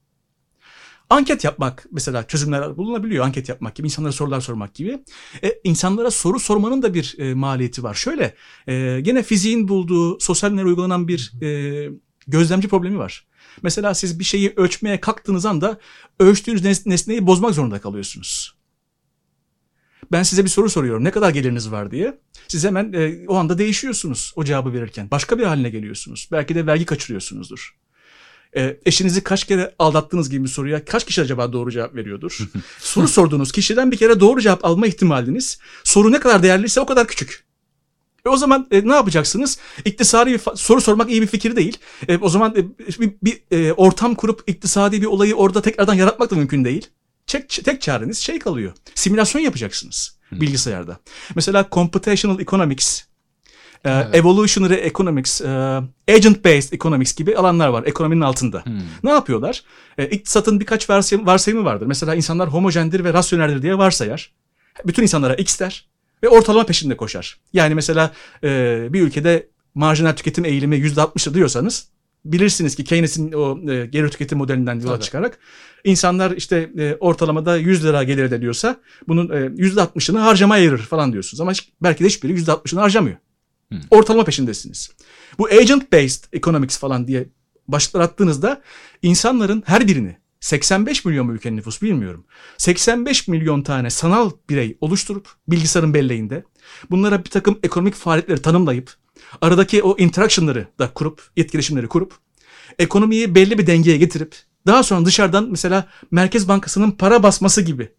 Anket 1.10 1.43
yapmak 1.43 1.86
mesela 1.91 2.28
çözümler 2.28 2.78
bulunabiliyor. 2.78 3.26
Anket 3.26 3.50
yapmak 3.50 3.76
gibi, 3.76 3.88
insanlara 3.88 4.12
sorular 4.12 4.41
sormak 4.41 4.74
gibi. 4.74 5.00
E, 5.43 5.54
insanlara 5.63 6.12
soru 6.12 6.39
sormanın 6.39 6.82
da 6.82 6.93
bir 6.93 7.15
e, 7.17 7.34
maliyeti 7.34 7.84
var. 7.84 7.93
Şöyle, 7.93 8.36
e, 8.67 9.00
gene 9.02 9.24
fiziğin 9.24 9.67
bulduğu 9.67 10.19
sosyal 10.19 10.50
bilimlere 10.50 10.67
uygulanan 10.67 11.08
bir 11.08 11.32
e, 11.43 11.89
gözlemci 12.28 12.67
problemi 12.67 12.98
var. 12.98 13.28
Mesela 13.62 13.93
siz 13.93 14.19
bir 14.19 14.24
şeyi 14.24 14.54
ölçmeye 14.56 15.00
kalktığınız 15.00 15.45
anda 15.45 15.80
ölçtüğünüz 16.19 16.65
nes- 16.65 16.89
nesneyi 16.89 17.28
bozmak 17.28 17.54
zorunda 17.54 17.82
kalıyorsunuz. 17.82 18.56
Ben 20.12 20.24
size 20.24 20.43
bir 20.43 20.50
soru 20.50 20.69
soruyorum. 20.69 21.04
Ne 21.04 21.12
kadar 21.12 21.30
geliriniz 21.30 21.72
var 21.72 21.91
diye. 21.91 22.19
Siz 22.48 22.65
hemen 22.65 22.93
e, 22.93 23.28
o 23.28 23.36
anda 23.36 23.58
değişiyorsunuz 23.58 24.34
o 24.36 24.43
cevabı 24.43 24.74
verirken. 24.74 25.12
Başka 25.12 25.39
bir 25.39 25.43
haline 25.43 25.69
geliyorsunuz. 25.69 26.30
Belki 26.32 26.56
de 26.56 26.65
vergi 26.65 26.86
kaçırıyorsunuzdur. 26.86 27.76
E, 28.55 28.79
eşinizi 28.85 29.23
kaç 29.23 29.43
kere 29.43 29.75
aldattığınız 29.79 30.29
gibi 30.29 30.43
bir 30.43 30.49
soruya 30.49 30.85
kaç 30.85 31.05
kişi 31.05 31.21
acaba 31.21 31.53
doğru 31.53 31.71
cevap 31.71 31.95
veriyordur? 31.95 32.38
soru 32.79 33.07
sorduğunuz 33.07 33.51
kişiden 33.51 33.91
bir 33.91 33.97
kere 33.97 34.19
doğru 34.19 34.41
cevap 34.41 34.65
alma 34.65 34.88
ihtimaliniz 34.88 35.59
soru 35.83 36.12
ne 36.12 36.19
kadar 36.19 36.43
değerliyse 36.43 36.81
o 36.81 36.85
kadar 36.85 37.07
küçük. 37.07 37.49
E 38.25 38.29
o 38.29 38.38
zaman 38.38 38.67
e, 38.71 38.88
ne 38.88 38.93
yapacaksınız? 38.93 39.59
İktisadi 39.85 40.33
bir 40.33 40.41
soru 40.55 40.81
sormak 40.81 41.12
iyi 41.12 41.21
bir 41.21 41.27
fikir 41.27 41.55
değil. 41.55 41.77
E, 42.07 42.17
o 42.17 42.29
zaman 42.29 42.55
e, 42.57 42.65
bir, 42.99 43.12
bir, 43.23 43.41
e, 43.51 43.73
ortam 43.73 44.15
kurup 44.15 44.43
iktisadi 44.47 45.01
bir 45.01 45.07
olayı 45.07 45.35
orada 45.35 45.62
tekrardan 45.62 45.93
yaratmak 45.93 46.31
da 46.31 46.35
mümkün 46.35 46.65
değil. 46.65 46.88
Tek, 47.27 47.49
tek 47.49 47.81
çareniz 47.81 48.17
şey 48.17 48.39
kalıyor. 48.39 48.73
Simülasyon 48.95 49.41
yapacaksınız 49.41 50.19
bilgisayarda. 50.31 50.99
Mesela 51.35 51.67
computational 51.71 52.39
economics, 52.39 53.03
e, 53.85 53.89
Evet. 53.89 54.15
evolutionary 54.15 54.73
economics, 54.87 55.41
e, 55.41 55.47
agent 56.11 56.45
based 56.45 56.73
economics 56.73 57.13
gibi 57.15 57.37
alanlar 57.37 57.67
var 57.67 57.83
ekonominin 57.83 58.21
altında. 58.21 58.65
Hmm. 58.65 58.79
Ne 59.03 59.09
yapıyorlar? 59.09 59.63
E, 59.97 60.05
iktisatın 60.05 60.59
birkaç 60.59 60.89
varsayım, 60.89 61.25
varsayımı 61.25 61.65
vardır. 61.65 61.85
Mesela 61.85 62.15
insanlar 62.15 62.49
homojendir 62.49 63.03
ve 63.03 63.13
rasyoneldir 63.13 63.61
diye 63.61 63.77
varsayar. 63.77 64.31
Bütün 64.87 65.03
insanlara 65.03 65.35
X 65.35 65.59
der 65.59 65.89
ve 66.23 66.29
ortalama 66.29 66.65
peşinde 66.65 66.97
koşar. 66.97 67.37
Yani 67.53 67.75
mesela 67.75 68.11
e, 68.43 68.87
bir 68.89 69.01
ülkede 69.01 69.47
marjinal 69.75 70.11
tüketim 70.13 70.45
eğilimi 70.45 70.75
%60'ı 70.75 71.33
diyorsanız 71.33 71.87
bilirsiniz 72.25 72.75
ki 72.75 72.83
Keynes'in 72.83 73.31
o 73.31 73.71
e, 73.71 73.85
geri 73.85 74.09
tüketim 74.09 74.37
modelinden 74.37 74.79
yola 74.79 74.93
Tabii. 74.93 75.03
çıkarak 75.03 75.39
insanlar 75.83 76.31
işte 76.31 76.69
e, 76.77 76.95
ortalamada 76.99 77.57
100 77.57 77.85
lira 77.85 78.03
gelir 78.03 78.23
ede 78.23 78.41
diyorsa 78.41 78.75
bunun 79.07 79.29
e, 79.29 79.35
%60'ını 79.61 80.17
harcamaya 80.19 80.59
ayırır 80.61 80.77
falan 80.79 81.11
diyorsunuz. 81.13 81.41
Ama 81.41 81.51
hiç- 81.51 81.69
belki 81.81 82.03
de 82.03 82.07
hiçbiri 82.07 82.33
%60'ını 82.33 82.79
harcamıyor. 82.79 83.17
Hmm. 83.71 83.79
Ortalama 83.91 84.23
peşindesiniz. 84.23 84.91
Bu 85.39 85.47
agent 85.47 85.93
based 85.93 86.23
economics 86.34 86.77
falan 86.77 87.08
diye 87.08 87.29
başlıklar 87.67 88.01
attığınızda 88.01 88.62
insanların 89.01 89.63
her 89.65 89.88
birini 89.88 90.17
85 90.39 91.05
milyon 91.05 91.25
mu 91.25 91.34
ülkenin 91.34 91.58
nüfusu 91.58 91.86
bilmiyorum. 91.86 92.25
85 92.58 93.27
milyon 93.27 93.62
tane 93.62 93.89
sanal 93.89 94.32
birey 94.49 94.77
oluşturup 94.82 95.29
bilgisayarın 95.47 95.93
belleğinde 95.93 96.43
bunlara 96.91 97.25
bir 97.25 97.29
takım 97.29 97.60
ekonomik 97.63 97.95
faaliyetleri 97.95 98.41
tanımlayıp 98.41 98.93
aradaki 99.41 99.84
o 99.84 99.97
interaction'ları 99.97 100.67
da 100.79 100.93
kurup 100.93 101.29
etkileşimleri 101.38 101.88
kurup 101.88 102.13
ekonomiyi 102.79 103.36
belli 103.36 103.58
bir 103.58 103.67
dengeye 103.67 103.97
getirip 103.97 104.36
daha 104.67 104.84
sonra 104.84 105.05
dışarıdan 105.05 105.47
mesela 105.51 105.88
Merkez 106.12 106.47
Bankası'nın 106.47 106.91
para 106.91 107.23
basması 107.23 107.62
gibi 107.62 107.89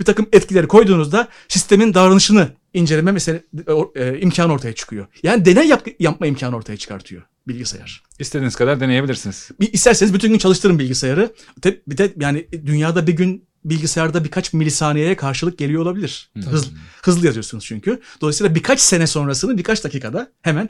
bir 0.00 0.04
takım 0.04 0.26
etkileri 0.32 0.66
koyduğunuzda 0.68 1.28
sistemin 1.48 1.94
davranışını 1.94 2.48
inceleme 2.74 3.12
mesela 3.12 3.38
e, 3.96 4.18
imkanı 4.20 4.52
ortaya 4.52 4.74
çıkıyor. 4.74 5.06
Yani 5.22 5.44
deney 5.44 5.68
yap- 5.68 5.88
yapma 6.00 6.26
imkanı 6.26 6.56
ortaya 6.56 6.76
çıkartıyor 6.76 7.22
bilgisayar. 7.48 8.02
İstediğiniz 8.18 8.56
kadar 8.56 8.80
deneyebilirsiniz. 8.80 9.50
Bir, 9.60 9.72
isterseniz 9.72 10.14
bütün 10.14 10.30
gün 10.30 10.38
çalıştırın 10.38 10.78
bilgisayarı. 10.78 11.32
Te- 11.62 11.80
Bir 11.88 11.98
de 11.98 12.12
yani 12.20 12.46
dünyada 12.66 13.06
bir 13.06 13.12
gün 13.12 13.44
bilgisayarda 13.64 14.24
birkaç 14.24 14.52
milisaniyeye 14.52 15.16
karşılık 15.16 15.58
geliyor 15.58 15.82
olabilir. 15.82 16.30
Hmm. 16.32 16.42
Hız, 16.42 16.70
hızlı 17.02 17.26
yazıyorsunuz 17.26 17.64
çünkü. 17.64 18.00
Dolayısıyla 18.20 18.54
birkaç 18.54 18.80
sene 18.80 19.06
sonrasını 19.06 19.58
birkaç 19.58 19.84
dakikada 19.84 20.32
hemen 20.42 20.68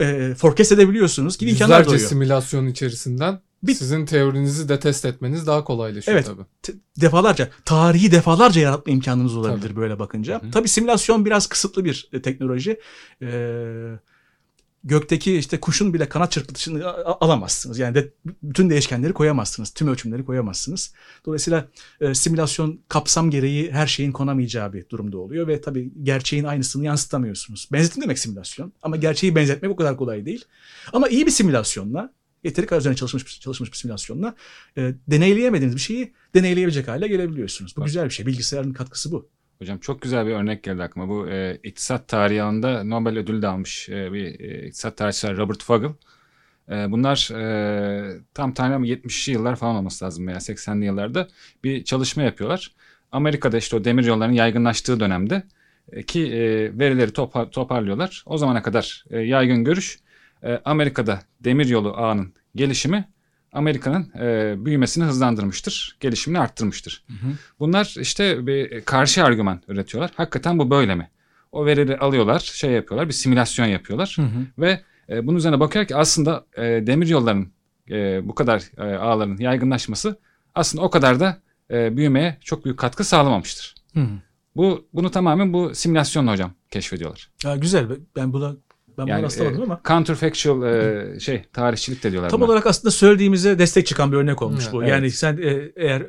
e, 0.00 0.34
forecast 0.38 0.72
edebiliyorsunuz 0.72 1.38
gibi 1.38 1.50
imkanlar 1.50 1.78
Yüzlerce 1.78 1.96
doğuyor. 1.96 2.08
simülasyon 2.08 2.66
içerisinden 2.66 3.40
Bir- 3.62 3.74
sizin 3.74 4.06
teorinizi 4.06 4.68
de 4.68 4.80
test 4.80 5.04
etmeniz 5.04 5.46
daha 5.46 5.64
kolaylaşıyor 5.64 6.16
Evet. 6.16 6.26
tabii. 6.26 6.42
Te- 6.62 6.74
defalarca, 7.00 7.50
tarihi 7.64 8.10
defalarca 8.12 8.60
yaratma 8.60 8.92
imkanınız 8.92 9.36
olabilir 9.36 9.68
Tabii. 9.68 9.76
böyle 9.76 9.98
bakınca. 9.98 10.42
Hı 10.42 10.46
hı. 10.46 10.50
Tabii 10.50 10.68
simülasyon 10.68 11.24
biraz 11.24 11.46
kısıtlı 11.46 11.84
bir 11.84 12.08
e, 12.12 12.22
teknoloji. 12.22 12.80
Ee, 13.22 13.98
gökteki 14.84 15.36
işte 15.36 15.60
kuşun 15.60 15.94
bile 15.94 16.08
kanat 16.08 16.32
çırpıtışını 16.32 16.86
alamazsınız. 17.20 17.78
Yani 17.78 17.94
de, 17.94 18.12
bütün 18.42 18.70
değişkenleri 18.70 19.12
koyamazsınız. 19.12 19.70
Tüm 19.70 19.88
ölçümleri 19.88 20.24
koyamazsınız. 20.24 20.94
Dolayısıyla 21.26 21.64
e, 22.00 22.14
simülasyon 22.14 22.80
kapsam 22.88 23.30
gereği 23.30 23.72
her 23.72 23.86
şeyin 23.86 24.12
konamayacağı 24.12 24.72
bir 24.72 24.88
durumda 24.88 25.18
oluyor 25.18 25.46
ve 25.48 25.60
tabii 25.60 25.92
gerçeğin 26.02 26.44
aynısını 26.44 26.84
yansıtamıyorsunuz. 26.84 27.68
Benzetim 27.72 28.02
demek 28.02 28.18
simülasyon 28.18 28.72
ama 28.82 28.96
gerçeği 28.96 29.34
benzetmek 29.36 29.70
o 29.70 29.76
kadar 29.76 29.96
kolay 29.96 30.26
değil. 30.26 30.44
Ama 30.92 31.08
iyi 31.08 31.26
bir 31.26 31.30
simülasyonla 31.30 32.12
yeteri 32.46 32.66
kadar 32.66 32.80
üzerine 32.80 32.96
çalışmış, 32.96 33.40
çalışmış 33.40 33.72
bir 33.72 33.76
simülasyonla 33.76 34.34
e, 34.76 34.94
deneyleyemediğiniz 35.08 35.76
bir 35.76 35.80
şeyi 35.80 36.12
deneyleyebilecek 36.34 36.88
hale 36.88 37.08
gelebiliyorsunuz. 37.08 37.76
Bu 37.76 37.80
Bak. 37.80 37.86
güzel 37.86 38.04
bir 38.04 38.10
şey. 38.10 38.26
Bilgisayarın 38.26 38.72
katkısı 38.72 39.12
bu. 39.12 39.28
Hocam 39.58 39.78
çok 39.78 40.02
güzel 40.02 40.26
bir 40.26 40.32
örnek 40.32 40.62
geldi 40.62 40.82
aklıma. 40.82 41.08
Bu 41.08 41.28
e, 41.28 41.58
iktisat 41.62 42.08
tarihi 42.08 42.42
alanında 42.42 42.84
Nobel 42.84 43.18
ödülü 43.18 43.42
de 43.42 43.46
almış 43.46 43.88
e, 43.88 44.12
bir 44.12 44.40
e, 44.40 44.66
iktisat 44.66 44.96
tarihçisi 44.96 45.36
Robert 45.36 45.62
Fogel. 45.62 45.90
E, 46.70 46.90
bunlar 46.92 47.30
e, 47.34 48.20
tam 48.34 48.54
tane 48.54 48.88
70'li 48.88 49.32
yıllar 49.32 49.56
falan 49.56 49.76
olması 49.76 50.04
lazım 50.04 50.26
veya 50.26 50.38
80'li 50.38 50.84
yıllarda 50.84 51.28
bir 51.64 51.84
çalışma 51.84 52.22
yapıyorlar. 52.22 52.72
Amerika'da 53.12 53.58
işte 53.58 53.76
o 53.76 53.84
demir 53.84 54.04
yollarının 54.04 54.34
yaygınlaştığı 54.34 55.00
dönemde 55.00 55.42
e, 55.92 56.02
ki 56.02 56.20
e, 56.32 56.78
verileri 56.78 57.10
topa- 57.10 57.50
toparlıyorlar. 57.50 58.22
O 58.26 58.38
zamana 58.38 58.62
kadar 58.62 59.04
e, 59.10 59.18
yaygın 59.18 59.64
görüş 59.64 59.98
e, 60.42 60.60
Amerika'da 60.64 61.20
demir 61.40 61.66
yolu 61.66 61.96
ağının 61.96 62.34
gelişimi 62.54 63.08
Amerika'nın 63.52 64.12
e, 64.20 64.54
büyümesini 64.64 65.04
hızlandırmıştır, 65.04 65.96
gelişimini 66.00 66.40
arttırmıştır. 66.40 67.04
Bunlar 67.60 67.94
işte 68.00 68.46
bir 68.46 68.80
karşı 68.80 69.24
argüman 69.24 69.62
üretiyorlar. 69.68 70.10
Hakikaten 70.16 70.58
bu 70.58 70.70
böyle 70.70 70.94
mi? 70.94 71.10
O 71.52 71.66
verileri 71.66 71.98
alıyorlar, 71.98 72.40
şey 72.40 72.70
yapıyorlar, 72.70 73.08
bir 73.08 73.12
simülasyon 73.12 73.66
yapıyorlar 73.66 74.16
ve 74.58 74.80
e, 75.08 75.26
bunun 75.26 75.36
üzerine 75.36 75.60
bakıyor 75.60 75.84
ki 75.84 75.96
aslında 75.96 76.46
e, 76.56 76.62
demir 76.62 77.06
yollarının 77.06 77.52
e, 77.90 78.28
bu 78.28 78.34
kadar 78.34 78.62
e, 78.78 78.96
ağların 78.96 79.36
yaygınlaşması 79.36 80.18
aslında 80.54 80.84
o 80.84 80.90
kadar 80.90 81.20
da 81.20 81.38
e, 81.70 81.96
büyümeye 81.96 82.38
çok 82.40 82.64
büyük 82.64 82.78
katkı 82.78 83.04
sağlamamıştır. 83.04 83.74
Hı 83.94 84.00
hı. 84.00 84.18
Bu 84.56 84.86
bunu 84.92 85.10
tamamen 85.10 85.52
bu 85.52 85.74
simülasyonla 85.74 86.32
hocam 86.32 86.52
keşfediyorlar. 86.70 87.30
Ha, 87.44 87.56
güzel. 87.56 87.86
Ben 88.16 88.32
buna 88.32 88.56
ben 88.98 89.06
Yani 89.06 89.22
rastlamadım 89.22 89.60
e, 89.60 89.64
ama 89.64 89.80
counterfactual 89.88 90.62
e, 90.62 91.20
şey 91.20 91.44
tarihçilik 91.52 92.02
de 92.04 92.10
diyorlar 92.12 92.30
tam 92.30 92.40
buna. 92.40 92.48
olarak 92.48 92.66
aslında 92.66 92.90
söylediğimize 92.90 93.58
destek 93.58 93.86
çıkan 93.86 94.12
bir 94.12 94.16
örnek 94.16 94.42
olmuş 94.42 94.64
Evet, 94.64 94.72
bu. 94.72 94.82
evet. 94.82 94.92
Yani 94.92 95.10
sen 95.10 95.36
e, 95.36 95.72
eğer 95.76 96.06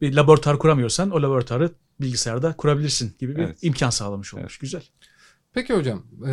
bir 0.00 0.14
laboratuvar 0.16 0.58
kuramıyorsan 0.58 1.10
o 1.10 1.22
laboratuvarı 1.22 1.70
bilgisayarda 2.00 2.52
kurabilirsin 2.56 3.16
gibi 3.18 3.36
bir 3.36 3.42
Evet. 3.42 3.58
imkan 3.62 3.90
sağlamış 3.90 4.34
olmuş. 4.34 4.58
Güzel. 4.58 4.82
Peki 5.52 5.74
hocam, 5.74 6.02
e, 6.26 6.30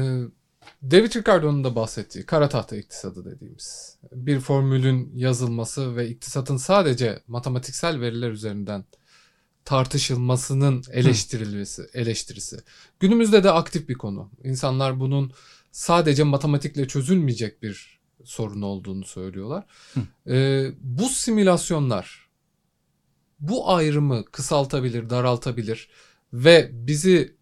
David 0.92 1.16
Ricardo'nun 1.16 1.64
da 1.64 1.76
bahsettiği 1.76 2.26
kara 2.26 2.50
tahta 2.50 2.76
iktisadı 2.76 3.26
dediğimiz 3.26 3.98
bir 4.12 4.40
formülün 4.40 5.12
yazılması 5.16 5.96
ve 5.96 6.08
iktisatın 6.08 6.58
sadece 6.58 7.20
matematiksel 7.28 8.02
veriler 8.02 8.32
üzerinden 8.32 8.86
tartışılmasının 9.66 10.84
eleştirilmesi, 10.92 11.84
eleştirisi. 11.94 12.58
Günümüzde 13.00 13.44
de 13.44 13.52
aktif 13.52 13.90
bir 13.90 13.94
konu. 13.94 14.32
İnsanlar 14.44 15.00
bunun 15.00 15.32
sadece 15.72 16.24
matematikle 16.24 16.88
çözülmeyecek 16.88 17.64
bir 17.64 18.00
sorun 18.24 18.62
olduğunu 18.62 19.06
söylüyorlar. 19.06 19.66
E, 20.28 20.68
bu 20.82 21.10
simülasyonlar 21.10 22.30
bu 23.40 23.72
ayrımı 23.72 24.26
kısaltabilir, 24.26 25.10
daraltabilir 25.10 25.90
ve 26.34 26.70
bizi 26.74 27.40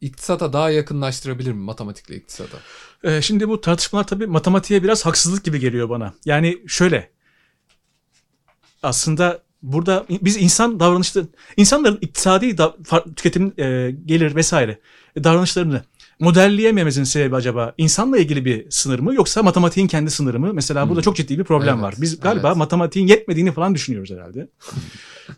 iktisata 0.00 0.52
daha 0.52 0.70
yakınlaştırabilir 0.70 1.52
mi 1.52 1.60
matematikle 1.60 2.16
iktisada? 2.16 2.56
Ee, 3.04 3.22
şimdi 3.22 3.48
bu 3.48 3.60
tartışmalar 3.60 4.06
tabii 4.06 4.26
matematiğe 4.26 4.82
biraz 4.82 5.06
haksızlık 5.06 5.44
gibi 5.44 5.60
geliyor 5.60 5.88
bana. 5.88 6.14
Yani 6.24 6.58
şöyle 6.66 7.10
aslında 8.82 9.42
burada 9.62 10.06
biz 10.10 10.36
insan 10.36 10.80
davranışları, 10.80 11.26
insanların 11.56 11.98
iktisadi 12.00 12.58
da, 12.58 12.76
tüketim 13.16 13.54
e, 13.58 13.94
gelir 14.04 14.34
vesaire 14.34 14.80
e, 15.16 15.24
davranışlarını 15.24 15.84
modelleyemememizin 16.20 17.04
sebebi 17.04 17.36
acaba 17.36 17.74
insanla 17.78 18.18
ilgili 18.18 18.44
bir 18.44 18.70
sınır 18.70 18.98
mı 18.98 19.14
yoksa 19.14 19.42
matematiğin 19.42 19.86
kendi 19.86 20.10
sınırı 20.10 20.40
mı? 20.40 20.50
Mesela 20.54 20.88
burada 20.88 20.98
Hmm. 20.98 21.04
çok 21.04 21.16
ciddi 21.16 21.38
bir 21.38 21.44
problem 21.44 21.74
Evet, 21.74 21.82
var. 21.82 21.94
Biz 21.98 22.20
galiba 22.20 22.48
evet. 22.48 22.56
matematiğin 22.56 23.06
yetmediğini 23.06 23.52
falan 23.52 23.74
düşünüyoruz 23.74 24.10
herhalde. 24.10 24.48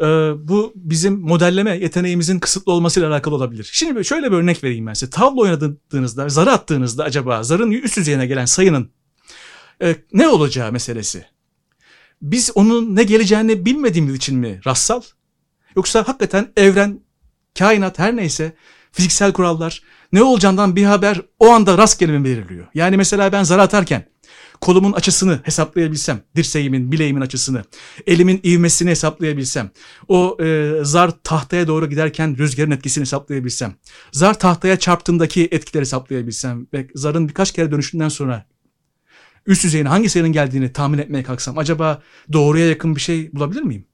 Ee, 0.00 0.04
bu 0.48 0.72
bizim 0.76 1.20
modelleme 1.20 1.76
yeteneğimizin 1.78 2.38
kısıtlı 2.38 2.72
olmasıyla 2.72 3.08
alakalı 3.08 3.34
olabilir. 3.34 3.68
Şimdi 3.72 4.04
şöyle 4.04 4.32
bir 4.32 4.36
örnek 4.36 4.64
vereyim 4.64 4.86
ben 4.86 4.94
size. 4.94 5.10
Tavla 5.10 5.40
oynadığınızda, 5.40 6.28
zarı 6.28 6.50
attığınızda 6.52 7.04
acaba 7.04 7.42
zarın 7.42 7.70
üst 7.70 7.96
yüzeyine 7.96 8.26
gelen 8.26 8.44
sayının 8.44 8.90
e, 9.82 9.96
ne 10.12 10.28
olacağı 10.28 10.72
meselesi. 10.72 11.24
Biz 12.22 12.50
onun 12.54 12.96
ne 12.96 13.02
geleceğini 13.02 13.64
bilmediğimiz 13.64 14.14
için 14.14 14.38
mi 14.38 14.60
rastsal? 14.66 15.02
Yoksa 15.76 16.08
hakikaten 16.08 16.52
evren, 16.56 17.00
kainat 17.58 17.98
her 17.98 18.16
neyse 18.16 18.52
fiziksel 18.92 19.32
kurallar 19.32 19.82
ne 20.12 20.22
olacağından 20.22 20.76
bir 20.76 20.84
haber 20.84 21.20
o 21.38 21.48
anda 21.50 21.78
rastgele 21.78 22.24
veriliyor? 22.24 22.66
Yani 22.74 22.96
mesela 22.96 23.32
ben 23.32 23.42
zar 23.42 23.58
atarken 23.58 24.04
Kolumun 24.60 24.92
açısını 24.92 25.40
hesaplayabilsem, 25.42 26.20
dirseğimin, 26.36 26.92
bileğimin 26.92 27.20
açısını, 27.20 27.64
elimin 28.06 28.40
ivmesini 28.44 28.90
hesaplayabilsem, 28.90 29.70
o 30.08 30.36
e, 30.42 30.72
zar 30.82 31.10
tahtaya 31.24 31.66
doğru 31.66 31.88
giderken 31.88 32.38
rüzgarın 32.38 32.70
etkisini 32.70 33.02
hesaplayabilsem, 33.02 33.74
zar 34.12 34.38
tahtaya 34.38 34.78
çarptığındaki 34.78 35.48
etkileri 35.50 35.80
hesaplayabilsem 35.80 36.66
ve 36.74 36.86
zarın 36.94 37.28
birkaç 37.28 37.52
kere 37.52 37.70
dönüşünden 37.70 38.08
sonra 38.08 38.46
üst 39.46 39.64
yüzeyine 39.64 39.88
hangi 39.88 40.08
sayının 40.08 40.32
geldiğini 40.32 40.72
tahmin 40.72 40.98
etmeye 40.98 41.22
kalksam 41.22 41.58
acaba 41.58 42.02
doğruya 42.32 42.68
yakın 42.68 42.96
bir 42.96 43.00
şey 43.00 43.32
bulabilir 43.32 43.62
miyim? 43.62 43.84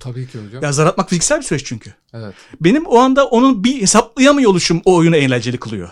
Tabii 0.00 0.26
ki 0.26 0.38
hocam. 0.46 0.62
Ya 0.62 0.72
zar 0.72 0.86
atmak 0.86 1.08
fiziksel 1.08 1.38
bir 1.38 1.44
süreç 1.44 1.64
çünkü. 1.64 1.94
Evet. 2.14 2.34
Benim 2.60 2.86
o 2.86 2.98
anda 2.98 3.26
onun 3.26 3.64
bir 3.64 3.82
hesaplayamıyor 3.82 4.50
oluşum 4.50 4.82
o 4.84 4.96
oyunu 4.96 5.16
eğlenceli 5.16 5.58
kılıyor. 5.58 5.90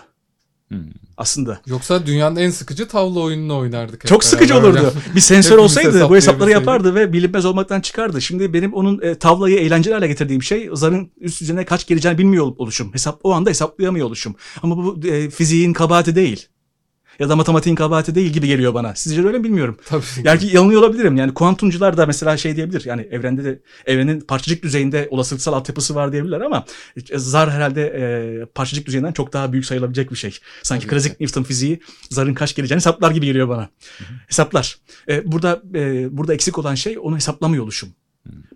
Hmm. 0.67 0.79
Aslında. 1.17 1.61
Yoksa 1.65 2.05
dünyanın 2.05 2.35
en 2.35 2.49
sıkıcı 2.49 2.87
tavla 2.87 3.19
oyununu 3.19 3.57
oynardık. 3.57 4.03
hep 4.03 4.09
Çok 4.09 4.23
sıkıcı 4.23 4.57
olurdu. 4.57 4.77
hocam. 4.77 4.91
Bir 5.15 5.19
sensör 5.21 5.57
olsaydı 5.57 6.09
bu 6.09 6.15
hesapları 6.15 6.49
yapardı 6.51 6.95
ve 6.95 7.13
bilinmez 7.13 7.45
olmaktan 7.45 7.81
çıkardı. 7.81 8.21
Şimdi 8.21 8.53
benim 8.53 8.73
onun 8.73 9.01
e, 9.01 9.15
tavlayı 9.15 9.57
eğlenceli 9.57 9.93
hale 9.93 10.07
getirdiğim 10.07 10.43
şey 10.43 10.69
zarın 10.73 11.11
üst 11.19 11.41
yüzeyine 11.41 11.65
kaç 11.65 11.87
geleceğini 11.87 12.17
bilmiyor 12.17 12.45
oluşum. 12.57 12.93
Hesap 12.93 13.19
o 13.23 13.31
anda 13.33 13.49
hesaplayamıyor 13.49 14.07
oluşum. 14.07 14.35
Ama 14.63 14.77
bu 14.77 15.07
e, 15.07 15.29
fiziğin 15.29 15.73
kabahati 15.73 16.15
değil. 16.15 16.47
Ya 17.19 17.29
da 17.29 17.35
matematiğin 17.35 17.75
kabahati 17.75 18.15
değil 18.15 18.31
gibi 18.31 18.47
geliyor 18.47 18.73
bana. 18.73 18.95
Sizce 18.95 19.25
öyle 19.25 19.37
mi 19.37 19.43
bilmiyorum. 19.43 19.77
Tabii 19.85 20.01
ki. 20.01 20.21
Yani 20.23 20.45
yanılıyor 20.55 20.81
olabilirim. 20.81 21.17
Yani 21.17 21.33
kuantumcular 21.33 21.97
da 21.97 22.05
mesela 22.05 22.37
şey 22.37 22.55
diyebilir. 22.55 22.85
Yani 22.85 23.01
evrende 23.11 23.43
de 23.43 23.59
evrenin 23.85 24.21
parçacık 24.21 24.63
düzeyinde 24.63 25.07
olasılıksal 25.11 25.53
altyapısı 25.53 25.95
var 25.95 26.11
diyebilirler 26.11 26.41
ama 26.41 26.65
e, 27.11 27.17
zar 27.17 27.51
herhalde 27.51 27.81
e, 27.83 28.45
parçacık 28.45 28.87
düzeyinden 28.87 29.11
çok 29.11 29.33
daha 29.33 29.51
büyük 29.51 29.65
sayılabilecek 29.65 30.11
bir 30.11 30.15
şey. 30.15 30.37
Sanki 30.63 30.85
Tabii 30.87 30.91
klasik 30.95 31.19
Newton 31.19 31.43
fiziği 31.43 31.79
zarın 32.09 32.33
kaç 32.33 32.55
geleceğini 32.55 32.79
hesaplar 32.79 33.11
gibi 33.11 33.25
geliyor 33.25 33.49
bana. 33.49 33.69
Hesaplar. 34.27 34.77
E, 35.09 35.31
burada 35.31 35.61
e, 35.75 36.07
burada 36.17 36.33
eksik 36.33 36.57
olan 36.57 36.75
şey 36.75 36.97
onu 37.01 37.15
hesaplamıyor 37.15 37.63
oluşum. 37.63 37.89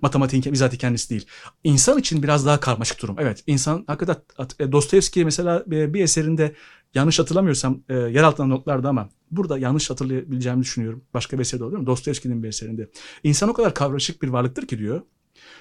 Matematiğin 0.01 0.43
bizatihi 0.53 0.79
kendisi 0.79 1.09
değil. 1.09 1.25
İnsan 1.63 1.99
için 1.99 2.23
biraz 2.23 2.45
daha 2.45 2.59
karmaşık 2.59 3.01
durum. 3.01 3.15
Evet 3.19 3.43
insan 3.47 3.83
hakikaten 3.87 4.15
at- 4.37 4.55
e, 4.61 4.71
Dostoyevski 4.71 5.25
mesela 5.25 5.63
e, 5.71 5.93
bir 5.93 6.03
eserinde 6.03 6.53
yanlış 6.93 7.19
hatırlamıyorsam 7.19 7.83
e, 7.89 7.95
yer 7.95 8.23
altında 8.23 8.47
notlarda 8.47 8.89
ama 8.89 9.09
burada 9.31 9.57
yanlış 9.57 9.89
hatırlayabileceğimi 9.89 10.61
düşünüyorum. 10.61 11.03
Başka 11.13 11.37
bir 11.37 11.41
eserde 11.41 11.63
oluyor 11.63 11.79
mu? 11.81 11.87
Dostoyevski'nin 11.87 12.43
bir 12.43 12.47
eserinde. 12.47 12.89
İnsan 13.23 13.49
o 13.49 13.53
kadar 13.53 13.73
karmaşık 13.73 14.21
bir 14.21 14.27
varlıktır 14.27 14.67
ki 14.67 14.79
diyor. 14.79 15.01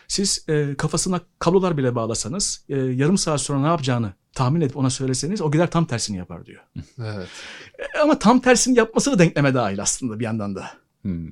Siz 0.08 0.44
e, 0.48 0.74
kafasına 0.78 1.20
kablolar 1.38 1.76
bile 1.76 1.94
bağlasanız 1.94 2.64
e, 2.68 2.76
yarım 2.76 3.18
saat 3.18 3.40
sonra 3.40 3.60
ne 3.60 3.66
yapacağını 3.66 4.12
tahmin 4.32 4.60
edip 4.60 4.76
ona 4.76 4.90
söyleseniz 4.90 5.42
o 5.42 5.50
gider 5.50 5.70
tam 5.70 5.84
tersini 5.84 6.16
yapar 6.16 6.46
diyor. 6.46 6.62
Evet. 6.98 7.28
E, 7.78 7.98
ama 7.98 8.18
tam 8.18 8.40
tersini 8.40 8.78
yapması 8.78 9.12
da 9.12 9.18
denkleme 9.18 9.54
dahil 9.54 9.82
aslında 9.82 10.20
bir 10.20 10.24
yandan 10.24 10.56
da. 10.56 10.70
Hmm. 11.02 11.30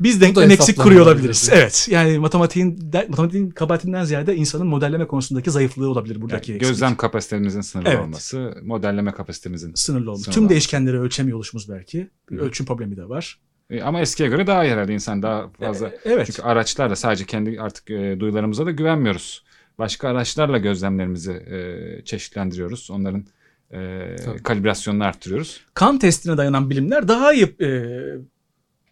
Biz 0.00 0.20
denklem 0.20 0.50
eksik 0.50 0.78
kuruyor 0.78 1.02
olabiliriz. 1.06 1.48
olabilir. 1.48 1.62
Evet. 1.62 1.88
Yani 1.90 2.18
matematiğin 2.18 2.92
de- 2.92 3.06
matematiğin 3.08 3.50
kabahatinden 3.50 4.04
ziyade 4.04 4.36
insanın 4.36 4.66
modelleme 4.66 5.06
konusundaki 5.06 5.50
zayıflığı 5.50 5.90
olabilir 5.90 6.20
buradaki 6.20 6.50
Yani 6.50 6.56
eksiklik. 6.56 6.70
gözlem 6.80 6.96
kapasitemizin 6.96 7.60
sınırlı 7.60 7.88
Evet. 7.88 8.00
olması, 8.00 8.54
modelleme 8.62 9.12
kapasitemizin. 9.12 9.74
sınırlı. 9.74 10.16
Sınırlı 10.16 10.32
Tüm 10.34 10.48
değişkenleri 10.48 11.00
ölçemiyor 11.00 11.36
oluşumuz 11.36 11.68
belki. 11.68 12.08
Bir 12.30 12.36
Hı. 12.38 12.42
ölçüm 12.42 12.66
problemi 12.66 12.96
de 12.96 13.08
var. 13.08 13.38
E, 13.70 13.82
Ama 13.82 14.00
eskiye 14.00 14.28
göre 14.28 14.46
daha 14.46 14.64
iyi 14.64 14.72
herhalde 14.72 14.94
insan 14.94 15.22
daha 15.22 15.48
fazla. 15.60 15.88
E, 15.88 15.98
evet. 16.04 16.26
Çünkü 16.26 16.42
araçlarla 16.42 16.96
sadece 16.96 17.24
kendi 17.24 17.60
artık 17.60 17.90
e, 17.90 18.20
duyularımıza 18.20 18.66
da 18.66 18.70
güvenmiyoruz. 18.70 19.44
Başka 19.78 20.08
araçlarla 20.08 20.58
gözlemlerimizi 20.58 21.32
e, 21.32 22.04
çeşitlendiriyoruz. 22.04 22.90
Onların 22.90 23.24
e, 23.70 24.16
Tabii. 24.24 24.42
kalibrasyonunu 24.42 25.04
arttırıyoruz. 25.04 25.60
kan 25.74 25.98
testine 25.98 26.36
dayanan 26.36 26.70
bilimler 26.70 27.08
daha 27.08 27.32
iyi 27.32 27.44
e, 27.60 27.68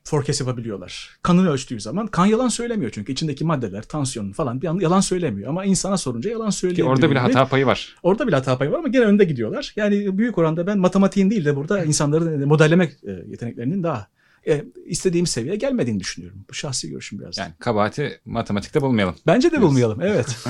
forecast 0.04 0.40
yapabiliyorlar. 0.40 1.10
Kanını 1.22 1.50
ölçtüğü 1.50 1.80
zaman 1.80 2.06
kan 2.06 2.26
yalan 2.26 2.48
söylemiyor 2.48 2.90
çünkü 2.94 3.12
içindeki 3.12 3.44
maddeler, 3.44 3.82
tansiyon 3.82 4.32
falan 4.32 4.62
bir 4.62 4.66
an 4.66 4.78
yalan 4.80 5.00
söylemiyor 5.00 5.48
ama 5.48 5.64
insana 5.64 5.96
sorunca 5.96 6.30
yalan 6.30 6.50
Ki 6.50 6.56
söylüyor. 6.56 6.88
orada 6.88 7.10
bile 7.10 7.18
hata 7.18 7.46
payı 7.48 7.66
var. 7.66 7.96
Orada 8.02 8.26
bile 8.26 8.36
hata 8.36 8.58
payı 8.58 8.70
var 8.70 8.78
ama 8.78 8.88
gene 8.88 9.04
önde 9.04 9.24
gidiyorlar. 9.24 9.72
Yani 9.76 10.18
büyük 10.18 10.38
oranda 10.38 10.66
ben 10.66 10.78
matematiğin 10.78 11.30
değil 11.30 11.44
de 11.44 11.56
burada 11.56 11.84
insanların 11.84 12.48
modelleme 12.48 12.84
e, 12.84 13.10
yeteneklerinin 13.28 13.82
daha 13.82 14.06
e, 14.48 14.64
istediğim 14.86 15.26
seviyeye 15.26 15.56
gelmediğini 15.56 16.00
düşünüyorum. 16.00 16.44
Bu 16.50 16.54
şahsi 16.54 16.90
görüşüm 16.90 17.18
biraz. 17.18 17.38
Yani 17.38 17.52
kabahati 17.58 18.20
matematikte 18.24 18.80
bulmayalım. 18.80 19.14
Bence 19.26 19.52
de 19.52 19.60
bulmayalım. 19.62 20.00
Evet. 20.02 20.36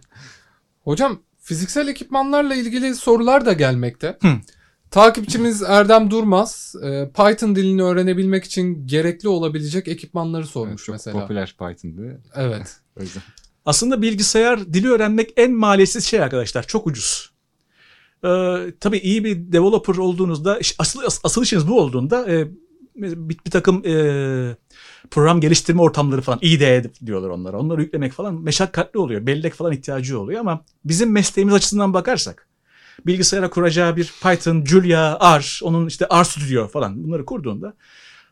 Hocam 0.84 1.18
fiziksel 1.42 1.88
ekipmanlarla 1.88 2.54
ilgili 2.54 2.94
sorular 2.94 3.46
da 3.46 3.52
gelmekte. 3.52 4.18
Hı. 4.22 4.28
Takipçimiz 4.90 5.62
Erdem 5.62 6.10
Durmaz 6.10 6.74
e, 6.82 7.10
Python 7.14 7.56
dilini 7.56 7.82
öğrenebilmek 7.82 8.44
için 8.44 8.86
gerekli 8.86 9.28
olabilecek 9.28 9.88
ekipmanları 9.88 10.42
Evet, 10.42 10.50
sormuş 10.50 10.84
çok 10.84 10.92
mesela. 10.92 11.20
popüler 11.20 11.54
Python'dı. 11.58 12.20
Evet. 12.34 12.76
O 12.98 13.02
yüzden. 13.02 13.22
Aslında 13.64 14.02
bilgisayar 14.02 14.72
dili 14.72 14.88
öğrenmek 14.88 15.32
en 15.36 15.52
maliyetsiz 15.52 16.04
şey 16.04 16.20
arkadaşlar. 16.22 16.62
Çok 16.66 16.86
ucuz. 16.86 17.30
Ee, 18.24 18.56
tabii 18.80 18.98
iyi 18.98 19.24
bir 19.24 19.52
developer 19.52 19.96
olduğunuzda 19.96 20.58
asıl 20.78 21.02
as- 21.02 21.20
asıl 21.24 21.42
işiniz 21.42 21.68
bu 21.68 21.80
olduğunda 21.80 22.30
e, 22.32 22.48
bir, 22.96 23.44
bir 23.44 23.50
takım 23.50 23.82
e, 23.86 24.56
program 25.10 25.40
geliştirme 25.40 25.82
ortamları 25.82 26.20
falan 26.22 26.38
IDE 26.42 26.90
diyorlar 27.06 27.28
onlara. 27.28 27.58
Onları 27.58 27.82
yüklemek 27.82 28.12
falan 28.12 28.34
meşakkatli 28.42 28.98
oluyor. 28.98 29.26
Bellek 29.26 29.54
falan 29.54 29.72
ihtiyacı 29.72 30.20
oluyor 30.20 30.40
ama 30.40 30.64
bizim 30.84 31.12
mesleğimiz 31.12 31.54
açısından 31.54 31.94
bakarsak 31.94 32.47
bilgisayara 33.06 33.50
kuracağı 33.50 33.96
bir 33.96 34.12
Python, 34.22 34.64
Julia, 34.64 35.38
R, 35.40 35.60
onun 35.62 35.86
işte 35.86 36.06
R 36.20 36.24
Studio 36.24 36.68
falan 36.68 37.04
bunları 37.04 37.24
kurduğunda 37.24 37.74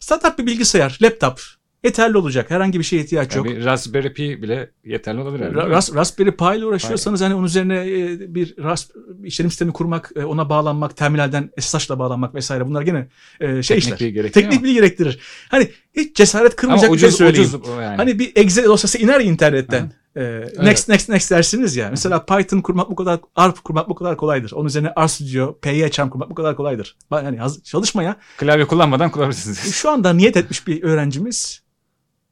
standart 0.01 0.39
bir 0.39 0.47
bilgisayar, 0.47 0.99
laptop 1.03 1.41
yeterli 1.85 2.19
olacak. 2.19 2.51
Herhangi 2.51 2.79
bir 2.79 2.85
şeye 2.85 3.03
ihtiyaç 3.03 3.37
yok. 3.37 3.47
Yani 3.47 3.59
bir 3.59 3.65
Raspberry 3.65 4.13
Pi 4.13 4.43
bile 4.43 4.71
yeterli 4.85 5.21
olabilir. 5.21 5.45
Ra- 5.45 5.71
Ras- 5.71 5.95
Raspberry 5.95 6.37
Pi 6.37 6.59
ile 6.59 6.67
uğraşıyorsanız 6.67 7.21
hani 7.21 7.35
onun 7.35 7.45
üzerine 7.47 7.77
e, 7.79 8.35
bir 8.35 8.57
ras 8.63 8.89
işletim 9.25 9.51
sistemi 9.51 9.73
kurmak, 9.73 10.13
e, 10.17 10.25
ona 10.25 10.49
bağlanmak, 10.51 10.97
terminalden 10.97 11.51
SSH'la 11.61 11.99
bağlanmak 11.99 12.35
vesaire 12.35 12.67
bunlar 12.67 12.83
gene 12.83 13.09
e, 13.41 13.63
şey 13.63 13.77
Teknik 13.81 13.95
işler. 13.95 14.15
bilgi 14.15 14.33
Teknik 14.33 14.63
bilgi 14.63 14.75
gerektirir. 14.75 15.19
Hani 15.49 15.71
hiç 15.97 16.17
cesaret 16.17 16.57
kırmayacak 16.57 16.89
Ama 16.89 16.95
bir 16.95 16.99
şey 17.01 17.09
ucuz, 17.09 17.19
söyleyeyim. 17.19 17.51
ucuz 17.55 17.69
yani. 17.81 17.97
Hani 17.97 18.19
bir 18.19 18.33
Excel 18.37 18.65
dosyası 18.65 18.99
iner 18.99 19.21
internetten. 19.21 19.93
E, 20.17 20.23
Next 20.63 20.89
next 20.89 21.09
next 21.09 21.31
dersiniz 21.31 21.77
ya. 21.77 21.89
Mesela 21.91 22.25
Python 22.27 22.61
kurmak 22.61 22.91
bu 22.91 22.95
kadar, 22.95 23.21
R 23.39 23.53
kurmak 23.65 23.89
bu 23.89 23.95
kadar 23.95 24.17
kolaydır. 24.17 24.53
Onun 24.53 24.67
üzerine 24.67 24.93
RStudio, 25.07 25.59
PyCharm 25.61 26.11
kurmak 26.11 26.31
bu 26.31 26.35
kadar 26.35 26.57
kolaydır. 26.57 26.97
Yani 27.13 27.39
çalışmaya 27.65 28.17
Klavye 28.39 28.67
kullanmadan 28.67 29.11
kullanabilirsiniz. 29.11 29.75
şu 29.75 29.91
anda 29.91 30.13
niyet 30.13 30.37
etmiş 30.37 30.67
bir 30.67 30.83
öğrencimiz 30.83 31.63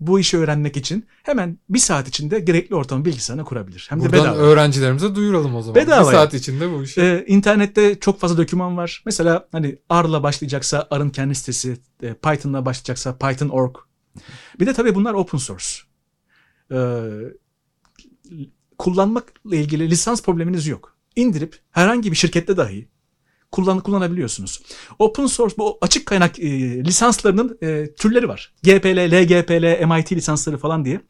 bu 0.06 0.20
işi 0.20 0.38
öğrenmek 0.38 0.76
için 0.76 1.06
hemen 1.22 1.58
bir 1.68 1.78
saat 1.78 2.08
içinde 2.08 2.40
gerekli 2.40 2.74
ortamı 2.74 3.04
bilgisayarına 3.04 3.44
kurabilir. 3.44 3.86
Hem 3.90 4.00
de 4.00 4.04
Buradan 4.04 4.24
bedava. 4.24 4.36
öğrencilerimize 4.36 5.14
duyuralım 5.14 5.54
o 5.54 5.62
zaman. 5.62 5.74
Bedava 5.74 6.08
Bir 6.10 6.14
saat 6.16 6.34
içinde 6.34 6.72
bu 6.72 6.82
işi. 6.82 7.00
Ee, 7.00 7.24
internette 7.28 8.00
çok 8.00 8.20
fazla 8.20 8.36
doküman 8.38 8.76
var. 8.76 9.02
Mesela 9.06 9.48
hani 9.52 9.78
R'la 9.92 10.22
başlayacaksa 10.22 10.88
R'ın 10.92 11.10
kendi 11.10 11.34
sitesi, 11.34 11.76
e, 12.02 12.14
Python'la 12.14 12.66
başlayacaksa 12.66 13.18
Python.org. 13.18 13.76
Bir 14.60 14.66
de 14.66 14.72
tabii 14.72 14.94
bunlar 14.94 15.14
open 15.14 15.38
source. 15.38 15.66
Ee, 16.72 17.02
kullanmakla 18.78 19.56
ilgili 19.56 19.90
lisans 19.90 20.22
probleminiz 20.22 20.66
yok. 20.66 20.96
İndirip 21.16 21.58
herhangi 21.70 22.10
bir 22.10 22.16
şirkette 22.16 22.56
dahi 22.56 22.88
kullan 23.54 23.80
kullanabiliyorsunuz. 23.80 24.62
Open 24.98 25.26
source 25.26 25.54
bu 25.58 25.78
açık 25.80 26.06
kaynak 26.06 26.38
e, 26.38 26.50
lisanslarının 26.84 27.58
e, 27.62 27.94
türleri 27.94 28.28
var. 28.28 28.52
GPL, 28.62 28.98
LGPL, 29.12 29.86
MIT 29.86 30.12
lisansları 30.12 30.58
falan 30.58 30.84
diye. 30.84 31.00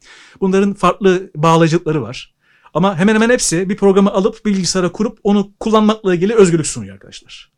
Bunların 0.41 0.73
farklı 0.73 1.31
bağlayıcılıkları 1.35 2.01
var. 2.01 2.35
Ama 2.73 2.97
hemen 2.97 3.15
hemen 3.15 3.29
hepsi 3.29 3.69
bir 3.69 3.77
programı 3.77 4.11
alıp 4.11 4.45
bilgisayara 4.45 4.91
kurup 4.91 5.19
onu 5.23 5.51
kullanmakla 5.59 6.15
ilgili 6.15 6.33
özgürlük 6.33 6.67
sunuyor 6.67 6.93
arkadaşlar. 6.93 7.51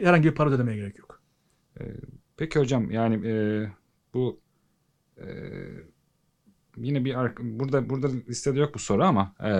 Herhangi 0.00 0.28
bir 0.28 0.34
para 0.34 0.50
ödemeye 0.50 0.76
gerek 0.76 0.98
yok. 0.98 1.20
Peki 2.36 2.58
hocam 2.58 2.90
yani 2.90 3.26
e, 3.28 3.34
bu 4.14 4.40
e, 5.16 5.26
yine 6.76 7.04
bir 7.04 7.14
burada 7.40 7.90
burada 7.90 8.08
listede 8.28 8.60
yok 8.60 8.74
bu 8.74 8.78
soru 8.78 9.04
ama 9.04 9.34
e, 9.44 9.50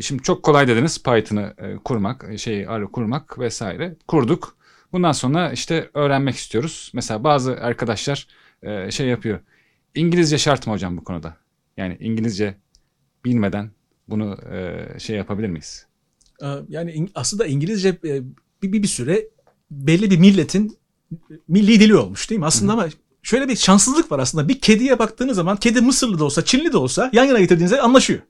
şimdi 0.00 0.22
çok 0.22 0.42
kolay 0.42 0.68
dediniz 0.68 1.02
Python'ı 1.02 1.54
e, 1.58 1.76
kurmak, 1.76 2.26
e, 2.30 2.38
şeyi 2.38 2.68
arı 2.68 2.92
kurmak 2.92 3.38
vesaire. 3.38 3.96
Kurduk. 4.08 4.56
Bundan 4.92 5.12
sonra 5.12 5.52
işte 5.52 5.90
öğrenmek 5.94 6.34
istiyoruz. 6.34 6.90
Mesela 6.94 7.24
bazı 7.24 7.52
arkadaşlar 7.52 8.26
e, 8.62 8.90
şey 8.90 9.06
yapıyor. 9.06 9.40
İngilizce 9.94 10.38
şart 10.38 10.66
mı 10.66 10.72
hocam 10.72 10.96
bu 10.96 11.04
konuda? 11.04 11.36
Yani 11.76 11.96
İngilizce 12.00 12.54
bilmeden 13.24 13.70
bunu 14.08 14.38
e, 14.52 14.86
şey 14.98 15.16
yapabilir 15.16 15.48
miyiz? 15.48 15.86
Yani 16.68 17.08
aslında 17.14 17.46
İngilizce 17.46 17.88
e, 17.88 18.22
bir, 18.62 18.72
bir, 18.72 18.82
bir 18.82 18.88
süre 18.88 19.28
belli 19.70 20.10
bir 20.10 20.18
milletin 20.18 20.78
milli 21.48 21.80
dili 21.80 21.96
olmuş 21.96 22.30
değil 22.30 22.38
mi? 22.38 22.46
Aslında 22.46 22.72
ama 22.72 22.88
şöyle 23.22 23.48
bir 23.48 23.56
şanssızlık 23.56 24.12
var 24.12 24.18
aslında. 24.18 24.48
Bir 24.48 24.60
kediye 24.60 24.98
baktığınız 24.98 25.36
zaman 25.36 25.56
kedi 25.56 25.80
Mısırlı 25.80 26.18
da 26.18 26.24
olsa 26.24 26.44
Çinli 26.44 26.72
de 26.72 26.76
olsa 26.76 27.10
yan 27.12 27.24
yana 27.24 27.40
getirdiğinizde 27.40 27.80
anlaşıyor. 27.80 28.20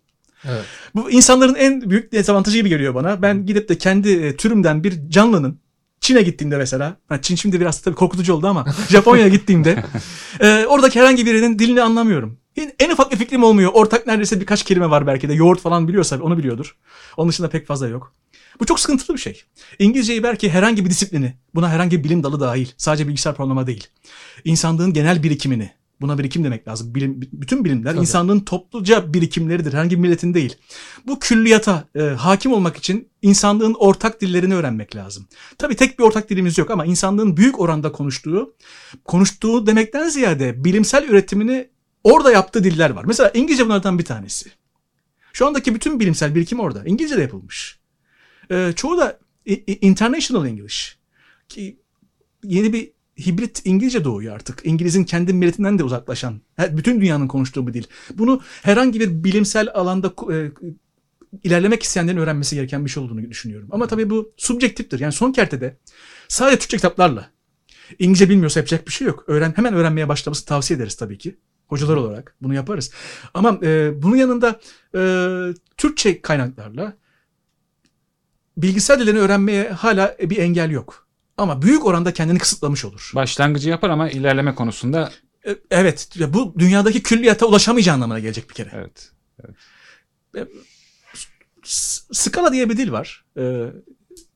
Evet. 0.49 0.65
Bu 0.95 1.11
insanların 1.11 1.55
en 1.55 1.91
büyük 1.91 2.13
dezavantajı 2.13 2.57
gibi 2.57 2.69
geliyor 2.69 2.95
bana. 2.95 3.23
Ben 3.23 3.47
gidip 3.47 3.69
de 3.69 3.79
kendi 3.79 4.11
e, 4.13 4.37
türümden 4.37 4.85
bir 4.85 5.11
canlının 5.11 5.61
Çin'e 6.01 6.23
gittiğimde 6.23 6.57
mesela, 6.57 6.97
Çin 7.23 7.37
şimdi 7.37 7.61
biraz 7.61 7.81
tabii 7.83 7.95
korkutucu 7.95 8.35
oldu 8.35 8.47
ama 8.47 8.65
Japonya'ya 8.89 9.29
gittiğimde 9.29 9.85
e, 10.41 10.67
oradaki 10.67 11.01
herhangi 11.01 11.27
birinin 11.27 11.59
dilini 11.59 11.83
anlamıyorum. 11.83 12.39
En, 12.79 12.91
ufak 12.91 13.13
bir 13.13 13.17
fikrim 13.17 13.43
olmuyor. 13.43 13.71
Ortak 13.75 14.07
neredeyse 14.07 14.41
birkaç 14.41 14.63
kelime 14.63 14.91
var 14.91 15.07
belki 15.07 15.29
de. 15.29 15.35
Yoğurt 15.35 15.61
falan 15.61 15.89
biliyorsa 15.89 16.19
onu 16.21 16.39
biliyordur. 16.39 16.77
Onun 17.17 17.29
dışında 17.29 17.49
pek 17.49 17.67
fazla 17.67 17.89
yok. 17.89 18.15
Bu 18.61 18.67
çok 18.67 18.81
sıkıntılı 18.81 19.17
bir 19.17 19.21
şey. 19.21 19.43
İngilizceyi 19.79 20.23
belki 20.23 20.51
herhangi 20.51 20.85
bir 20.85 20.91
disiplini, 20.91 21.35
buna 21.55 21.71
herhangi 21.71 21.99
bir 21.99 22.05
bilim 22.05 22.23
dalı 22.23 22.41
dahil, 22.41 22.69
sadece 22.77 23.09
bilgisayar 23.09 23.35
programlama 23.35 23.67
değil. 23.67 23.87
İnsanlığın 24.45 24.93
genel 24.93 25.23
birikimini, 25.23 25.71
buna 26.01 26.19
birikim 26.19 26.45
demek 26.45 26.69
lazım. 26.69 26.95
Bilim, 26.95 27.21
bütün 27.33 27.65
bilimler 27.65 27.91
Tabii. 27.91 28.01
insanlığın 28.01 28.41
topluca 28.41 29.15
birikimleridir. 29.15 29.73
Herhangi 29.73 29.97
bir 29.97 30.01
milletin 30.01 30.35
değil. 30.35 30.57
Bu 31.07 31.19
külliyata 31.19 31.85
e, 31.95 32.01
hakim 32.01 32.53
olmak 32.53 32.77
için 32.77 33.09
insanlığın 33.23 33.75
ortak 33.75 34.21
dillerini 34.21 34.55
öğrenmek 34.55 34.97
lazım. 34.97 35.27
Tabii 35.59 35.77
tek 35.77 35.99
bir 35.99 36.05
ortak 36.05 36.31
dilimiz 36.31 36.59
yok 36.59 36.71
ama 36.71 36.85
insanlığın 36.85 37.37
büyük 37.37 37.61
oranda 37.61 37.93
konuştuğu, 37.93 38.55
konuştuğu 39.05 39.67
demekten 39.67 40.09
ziyade 40.09 40.65
bilimsel 40.65 41.09
üretimini 41.09 41.69
orada 42.05 42.33
yaptığı 42.33 42.65
diller 42.65 42.91
var. 42.91 43.05
Mesela 43.05 43.31
İngilizce 43.35 43.65
bunlardan 43.65 43.99
bir 43.99 44.05
tanesi. 44.05 44.51
Şu 45.33 45.47
andaki 45.47 45.75
bütün 45.75 46.01
bilimsel 46.01 46.35
birikim 46.35 46.61
orada. 46.61 46.85
İngilizce 46.85 47.17
de 47.17 47.23
yapılmış. 47.23 47.79
Ee, 48.51 48.73
çoğu 48.77 48.99
da 48.99 49.19
international 49.67 50.47
English. 50.47 50.99
Ki 51.49 51.79
yeni 52.45 52.73
bir 52.73 52.94
hibrit 53.19 53.63
İngilizce 53.65 54.05
doğuyor 54.05 54.35
artık. 54.35 54.61
İngiliz'in 54.65 55.05
kendi 55.05 55.33
milletinden 55.33 55.79
de 55.79 55.85
uzaklaşan, 55.85 56.41
bütün 56.71 57.01
dünyanın 57.01 57.29
konuştuğu 57.29 57.67
bir 57.67 57.75
dil. 57.75 57.85
Bunu 58.15 58.41
herhangi 58.63 59.01
bir 59.01 59.25
bilimsel 59.25 59.69
alanda 59.75 60.13
e, 60.33 60.51
ilerlemek 61.43 61.83
isteyenlerin 61.83 62.19
öğrenmesi 62.19 62.57
gereken 62.57 62.85
bir 62.85 62.91
şey 62.91 63.03
olduğunu 63.03 63.31
düşünüyorum. 63.31 63.69
Ama 63.73 63.87
tabii 63.87 64.11
bu 64.11 64.33
subjektiftir. 64.37 65.01
Yani 65.01 65.13
son 65.13 65.33
kertede 65.33 65.77
sadece 66.29 66.59
Türkçe 66.59 66.77
kitaplarla 66.77 67.31
İngilizce 67.99 68.29
bilmiyorsa 68.29 68.61
yapacak 68.61 68.87
bir 68.87 68.93
şey 68.93 69.07
yok. 69.07 69.25
Öğren 69.27 69.53
hemen 69.57 69.75
öğrenmeye 69.75 70.09
başlaması 70.09 70.45
tavsiye 70.45 70.77
ederiz 70.77 70.95
tabii 70.95 71.19
ki. 71.19 71.37
Hocalar 71.67 71.97
olarak 71.97 72.37
bunu 72.41 72.55
yaparız. 72.55 72.91
Ama 73.35 73.59
e, 73.63 74.03
bunun 74.03 74.17
yanında 74.17 74.61
e, 74.95 75.01
Türkçe 75.77 76.23
kaynaklarla 76.23 76.97
bilgisayar 78.57 79.01
dillerini 79.01 79.21
öğrenmeye 79.21 79.71
hala 79.71 80.17
bir 80.21 80.37
engel 80.37 80.71
yok. 80.71 81.04
Ama 81.37 81.63
büyük 81.63 81.87
oranda 81.87 82.13
kendini 82.13 82.39
kısıtlamış 82.39 82.85
olur. 82.85 83.11
Başlangıcı 83.15 83.71
yapar 83.71 83.91
ama 83.91 84.11
ilerleme 84.11 84.55
konusunda 84.55 85.13
E, 85.47 85.57
Evet, 85.71 86.09
bu 86.29 86.55
dünyadaki 86.59 87.03
külliyata 87.03 87.47
ulaşamayacağı 87.47 87.95
anlamına 87.95 88.19
gelecek 88.19 88.49
bir 88.51 88.55
kere. 88.55 88.71
evet. 88.75 89.13
S- 91.65 92.03
Scala 92.13 92.53
diye 92.53 92.71
bir 92.71 92.77
dil 92.77 92.93
var. 92.93 93.25
Ee, 93.39 93.67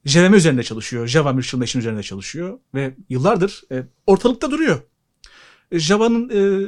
JVM 0.04 0.34
üzerinde 0.34 0.62
çalışıyor. 0.62 1.06
Java 1.06 1.36
Virtual 1.36 1.58
Machine 1.60 1.80
üzerinde 1.80 2.02
çalışıyor. 2.02 2.58
Ve 2.74 2.94
yıllardır 3.08 3.62
e, 3.72 3.82
ortalıkta 4.06 4.50
duruyor. 4.50 4.80
E, 5.72 5.78
Java'nın 5.78 6.28
e, 6.30 6.66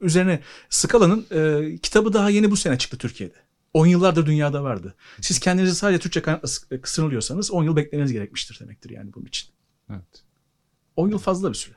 üzerine 0.00 0.40
Scala'nın 0.70 1.26
e, 1.30 1.76
kitabı 1.78 2.12
daha 2.12 2.30
yeni 2.30 2.50
bu 2.50 2.56
sene 2.56 2.78
çıktı 2.78 2.98
Türkiye'de. 2.98 3.43
10 3.74 3.86
yıllardır 3.86 4.26
dünyada 4.26 4.64
vardı. 4.64 4.94
Siz 5.20 5.38
kendinizi 5.38 5.74
sadece 5.74 5.98
Türkçe 5.98 6.22
sınırlıyorsanız 6.84 7.50
10 7.50 7.64
yıl 7.64 7.76
beklemeniz 7.76 8.12
gerekmiştir 8.12 8.60
demektir 8.60 8.90
yani 8.90 9.14
bunun 9.14 9.26
için. 9.26 9.48
Evet. 9.90 10.24
10 10.96 11.08
yıl 11.08 11.18
fazla 11.18 11.48
bir 11.48 11.54
süre. 11.54 11.74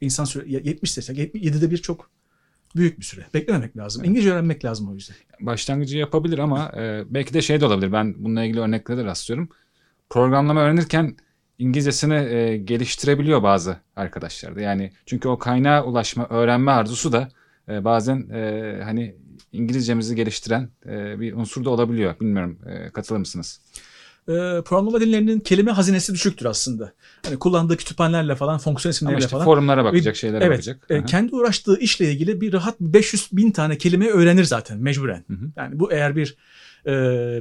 İnsan 0.00 0.24
süre 0.24 0.44
70 0.48 0.96
desek 0.96 1.18
7'de 1.18 1.70
bir 1.70 1.78
çok 1.78 2.10
büyük 2.76 2.98
bir 2.98 3.04
süre. 3.04 3.26
Beklememek 3.34 3.76
lazım. 3.76 4.04
İngilizce 4.04 4.32
öğrenmek 4.32 4.64
lazım 4.64 4.90
o 4.90 4.94
yüzden. 4.94 5.16
başlangıcı 5.40 5.98
yapabilir 5.98 6.38
ama 6.38 6.72
e, 6.76 7.04
belki 7.08 7.34
de 7.34 7.42
şey 7.42 7.60
de 7.60 7.66
olabilir. 7.66 7.92
Ben 7.92 8.24
bununla 8.24 8.44
ilgili 8.44 8.60
örneklere 8.60 8.98
de 8.98 9.04
rastlıyorum. 9.04 9.48
Programlama 10.10 10.60
öğrenirken 10.60 11.16
İngilizcesini 11.58 12.14
e, 12.14 12.56
geliştirebiliyor 12.56 13.42
bazı 13.42 13.76
arkadaşlar 13.96 14.56
da. 14.56 14.60
Yani 14.60 14.92
çünkü 15.06 15.28
o 15.28 15.38
kaynağa 15.38 15.84
ulaşma, 15.84 16.26
öğrenme 16.30 16.70
arzusu 16.70 17.12
da 17.12 17.28
e, 17.68 17.84
bazen 17.84 18.28
e, 18.30 18.80
hani 18.84 19.16
İngilizcemizi 19.52 20.16
geliştiren 20.16 20.68
e, 20.86 21.20
bir 21.20 21.32
unsur 21.32 21.64
da 21.64 21.70
olabiliyor. 21.70 22.20
Bilmiyorum 22.20 22.58
e, 22.66 22.90
katılır 22.90 23.18
mısınız? 23.18 23.60
e, 24.28 24.32
programlama 24.64 25.00
dillerinin 25.00 25.40
kelime 25.40 25.70
hazinesi 25.70 26.14
düşüktür 26.14 26.46
aslında. 26.46 26.92
Hani 27.24 27.38
kullandığı 27.38 27.76
kütüphanelerle 27.76 28.34
falan, 28.34 28.58
fonksiyon 28.58 28.90
isimleriyle 28.90 29.18
işte 29.18 29.30
falan. 29.30 29.44
forumlara 29.44 29.84
bakacak, 29.84 30.16
şeylere 30.16 30.44
evet, 30.44 30.52
bakacak. 30.58 30.86
e, 30.90 30.98
Aha. 30.98 31.04
kendi 31.04 31.34
uğraştığı 31.34 31.78
işle 31.78 32.12
ilgili 32.12 32.40
bir 32.40 32.52
rahat 32.52 32.80
500 32.80 33.28
bin 33.32 33.50
tane 33.50 33.78
kelime 33.78 34.08
öğrenir 34.08 34.44
zaten 34.44 34.78
mecburen. 34.78 35.24
Hı 35.28 35.34
hı. 35.34 35.50
Yani 35.56 35.80
bu 35.80 35.92
eğer 35.92 36.16
bir 36.16 36.36
e, 36.86 36.92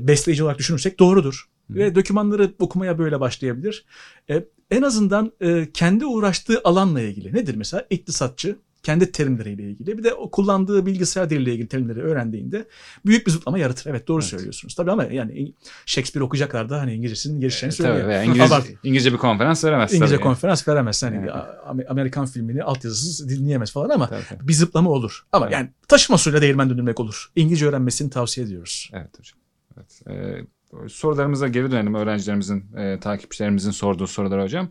besleyici 0.07 0.43
olarak 0.43 0.59
düşünürsek 0.59 0.99
doğrudur. 0.99 1.49
Hı. 1.71 1.75
Ve 1.75 1.95
dokümanları 1.95 2.51
okumaya 2.59 2.99
böyle 2.99 3.19
başlayabilir. 3.19 3.85
E, 4.29 4.45
en 4.71 4.81
azından 4.81 5.31
e, 5.41 5.67
kendi 5.73 6.05
uğraştığı 6.05 6.61
alanla 6.63 7.01
ilgili. 7.01 7.33
Nedir 7.33 7.55
mesela? 7.55 7.85
İktisatçı, 7.89 8.55
kendi 8.83 9.11
terimleriyle 9.11 9.63
ilgili. 9.63 9.97
Bir 9.97 10.03
de 10.03 10.13
o 10.13 10.31
kullandığı 10.31 10.85
bilgisayar 10.85 11.29
diliyle 11.29 11.53
ilgili 11.53 11.67
terimleri 11.67 12.01
öğrendiğinde 12.01 12.65
büyük 13.05 13.27
bir 13.27 13.31
zıplama 13.31 13.59
yaratır. 13.59 13.89
Evet 13.89 14.07
doğru 14.07 14.21
Evet. 14.21 14.29
söylüyorsunuz. 14.29 14.75
Tabii 14.75 14.91
ama 14.91 15.03
yani 15.03 15.53
Shakespeare 15.85 16.23
okuyacaklar 16.23 16.69
da 16.69 16.79
hani 16.79 16.93
İngilizcesinin 16.93 17.39
gelişeceğini 17.39 17.73
E, 17.73 17.77
Tabii 17.77 17.87
söylüyor. 17.87 18.07
veya 18.09 18.23
İngiliz, 18.23 18.51
Abart. 18.51 18.67
İngilizce 18.83 19.13
bir 19.13 19.17
konferans 19.17 19.63
veremez. 19.65 19.93
İngilizce 19.93 20.15
tabii. 20.15 20.23
konferans 20.23 20.67
veremez. 20.67 21.03
Hani. 21.03 21.15
Amer- 21.17 21.87
Amerikan 21.87 22.25
filmini 22.25 22.63
altyazısız 22.63 23.29
dinleyemez 23.29 23.71
falan 23.71 23.89
ama 23.89 24.07
Tabii, 24.09 24.23
tabii. 24.29 24.47
bir 24.47 24.53
zıplama 24.53 24.89
olur. 24.89 25.25
Ama 25.31 25.45
Evet. 25.45 25.53
yani 25.53 25.69
taşıma 25.87 26.17
suyla 26.17 26.41
değirmen 26.41 26.69
döndürmek 26.69 26.99
olur. 26.99 27.31
İngilizce 27.35 27.67
öğrenmesini 27.67 28.09
tavsiye 28.09 28.45
ediyoruz. 28.45 28.91
Evet 28.93 29.19
hocam. 29.19 29.39
Evet. 29.77 30.01
Ee, 30.09 30.89
sorularımıza 30.89 31.47
geri 31.47 31.71
dönelim 31.71 31.95
öğrencilerimizin, 31.95 32.75
e, 32.77 32.99
takipçilerimizin 32.99 33.71
sorduğu 33.71 34.07
sorulara 34.07 34.43
hocam. 34.43 34.69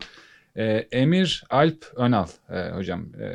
Ee, 0.55 0.63
Emir 0.91 1.43
Alp 1.49 1.85
Önal 1.95 2.27
e, 2.49 2.69
hocam 2.71 3.05
e, 3.21 3.27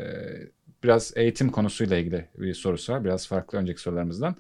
biraz 0.87 1.13
eğitim 1.17 1.51
konusuyla 1.51 1.97
ilgili 1.97 2.29
bir 2.39 2.55
sorusu 2.55 2.93
var. 2.93 3.05
Biraz 3.05 3.29
farklı 3.29 3.59
önceki 3.59 3.81
sorularımızdan. 3.81 4.37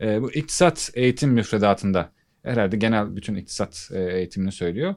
E, 0.00 0.22
bu 0.22 0.32
iktisat 0.32 0.90
eğitim 0.94 1.30
müfredatında 1.30 2.10
herhalde 2.42 2.76
genel 2.76 3.16
bütün 3.16 3.34
iktisat 3.34 3.88
e, 3.92 4.00
eğitimini 4.00 4.52
söylüyor. 4.52 4.94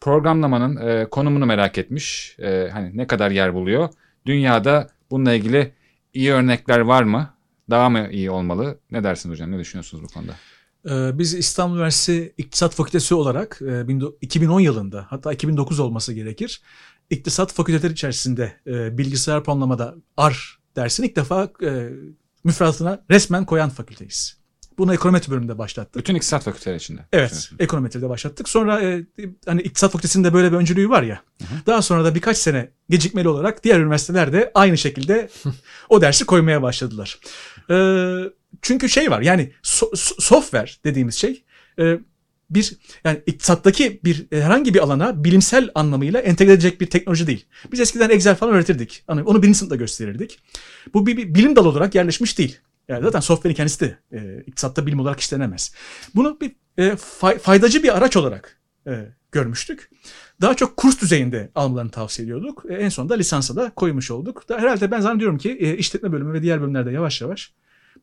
Programlamanın 0.00 0.76
e, 0.88 1.06
konumunu 1.10 1.46
merak 1.46 1.78
etmiş. 1.78 2.36
E, 2.38 2.68
hani 2.72 2.96
ne 2.96 3.06
kadar 3.06 3.30
yer 3.30 3.54
buluyor? 3.54 3.88
Dünyada 4.26 4.88
bununla 5.10 5.32
ilgili 5.34 5.72
iyi 6.14 6.32
örnekler 6.32 6.78
var 6.80 7.02
mı? 7.02 7.34
Daha 7.70 7.90
mı 7.90 8.08
iyi 8.10 8.30
olmalı? 8.30 8.78
Ne 8.90 9.04
dersiniz 9.04 9.32
hocam? 9.32 9.50
Ne 9.52 9.58
düşünüyorsunuz 9.58 10.04
bu 10.04 10.08
konuda? 10.08 10.32
Ee, 10.90 11.18
Biz 11.18 11.34
İstanbul 11.34 11.74
Üniversitesi 11.76 12.32
İktisat 12.38 12.74
Fakültesi 12.74 13.14
olarak 13.14 13.58
e, 13.62 13.88
bin- 13.88 14.16
2010 14.20 14.60
yılında 14.60 15.06
hatta 15.08 15.32
2009 15.32 15.80
olması 15.80 16.12
gerekir. 16.12 16.62
İktisat 17.10 17.52
fakülteleri 17.52 17.92
içerisinde 17.92 18.52
e, 18.66 18.98
bilgisayar 18.98 19.44
programlamada 19.44 19.94
R 20.20 20.34
dersini 20.76 21.06
ilk 21.06 21.16
defa 21.16 21.52
e, 21.62 21.88
müfredatına 22.44 23.04
resmen 23.10 23.46
koyan 23.46 23.70
fakülteyiz. 23.70 24.40
Bunu 24.78 24.94
ekonometri 24.94 25.30
bölümünde 25.30 25.58
başlattık. 25.58 25.96
Bütün 25.96 26.14
iktisat 26.14 26.42
fakülteleri 26.42 26.76
içinde. 26.76 27.00
Evet, 27.12 27.50
ekonometride 27.58 28.08
başlattık. 28.08 28.48
Sonra 28.48 28.82
e, 28.82 29.04
hani 29.46 29.62
iktisat 29.62 29.92
fakültesinde 29.92 30.34
böyle 30.34 30.52
bir 30.52 30.56
öncülüğü 30.56 30.88
var 30.88 31.02
ya. 31.02 31.22
Daha 31.66 31.82
sonra 31.82 32.04
da 32.04 32.14
birkaç 32.14 32.36
sene 32.36 32.70
gecikmeli 32.88 33.28
olarak 33.28 33.64
diğer 33.64 33.80
üniversiteler 33.80 34.32
de 34.32 34.50
aynı 34.54 34.78
şekilde 34.78 35.28
o 35.88 36.00
dersi 36.00 36.26
koymaya 36.26 36.62
başladılar. 36.62 37.18
E, 37.70 37.76
çünkü 38.62 38.88
şey 38.88 39.10
var 39.10 39.20
yani 39.20 39.52
so- 39.62 39.92
so- 39.92 40.20
software 40.20 40.70
dediğimiz 40.84 41.14
şey 41.14 41.44
e, 41.78 41.98
bir 42.50 42.76
yani 43.04 43.20
iktisattaki 43.26 44.00
bir 44.04 44.26
e, 44.32 44.42
herhangi 44.42 44.74
bir 44.74 44.78
alana 44.78 45.24
bilimsel 45.24 45.70
anlamıyla 45.74 46.20
entegre 46.20 46.52
edecek 46.52 46.80
bir 46.80 46.86
teknoloji 46.86 47.26
değil. 47.26 47.46
Biz 47.72 47.80
eskiden 47.80 48.10
Excel 48.10 48.34
falan 48.34 48.54
öğretirdik. 48.54 49.04
Hani 49.06 49.22
onu 49.22 49.42
birinci 49.42 49.58
sınıfta 49.58 49.76
gösterirdik. 49.76 50.38
Bu 50.94 51.06
bir, 51.06 51.16
bir 51.16 51.34
bilim 51.34 51.56
dalı 51.56 51.68
olarak 51.68 51.94
yerleşmiş 51.94 52.38
değil. 52.38 52.58
Yani 52.88 53.04
zaten 53.04 53.20
software'in 53.20 53.56
kendisi 53.56 53.80
de 53.80 53.98
e, 54.12 54.42
iktisatta 54.46 54.86
bilim 54.86 55.00
olarak 55.00 55.20
işlenemez. 55.20 55.74
Bunu 56.14 56.40
bir 56.40 56.52
e, 56.78 56.96
fay- 56.96 57.38
faydacı 57.38 57.82
bir 57.82 57.96
araç 57.96 58.16
olarak 58.16 58.60
e, 58.86 58.92
görmüştük. 59.32 59.90
Daha 60.40 60.54
çok 60.54 60.76
kurs 60.76 61.00
düzeyinde 61.00 61.50
almalarını 61.54 61.90
tavsiye 61.90 62.24
ediyorduk. 62.24 62.64
E, 62.68 62.74
en 62.74 62.88
sonunda 62.88 63.14
lisansa 63.14 63.56
da 63.56 63.70
koymuş 63.70 64.10
olduk. 64.10 64.48
Da 64.48 64.58
herhalde 64.58 64.90
ben 64.90 65.00
zannediyorum 65.00 65.38
ki 65.38 65.50
e, 65.60 65.76
işletme 65.76 66.12
bölümü 66.12 66.32
ve 66.32 66.42
diğer 66.42 66.60
bölümlerde 66.60 66.90
yavaş 66.90 67.20
yavaş 67.20 67.52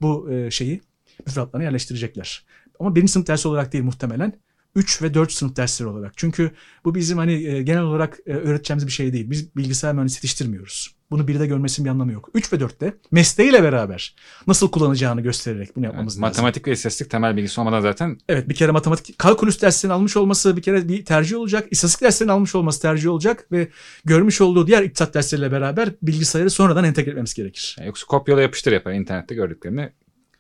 bu 0.01 0.31
e, 0.31 0.51
şeyi 0.51 0.81
müfredatlarına 1.25 1.63
yerleştirecekler. 1.63 2.45
Ama 2.79 2.95
birinci 2.95 3.11
sınıf 3.11 3.27
dersi 3.27 3.47
olarak 3.47 3.73
değil 3.73 3.83
muhtemelen. 3.83 4.33
3 4.75 5.01
ve 5.01 5.13
4 5.13 5.31
sınıf 5.31 5.55
dersleri 5.55 5.89
olarak. 5.89 6.13
Çünkü 6.15 6.51
bu 6.85 6.95
bizim 6.95 7.17
hani 7.17 7.33
e, 7.33 7.63
genel 7.63 7.81
olarak 7.81 8.17
e, 8.25 8.33
öğreteceğimiz 8.33 8.87
bir 8.87 8.91
şey 8.91 9.13
değil. 9.13 9.29
Biz 9.29 9.55
bilgisayar 9.55 9.93
mühendisi 9.93 10.17
yetiştirmiyoruz. 10.17 10.97
Bunu 11.11 11.27
bir 11.27 11.39
de 11.39 11.47
görmesinin 11.47 11.85
bir 11.85 11.91
anlamı 11.91 12.11
yok. 12.11 12.29
3 12.33 12.53
ve 12.53 12.57
4'te 12.57 12.93
mesleğiyle 13.11 13.63
beraber 13.63 14.15
nasıl 14.47 14.71
kullanacağını 14.71 15.21
göstererek 15.21 15.75
bunu 15.75 15.85
Yani 15.85 15.91
yapmamız 15.91 16.13
lazım. 16.13 16.21
matematik 16.21 16.67
ve 16.67 16.71
istatistik 16.71 17.09
temel 17.09 17.37
bilgisi 17.37 17.61
olmadan 17.61 17.81
zaten 17.81 18.17
Evet 18.29 18.49
bir 18.49 18.55
kere 18.55 18.71
matematik 18.71 19.19
kalkülüs 19.19 19.61
derslerini 19.61 19.93
almış 19.93 20.17
olması 20.17 20.57
bir 20.57 20.61
kere 20.61 20.89
bir 20.89 21.05
tercih 21.05 21.37
olacak. 21.37 21.67
İstatistik 21.71 22.01
derslerini 22.03 22.31
almış 22.31 22.55
olması 22.55 22.81
tercih 22.81 23.09
olacak 23.09 23.51
ve 23.51 23.67
görmüş 24.05 24.41
olduğu 24.41 24.67
diğer 24.67 24.83
iktisat 24.83 25.13
dersleriyle 25.13 25.51
beraber 25.51 25.89
bilgisayarı 26.01 26.49
sonradan 26.49 26.83
entegre 26.83 27.09
etmemiz 27.09 27.33
gerekir. 27.33 27.75
yani 27.79 27.87
yoksa 27.87 28.05
kopyala 28.07 28.41
yapıştır 28.41 28.71
yapar 28.71 28.93
internette 28.93 29.35
gördüklerini 29.35 29.89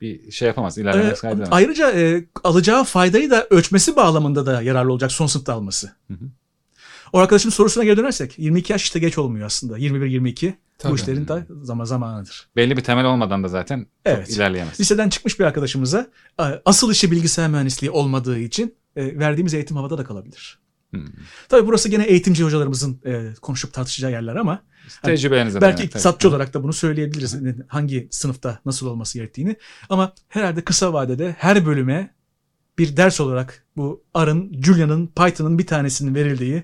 bir 0.01 0.31
şey 0.31 0.47
yapamaz. 0.47 0.77
ilerlemez 0.77 1.17
Ee, 1.17 1.21
kaydedemez. 1.21 1.49
ayrıca 1.51 1.91
e, 1.91 2.25
alacağı 2.43 2.83
faydayı 2.83 3.29
da 3.31 3.47
ölçmesi 3.49 3.95
bağlamında 3.95 4.45
da 4.45 4.61
yararlı 4.61 4.91
olacak 4.91 5.11
son 5.11 5.27
sınıfta 5.27 5.53
alması. 5.53 5.87
Hı 6.07 6.13
hı. 6.13 6.25
O 7.13 7.19
arkadaşın 7.19 7.49
sorusuna 7.49 7.83
geri 7.83 7.97
dönersek 7.97 8.39
22 8.39 8.71
yaş 8.71 8.83
işte 8.83 8.99
geç 8.99 9.17
olmuyor 9.17 9.45
aslında. 9.45 9.79
21-22 9.79 10.53
Tabii. 10.77 10.91
bu 10.91 10.95
işlerin 10.95 11.27
de 11.27 11.45
zaman 11.61 11.85
zamanıdır. 11.85 12.49
Belli 12.55 12.77
bir 12.77 12.83
temel 12.83 13.05
olmadan 13.05 13.43
da 13.43 13.47
zaten 13.47 13.85
Evet. 14.05 14.29
ilerleyemez. 14.29 14.79
Liseden 14.79 15.09
çıkmış 15.09 15.39
bir 15.39 15.45
arkadaşımıza 15.45 16.07
asıl 16.65 16.91
işi 16.91 17.11
bilgisayar 17.11 17.49
mühendisliği 17.49 17.91
olmadığı 17.91 18.39
için 18.39 18.75
e, 18.95 19.19
verdiğimiz 19.19 19.53
eğitim 19.53 19.77
havada 19.77 19.97
da 19.97 20.03
kalabilir. 20.03 20.59
Hmm. 21.05 21.23
Tabii 21.49 21.67
burası 21.67 21.89
gene 21.89 22.03
eğitimci 22.03 22.43
hocalarımızın 22.43 23.01
e, 23.05 23.33
konuşup 23.41 23.73
tartışacağı 23.73 24.11
yerler 24.11 24.35
ama 24.35 24.63
Tecrübelerinize 25.03 25.61
belki 25.61 25.77
dayanak, 25.77 25.85
iktisatçı 25.85 26.29
olarak 26.29 26.53
da 26.53 26.63
bunu 26.63 26.73
söyleyebiliriz. 26.73 27.35
Hangi 27.67 28.07
sınıfta 28.11 28.59
nasıl 28.65 28.87
olması 28.87 29.17
gerektiğini. 29.17 29.55
Ama 29.89 30.13
herhalde 30.29 30.63
kısa 30.63 30.93
vadede 30.93 31.35
her 31.39 31.65
bölüme 31.65 32.13
bir 32.77 32.97
ders 32.97 33.21
olarak 33.21 33.65
bu 33.77 34.03
R'ın, 34.17 34.61
Julia'nın, 34.63 35.07
Python'ın 35.07 35.59
bir 35.59 35.67
tanesinin 35.67 36.15
verildiği 36.15 36.63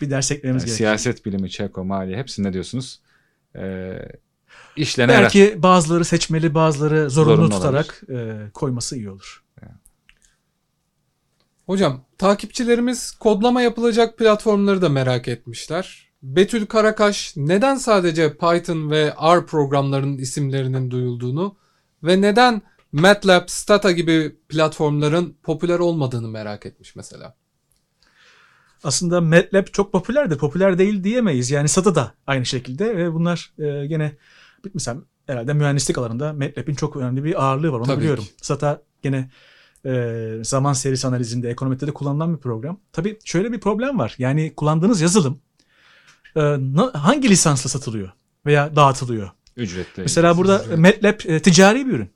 bir 0.00 0.10
ders 0.10 0.30
eklememiz 0.30 0.62
Yani 0.62 0.66
gerekiyor. 0.66 0.76
siyaset 0.76 1.26
bilimi, 1.26 1.50
çeko, 1.50 1.84
maliye 1.84 2.16
hepsinde 2.16 2.52
diyorsunuz. 2.52 3.00
Ee, 3.56 3.98
işlene 4.76 5.12
yarar. 5.12 5.24
Belki 5.24 5.62
bazıları 5.62 6.04
seçmeli, 6.04 6.54
bazıları 6.54 7.10
zorunlu 7.10 7.36
Zorunlu 7.36 7.50
tutarak 7.50 8.02
e, 8.08 8.50
koyması 8.54 8.96
iyi 8.96 9.10
olur. 9.10 9.43
Hocam 11.66 12.04
takipçilerimiz 12.18 13.10
kodlama 13.10 13.62
yapılacak 13.62 14.18
platformları 14.18 14.82
da 14.82 14.88
merak 14.88 15.28
etmişler. 15.28 16.08
Betül 16.22 16.66
Karakaş 16.66 17.32
neden 17.36 17.76
sadece 17.76 18.36
Python 18.36 18.90
ve 18.90 19.14
R 19.34 19.46
programlarının 19.46 20.18
isimlerinin 20.18 20.90
duyulduğunu 20.90 21.56
ve 22.02 22.20
neden 22.20 22.62
MATLAB, 22.92 23.48
Stata 23.48 23.92
gibi 23.92 24.36
platformların 24.48 25.36
popüler 25.42 25.78
olmadığını 25.78 26.28
merak 26.28 26.66
etmiş 26.66 26.96
mesela. 26.96 27.36
Aslında 28.84 29.20
MATLAB 29.20 29.66
çok 29.66 29.92
popülerdir. 29.92 30.38
Popüler 30.38 30.78
değil 30.78 31.04
diyemeyiz. 31.04 31.50
Yani 31.50 31.68
SATA 31.68 31.94
da 31.94 32.14
aynı 32.26 32.46
şekilde 32.46 32.96
ve 32.96 33.12
bunlar 33.12 33.52
e, 33.58 33.86
gene 33.86 34.16
mesela 34.74 34.96
herhalde 35.26 35.52
mühendislik 35.52 35.98
alanında 35.98 36.32
MATLAB'in 36.32 36.74
çok 36.74 36.96
önemli 36.96 37.24
bir 37.24 37.44
ağırlığı 37.44 37.72
var. 37.72 37.78
Onu 37.78 37.86
Tabii 37.86 38.00
biliyorum. 38.00 38.24
ki. 38.24 38.30
SATA 38.42 38.82
gene 39.02 39.30
e, 39.86 40.32
zaman 40.42 40.72
serisi 40.72 41.06
analizinde, 41.06 41.50
ekonometride 41.50 41.94
kullanılan 41.94 42.36
bir 42.36 42.40
program. 42.40 42.80
Tabii 42.92 43.18
şöyle 43.24 43.52
bir 43.52 43.60
problem 43.60 43.98
var. 43.98 44.14
Yani 44.18 44.52
kullandığınız 44.56 45.00
yazılım 45.00 45.38
e, 46.36 46.40
hangi 46.94 47.28
lisansla 47.28 47.70
satılıyor 47.70 48.12
veya 48.46 48.76
dağıtılıyor? 48.76 49.30
Ücretli. 49.56 50.02
Mesela 50.02 50.36
burada 50.36 50.56
ücretsiz. 50.56 50.78
MATLAB 50.78 51.20
e, 51.24 51.42
ticari 51.42 51.86
bir 51.86 51.92
ürün. 51.92 52.10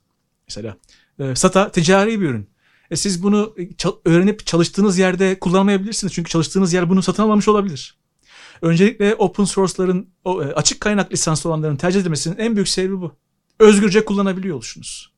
Mesela 0.47 0.77
e, 1.19 1.35
SATA 1.35 1.71
ticari 1.71 2.21
bir 2.21 2.29
ürün. 2.29 2.49
E, 2.91 2.95
siz 2.95 3.23
bunu 3.23 3.55
e, 3.59 3.69
öğrenip 4.05 4.45
çalıştığınız 4.45 4.97
yerde 4.97 5.39
kullanmayabilirsiniz. 5.39 6.13
Çünkü 6.13 6.31
çalıştığınız 6.31 6.73
yer 6.73 6.89
bunu 6.89 7.01
satın 7.01 7.23
almamış 7.23 7.47
olabilir. 7.47 7.97
Öncelikle 8.61 9.15
open 9.15 9.43
source'ların, 9.43 10.09
e, 10.25 10.29
açık 10.29 10.79
kaynak 10.79 11.11
lisanslı 11.11 11.49
olanların 11.49 11.75
tercih 11.75 12.01
edilmesinin 12.01 12.37
en 12.37 12.55
büyük 12.55 12.69
sebebi 12.69 13.01
bu. 13.01 13.11
Özgürce 13.59 14.05
kullanabiliyor 14.05 14.55
oluşunuz. 14.55 15.11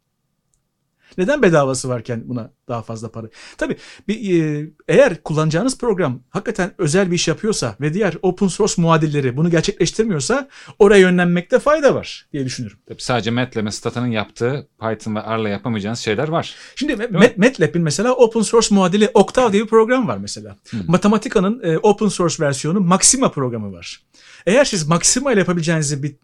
Neden 1.17 1.41
bedavası 1.41 1.89
varken 1.89 2.21
buna 2.25 2.51
daha 2.67 2.81
fazla 2.81 3.11
para? 3.11 3.27
Tabii 3.57 3.77
bir, 4.07 4.43
e, 4.43 4.69
eğer 4.87 5.23
kullanacağınız 5.23 5.77
program 5.77 6.19
hakikaten 6.29 6.73
özel 6.77 7.11
bir 7.11 7.15
iş 7.15 7.27
yapıyorsa 7.27 7.75
ve 7.81 7.93
diğer 7.93 8.13
open 8.21 8.47
source 8.47 8.81
muadilleri 8.81 9.37
bunu 9.37 9.49
gerçekleştirmiyorsa 9.51 10.47
oraya 10.79 10.99
yönlenmekte 11.01 11.59
fayda 11.59 11.95
var 11.95 12.27
diye 12.33 12.45
düşünüyorum. 12.45 12.79
Tabii 12.87 13.01
sadece 13.01 13.31
MATLAB 13.31 13.65
ve 13.65 13.71
Stata'nın 13.71 14.07
yaptığı 14.11 14.67
Python 14.79 15.15
ve 15.15 15.19
R'la 15.19 15.49
yapamayacağınız 15.49 15.99
şeyler 15.99 16.27
var. 16.27 16.55
Şimdi? 16.75 16.93
Mat- 16.93 17.37
MATLAB'in 17.37 17.81
mesela 17.81 18.13
open 18.13 18.41
source 18.41 18.75
muadili 18.75 19.09
Octave 19.13 19.53
diye 19.53 19.63
bir 19.63 19.67
program 19.69 20.07
var 20.07 20.17
mesela. 20.17 20.55
Matematika'nın 20.87 21.59
e, 21.63 21.77
open 21.77 22.07
source 22.07 22.43
versiyonu 22.43 22.79
Maxima 22.79 23.31
programı 23.31 23.73
var. 23.73 24.01
Eğer 24.45 24.65
siz 24.65 24.87
Maxima 24.87 25.31
ile 25.31 25.39
yapabileceğinizi 25.39 26.03
bir 26.03 26.15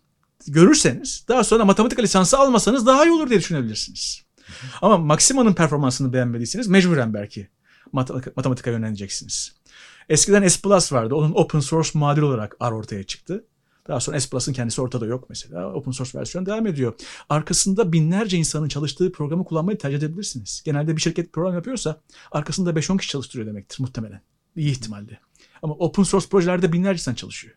görürseniz 0.48 1.26
daha 1.28 1.44
sonra 1.44 1.66
matematika 1.66 2.02
lisansı 2.02 2.38
almasanız 2.40 2.86
daha 2.86 3.06
iyi 3.06 3.12
olur 3.12 3.30
diye 3.30 3.40
düşünebilirsiniz. 3.40 4.27
Ama 4.82 4.98
Maxima'nın 4.98 5.54
performansını 5.54 6.14
beğenmediyseniz 6.14 6.68
mecburen 6.68 7.14
belki 7.14 7.48
matematika, 7.92 8.32
matematika 8.36 8.72
yönleneceksiniz. 8.72 9.56
Eskiden 10.10 10.48
S 10.48 10.62
Plus 10.62 10.94
vardı. 10.94 11.16
Onun 11.16 11.32
open 11.36 11.60
source 11.60 11.90
muadil 11.94 12.22
olarak 12.22 12.56
R 12.62 12.74
ortaya 12.74 13.04
çıktı. 13.04 13.46
Daha 13.88 14.00
sonra 14.00 14.20
S 14.20 14.30
Plus'ın 14.30 14.54
kendisi 14.54 14.82
ortada 14.82 15.06
yok 15.06 15.30
mesela. 15.30 15.74
Open 15.74 15.92
source 15.92 16.20
versiyon 16.20 16.46
devam 16.46 16.68
ediyor. 16.68 16.94
Arkasında 17.30 17.94
binlerce 17.94 18.38
insanın 18.38 18.68
çalıştığı 18.68 19.12
programı 19.12 19.46
kullanmayı 19.46 19.78
tercih 19.78 19.98
edebilirsiniz. 19.98 20.62
Genelde 20.66 20.96
bir 20.96 21.02
şirket 21.02 21.34
program 21.34 21.54
yapıyorsa 21.54 22.02
arkasında 22.32 22.70
5-10 22.70 22.98
kişi 22.98 23.12
çalıştırıyor 23.12 23.48
demektir 23.48 23.82
muhtemelen. 23.82 24.22
İyi 24.56 24.72
ihtimalle. 24.72 25.20
Ama 25.62 25.74
open 25.74 26.04
source 26.04 26.28
projelerde 26.30 26.74
binlerce 26.74 27.00
insan 27.02 27.14
çalışıyor. 27.14 27.56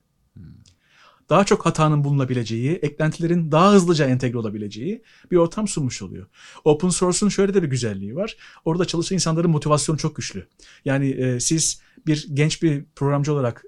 Daha 1.30 1.44
çok 1.44 1.66
hatanın 1.66 2.04
bulunabileceği, 2.04 2.72
eklentilerin 2.72 3.52
daha 3.52 3.72
hızlıca 3.72 4.06
entegre 4.06 4.38
olabileceği 4.38 5.02
bir 5.30 5.36
ortam 5.36 5.68
sunmuş 5.68 6.02
oluyor. 6.02 6.26
Open 6.64 6.88
source'un 6.88 7.28
şöyle 7.28 7.54
de 7.54 7.62
bir 7.62 7.68
güzelliği 7.68 8.16
var. 8.16 8.36
Orada 8.64 8.84
çalışan 8.84 9.14
insanların 9.14 9.50
motivasyonu 9.50 9.98
çok 9.98 10.16
güçlü. 10.16 10.46
Yani 10.84 11.10
e, 11.10 11.40
siz 11.40 11.80
bir 12.06 12.26
genç 12.32 12.62
bir 12.62 12.84
programcı 12.96 13.32
olarak 13.32 13.64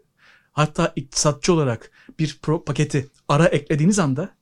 hatta 0.52 0.92
iktisatçı 0.96 1.52
olarak 1.52 1.90
bir 2.18 2.38
pro 2.42 2.64
paketi 2.64 3.10
ara 3.28 3.46
eklediğiniz 3.46 3.98
anda 3.98 4.34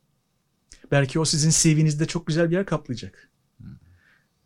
belki 0.90 1.20
o 1.20 1.24
sizin 1.24 1.50
CV'nizde 1.50 2.06
çok 2.06 2.26
güzel 2.26 2.50
bir 2.50 2.54
yer 2.54 2.66
kaplayacak. 2.66 3.30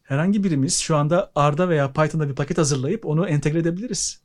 Herhangi 0.02 0.44
birimiz 0.44 0.78
şu 0.78 0.96
anda 0.96 1.32
R'da 1.38 1.68
veya 1.68 1.92
Python'da 1.92 2.28
bir 2.28 2.34
paket 2.34 2.58
hazırlayıp 2.58 3.06
onu 3.06 3.26
entegre 3.26 3.58
edebiliriz. 3.58 4.23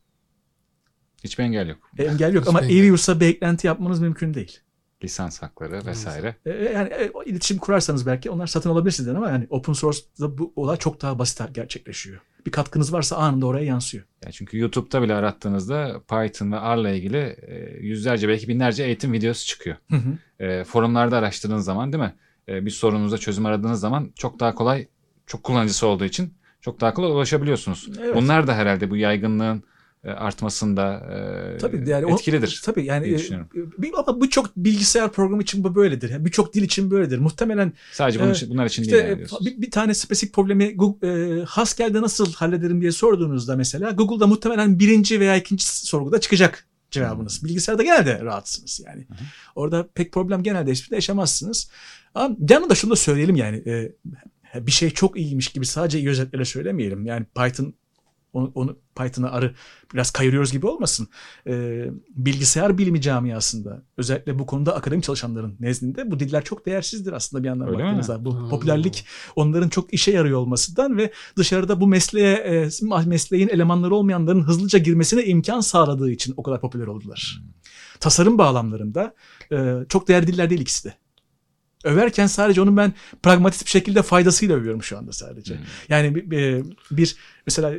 Hiçbir 1.23 1.43
engel 1.43 1.67
yok. 1.67 1.77
E, 1.97 2.03
engel 2.03 2.33
yok 2.33 2.43
Hiçbir 2.43 2.49
ama 2.49 2.61
engel 2.61 2.75
yok. 2.75 2.85
EVUS'a 2.85 3.19
bir 3.19 3.27
eklenti 3.27 3.67
yapmanız 3.67 3.99
mümkün 3.99 4.33
değil. 4.33 4.59
Lisans 5.03 5.41
hakları 5.41 5.85
vesaire. 5.85 6.35
E, 6.45 6.49
yani 6.49 6.89
e, 6.89 7.11
iletişim 7.25 7.57
kurarsanız 7.57 8.05
belki 8.05 8.29
onlar 8.29 8.47
satın 8.47 8.69
alabilirsiniz 8.69 9.09
ama 9.09 9.29
yani 9.29 9.47
open 9.49 9.73
source'da 9.73 10.37
bu 10.37 10.53
olay 10.55 10.77
çok 10.77 11.01
daha 11.01 11.19
basit 11.19 11.41
gerçekleşiyor. 11.53 12.21
Bir 12.45 12.51
katkınız 12.51 12.93
varsa 12.93 13.15
anında 13.15 13.45
oraya 13.45 13.65
yansıyor. 13.65 14.03
Yani 14.23 14.33
çünkü 14.33 14.57
YouTube'da 14.57 15.01
bile 15.01 15.13
arattığınızda 15.13 16.01
Python 16.09 16.51
ve 16.51 16.55
R'la 16.55 16.89
ilgili 16.89 17.17
e, 17.17 17.77
yüzlerce 17.79 18.27
belki 18.27 18.47
binlerce 18.47 18.83
eğitim 18.83 19.13
videosu 19.13 19.45
çıkıyor. 19.45 19.75
Hı 19.89 19.95
hı. 19.95 20.43
E, 20.43 20.63
forumlarda 20.63 21.17
araştırdığınız 21.17 21.65
zaman 21.65 21.93
değil 21.93 22.03
mi? 22.03 22.15
E, 22.47 22.65
bir 22.65 22.71
sorunuza 22.71 23.17
çözüm 23.17 23.45
aradığınız 23.45 23.79
zaman 23.79 24.11
çok 24.15 24.39
daha 24.39 24.55
kolay, 24.55 24.87
çok 25.27 25.43
kullanıcısı 25.43 25.87
olduğu 25.87 26.05
için 26.05 26.33
çok 26.61 26.81
daha 26.81 26.93
kolay 26.93 27.11
ulaşabiliyorsunuz. 27.11 27.89
Evet. 27.99 28.15
Bunlar 28.15 28.47
da 28.47 28.55
herhalde 28.55 28.89
bu 28.89 28.97
yaygınlığın 28.97 29.63
artmasında 30.07 30.93
e, 31.55 31.57
Tabii 31.57 31.89
yani 31.89 32.05
o- 32.05 32.13
etkilidir. 32.13 32.61
Tabii 32.65 32.85
yani 32.85 33.05
diye 33.05 33.15
e, 33.15 33.17
düşünüyorum. 33.17 33.49
ama 33.97 34.21
birçok 34.21 34.55
bilgisayar 34.57 35.11
programı 35.11 35.41
için 35.41 35.63
bu 35.63 35.75
böyledir. 35.75 36.09
Yani 36.09 36.25
Birçok 36.25 36.53
dil 36.53 36.63
için 36.63 36.91
böyledir. 36.91 37.17
Muhtemelen 37.17 37.73
Sadece 37.93 38.19
bunun 38.19 38.33
için, 38.33 38.49
bunlar 38.49 38.65
için 38.65 38.83
işte 38.83 38.93
değil. 38.93 39.03
e, 39.03 39.07
yani 39.07 39.17
diyorsunuz. 39.17 39.45
bir, 39.45 39.61
bir 39.61 39.71
tane 39.71 39.93
spesifik 39.93 40.35
problemi 40.35 40.75
Google, 40.75 41.07
e, 41.39 41.43
Haskell'de 41.43 42.01
nasıl 42.01 42.33
hallederim 42.33 42.81
diye 42.81 42.91
sorduğunuzda 42.91 43.55
mesela 43.55 43.91
Google'da 43.91 44.27
muhtemelen 44.27 44.79
birinci 44.79 45.19
veya 45.19 45.35
ikinci 45.35 45.65
sorguda 45.65 46.19
çıkacak 46.19 46.67
cevabınız. 46.91 47.43
Bilgisayarda 47.43 47.83
genelde 47.83 48.19
rahatsınız 48.21 48.81
yani. 48.85 49.07
Orada 49.55 49.87
pek 49.93 50.11
problem 50.11 50.43
genelde 50.43 50.71
hiçbirinde 50.71 50.95
yaşamazsınız. 50.95 51.69
Ama 52.15 52.35
yanında 52.49 52.75
şunu 52.75 52.91
da 52.91 52.95
söyleyelim 52.95 53.35
yani 53.35 53.57
e, 53.65 53.91
bir 54.55 54.71
şey 54.71 54.89
çok 54.89 55.17
iyiymiş 55.17 55.47
gibi 55.47 55.65
sadece 55.65 55.99
iyi 55.99 56.09
özetlerle 56.09 56.45
söylemeyelim. 56.45 57.05
Yani 57.05 57.25
Python 57.35 57.73
onu, 58.33 58.51
onu 58.55 58.77
Python'a 58.95 59.31
arı 59.31 59.55
biraz 59.93 60.11
kayırıyoruz 60.11 60.51
gibi 60.51 60.67
olmasın. 60.67 61.07
Ee, 61.47 61.85
bilgisayar 62.15 62.77
bilimi 62.77 63.01
camiasında 63.01 63.83
özellikle 63.97 64.39
bu 64.39 64.45
konuda 64.45 64.75
akademik 64.75 65.03
çalışanların 65.03 65.55
nezdinde 65.59 66.11
bu 66.11 66.19
diller 66.19 66.43
çok 66.43 66.65
değersizdir 66.65 67.13
aslında 67.13 67.43
bir 67.43 67.47
yandan 67.47 67.67
Öyle 67.67 67.77
mi? 67.77 67.83
baktığınızda. 67.83 68.25
Bu 68.25 68.39
Hmm. 68.39 68.49
popülerlik 68.49 69.05
onların 69.35 69.69
çok 69.69 69.93
işe 69.93 70.11
yarıyor 70.11 70.39
olmasından 70.39 70.97
ve 70.97 71.11
dışarıda 71.37 71.81
bu 71.81 71.87
mesleğe 71.87 72.33
e, 72.35 72.69
mesleğin 73.05 73.47
elemanları 73.47 73.95
olmayanların 73.95 74.41
hızlıca 74.43 74.79
girmesine 74.79 75.25
imkan 75.25 75.59
sağladığı 75.59 76.11
için 76.11 76.33
o 76.37 76.43
kadar 76.43 76.61
popüler 76.61 76.87
oldular. 76.87 77.41
Tasarım 77.99 78.37
bağlamlarında 78.37 79.13
e, 79.51 79.75
çok 79.89 80.07
değerli 80.07 80.27
diller 80.27 80.49
değil 80.49 80.61
ikisi 80.61 80.83
de. 80.85 80.93
Överken 81.83 82.27
sadece 82.27 82.61
onun 82.61 82.77
ben 82.77 82.93
pragmatist 83.23 83.65
bir 83.65 83.69
şekilde 83.69 84.01
faydasıyla 84.01 84.55
övüyorum 84.55 84.83
şu 84.83 84.97
anda 84.97 85.11
sadece. 85.11 85.55
Hmm. 85.55 85.63
Yani 85.89 86.15
bir, 86.15 86.31
bir- 86.31 86.65
bir 86.91 87.15
mesela 87.45 87.73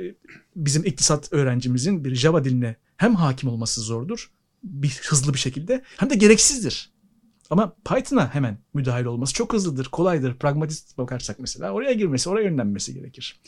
bizim 0.57 0.85
iktisat 0.85 1.33
öğrencimizin 1.33 2.05
bir 2.05 2.15
Java 2.15 2.45
diline 2.45 2.77
hem 2.97 3.15
hakim 3.15 3.49
olması 3.49 3.81
zordur 3.81 4.31
bir 4.63 5.01
hızlı 5.09 5.35
bir 5.35 5.39
şekilde 5.39 5.83
hem 5.97 6.11
de 6.11 6.15
gereksizdir. 6.15 6.91
Ama 7.51 7.77
Python'a 7.85 8.35
hemen 8.35 8.59
müdahil 8.75 9.05
olması 9.05 9.35
çok 9.35 9.53
hızlıdır, 9.53 9.85
kolaydır. 9.85 10.35
Pragmatist 10.35 10.99
bakarsak 10.99 11.39
mesela 11.39 11.71
oraya 11.73 11.93
girmesi, 11.93 12.31
oraya 12.31 12.45
yönlenmesi 12.45 12.95
gerekir. 12.95 13.41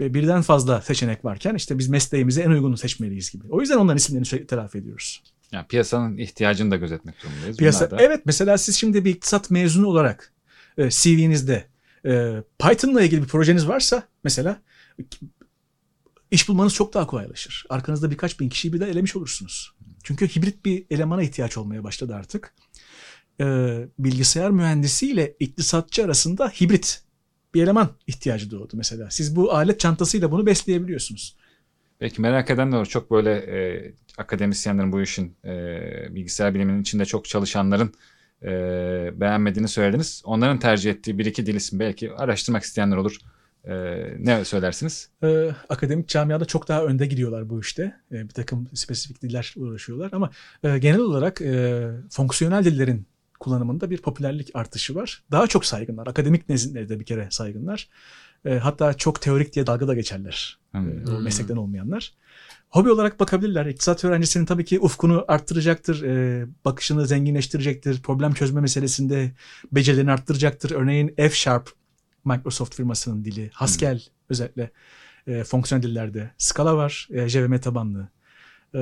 Ve 0.00 0.14
birden 0.14 0.42
fazla 0.42 0.80
seçenek 0.82 1.24
varken 1.24 1.54
işte 1.54 1.78
biz 1.78 1.88
mesleğimize 1.88 2.42
en 2.42 2.50
uygunu 2.50 2.76
seçmeliyiz 2.76 3.30
gibi. 3.30 3.44
O 3.50 3.60
yüzden 3.60 3.76
onların 3.76 3.96
isimlerini 3.96 4.26
sürekli 4.26 4.46
telafi 4.46 4.78
ediyoruz. 4.78 5.22
Yani 5.52 5.66
piyasanın 5.66 6.16
ihtiyacını 6.18 6.70
da 6.70 6.76
gözetmek 6.76 7.22
durumundayız. 7.22 7.56
Piyasa, 7.56 7.90
Bunlar 7.90 7.98
da- 8.00 8.04
evet 8.04 8.20
mesela 8.24 8.58
siz 8.58 8.76
şimdi 8.76 9.04
bir 9.04 9.10
iktisat 9.10 9.50
mezunu 9.50 9.86
olarak 9.86 10.32
e, 10.78 10.90
CV'nizde 10.90 11.64
e, 12.06 12.42
Python'la 12.58 13.02
ilgili 13.02 13.22
bir 13.22 13.28
projeniz 13.28 13.68
varsa 13.68 14.02
mesela 14.24 14.60
iş 16.30 16.48
bulmanız 16.48 16.74
çok 16.74 16.94
daha 16.94 17.06
kolaylaşır. 17.06 17.66
Arkanızda 17.68 18.10
birkaç 18.10 18.40
bin 18.40 18.48
kişiyi 18.48 18.72
bir 18.72 18.80
de 18.80 18.86
elemiş 18.90 19.16
olursunuz. 19.16 19.72
Çünkü 20.02 20.28
hibrit 20.28 20.64
bir 20.64 20.86
elemana 20.90 21.22
ihtiyaç 21.22 21.56
olmaya 21.56 21.84
başladı 21.84 22.14
artık. 22.14 22.54
Ee, 23.40 23.88
bilgisayar 23.98 24.50
mühendisiyle 24.50 25.36
iktisatçı 25.40 26.04
arasında 26.04 26.48
hibrit 26.48 27.02
bir 27.54 27.62
eleman 27.62 27.88
ihtiyacı 28.06 28.50
doğdu 28.50 28.76
mesela. 28.76 29.10
Siz 29.10 29.36
bu 29.36 29.52
alet 29.52 29.80
çantasıyla 29.80 30.30
bunu 30.30 30.46
besleyebiliyorsunuz. 30.46 31.36
Belki 32.00 32.22
merak 32.22 32.50
eden 32.50 32.72
de 32.72 32.76
olur. 32.76 32.86
Çok 32.86 33.10
böyle 33.10 33.32
e, 33.32 33.92
akademisyenlerin 34.18 34.92
bu 34.92 35.00
işin 35.00 35.36
e, 35.44 36.14
bilgisayar 36.14 36.54
biliminin 36.54 36.82
içinde 36.82 37.04
çok 37.04 37.24
çalışanların 37.24 37.92
e, 38.42 38.50
beğenmediğini 39.20 39.68
söylediniz. 39.68 40.22
Onların 40.24 40.58
tercih 40.58 40.90
ettiği 40.90 41.18
bir 41.18 41.26
iki 41.26 41.46
dil 41.46 41.54
isim 41.54 41.80
belki 41.80 42.12
araştırmak 42.12 42.62
isteyenler 42.62 42.96
olur. 42.96 43.18
E, 43.64 43.74
ne 44.18 44.44
söylersiniz? 44.44 45.10
Ee, 45.22 45.50
akademik 45.68 46.08
camiada 46.08 46.44
çok 46.44 46.68
daha 46.68 46.84
önde 46.84 47.06
gidiyorlar 47.06 47.50
bu 47.50 47.60
işte. 47.60 47.96
Ee, 48.12 48.24
bir 48.24 48.28
takım 48.28 48.68
spesifik 48.74 49.22
diller 49.22 49.54
uğraşıyorlar 49.56 50.10
ama 50.12 50.30
e, 50.62 50.78
genel 50.78 51.00
olarak 51.00 51.40
e, 51.40 51.88
fonksiyonel 52.10 52.64
dillerin 52.64 53.06
kullanımında 53.40 53.90
bir 53.90 53.98
popülerlik 53.98 54.50
artışı 54.54 54.94
var. 54.94 55.22
Daha 55.30 55.46
çok 55.46 55.64
saygınlar. 55.64 56.06
Akademik 56.06 56.48
nezdinde 56.48 56.88
de 56.88 57.00
bir 57.00 57.04
kere 57.04 57.28
saygınlar. 57.30 57.88
E, 58.44 58.58
hatta 58.58 58.94
çok 58.94 59.20
teorik 59.20 59.54
diye 59.54 59.66
dalga 59.66 59.88
da 59.88 59.94
geçerler. 59.94 60.58
Hmm. 60.72 61.08
E, 61.08 61.10
o 61.10 61.20
meslekten 61.20 61.56
olmayanlar. 61.56 62.12
Hobi 62.68 62.90
olarak 62.90 63.20
bakabilirler. 63.20 63.66
İktisat 63.66 64.04
öğrencisinin 64.04 64.46
tabii 64.46 64.64
ki 64.64 64.80
ufkunu 64.80 65.24
arttıracaktır. 65.28 66.02
E, 66.02 66.46
bakışını 66.64 67.06
zenginleştirecektir. 67.06 68.02
Problem 68.02 68.34
çözme 68.34 68.60
meselesinde 68.60 69.32
becerilerini 69.72 70.12
arttıracaktır. 70.12 70.70
Örneğin 70.70 71.14
F 71.16 71.30
Sharp 71.30 71.70
Microsoft 72.24 72.74
firmasının 72.74 73.24
dili. 73.24 73.50
Haskell 73.54 74.00
özellikle 74.28 74.70
e, 75.26 75.44
fonksiyonel 75.44 75.82
dillerde. 75.82 76.30
Scala 76.38 76.76
var. 76.76 77.08
E, 77.10 77.28
JVM 77.28 77.58
tabanlı. 77.58 78.08
E, 78.74 78.80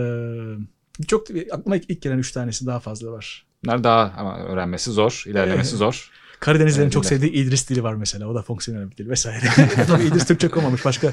çok 1.09 1.27
aklıma 1.53 1.77
ilk, 1.77 1.91
ilk 1.91 2.03
gelen 2.03 2.19
üç 2.19 2.33
tanesi 2.33 2.67
daha 2.67 2.81
fazla 2.81 3.13
var. 3.13 3.47
Bunlar 3.65 3.85
daha 3.85 4.15
ama 4.17 4.39
öğrenmesi 4.39 4.91
zor, 4.91 5.25
ilerlemesi 5.27 5.77
zor. 5.77 6.11
Karadenizlerin 6.41 6.85
Evet, 6.85 6.93
çok 6.93 7.07
sevdiği 7.07 7.33
İdris 7.33 7.71
dili 7.71 7.83
var 7.83 7.95
mesela. 7.95 8.29
O 8.29 8.35
da 8.35 8.43
fonksiyonel 8.43 8.91
bir 8.91 8.97
dil 8.97 9.09
vesaire. 9.09 9.47
Tabii 9.87 10.05
İdris 10.05 10.27
Türkçe 10.27 10.49
okumamış. 10.49 10.85
Başka 10.85 11.13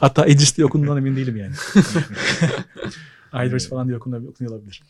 hatta 0.00 0.26
İdris 0.26 0.56
diye 0.56 0.66
okunduğundan 0.66 0.96
emin 0.96 1.16
değilim 1.16 1.36
yani. 1.36 1.52
İdris 3.48 3.68
falan 3.68 3.88
diye 3.88 3.96
okunuyor, 3.96 4.28
okunuyor 4.28 4.54
olabilir. 4.56 4.82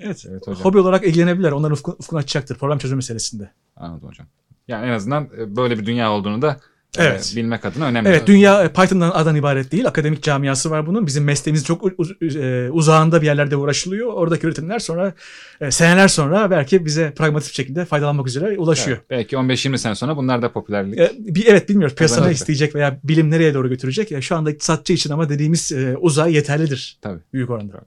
Evet. 0.00 0.24
Evet 0.30 0.46
hocam. 0.46 0.64
Hobi 0.64 0.78
olarak 0.78 1.06
ilgilenebilirler. 1.06 1.52
Onların 1.52 1.72
ufku, 1.72 1.96
ufkunu 1.98 2.18
açacaktır. 2.18 2.58
Problem 2.58 2.78
çözme 2.78 2.96
meselesinde. 2.96 3.50
Anladım 3.76 4.08
hocam. 4.08 4.26
Yani 4.68 4.86
en 4.86 4.90
azından 4.90 5.28
e, 5.38 5.56
böyle 5.56 5.78
bir 5.78 5.86
dünya 5.86 6.12
olduğunu 6.12 6.42
da 6.42 6.60
e, 6.98 7.02
Evet. 7.02 7.32
bilmek 7.36 7.64
adına 7.64 7.86
önemli. 7.86 8.08
Evet 8.08 8.26
dünya 8.26 8.64
e, 8.64 8.68
Python'dan 8.72 9.10
adan 9.10 9.36
ibaret 9.36 9.72
değil. 9.72 9.86
Akademik 9.86 10.22
camiası 10.22 10.70
var 10.70 10.86
bunun. 10.86 11.06
Bizim 11.06 11.24
mesleğimiz 11.24 11.64
çok 11.64 12.00
uz- 12.00 12.36
e, 12.36 12.70
uzağında 12.70 13.20
bir 13.22 13.26
yerlerde 13.26 13.56
uğraşılıyor. 13.56 14.12
Oradaki 14.12 14.46
üretimler 14.46 14.78
sonra 14.78 15.12
e, 15.60 15.70
seneler 15.70 16.08
sonra 16.08 16.50
belki 16.50 16.84
bize 16.84 17.10
pragmatik 17.16 17.52
şekilde 17.54 17.84
faydalanmak 17.84 18.26
üzere 18.28 18.58
ulaşıyor. 18.58 18.96
Evet, 18.96 19.10
belki 19.10 19.36
15-20 19.36 19.78
sene 19.78 19.94
sonra 19.94 20.16
bunlar 20.16 20.42
da 20.42 20.52
popülerlik. 20.52 20.98
E, 20.98 21.12
bir, 21.18 21.46
evet 21.46 21.68
bilmiyoruz 21.68 21.96
piyasa 21.96 22.26
ne 22.26 22.32
isteyecek 22.32 22.74
veya 22.74 22.98
bilim 23.04 23.30
nereye 23.30 23.54
doğru 23.54 23.68
götürecek. 23.68 24.12
E, 24.12 24.20
şu 24.20 24.36
anda 24.36 24.50
iktisatçı 24.50 24.92
için 24.92 25.10
ama 25.12 25.28
dediğimiz 25.28 25.72
e, 25.72 25.96
uzay 26.00 26.32
yeterlidir. 26.34 26.98
Tabii. 27.02 27.20
Büyük 27.32 27.50
oranda. 27.50 27.80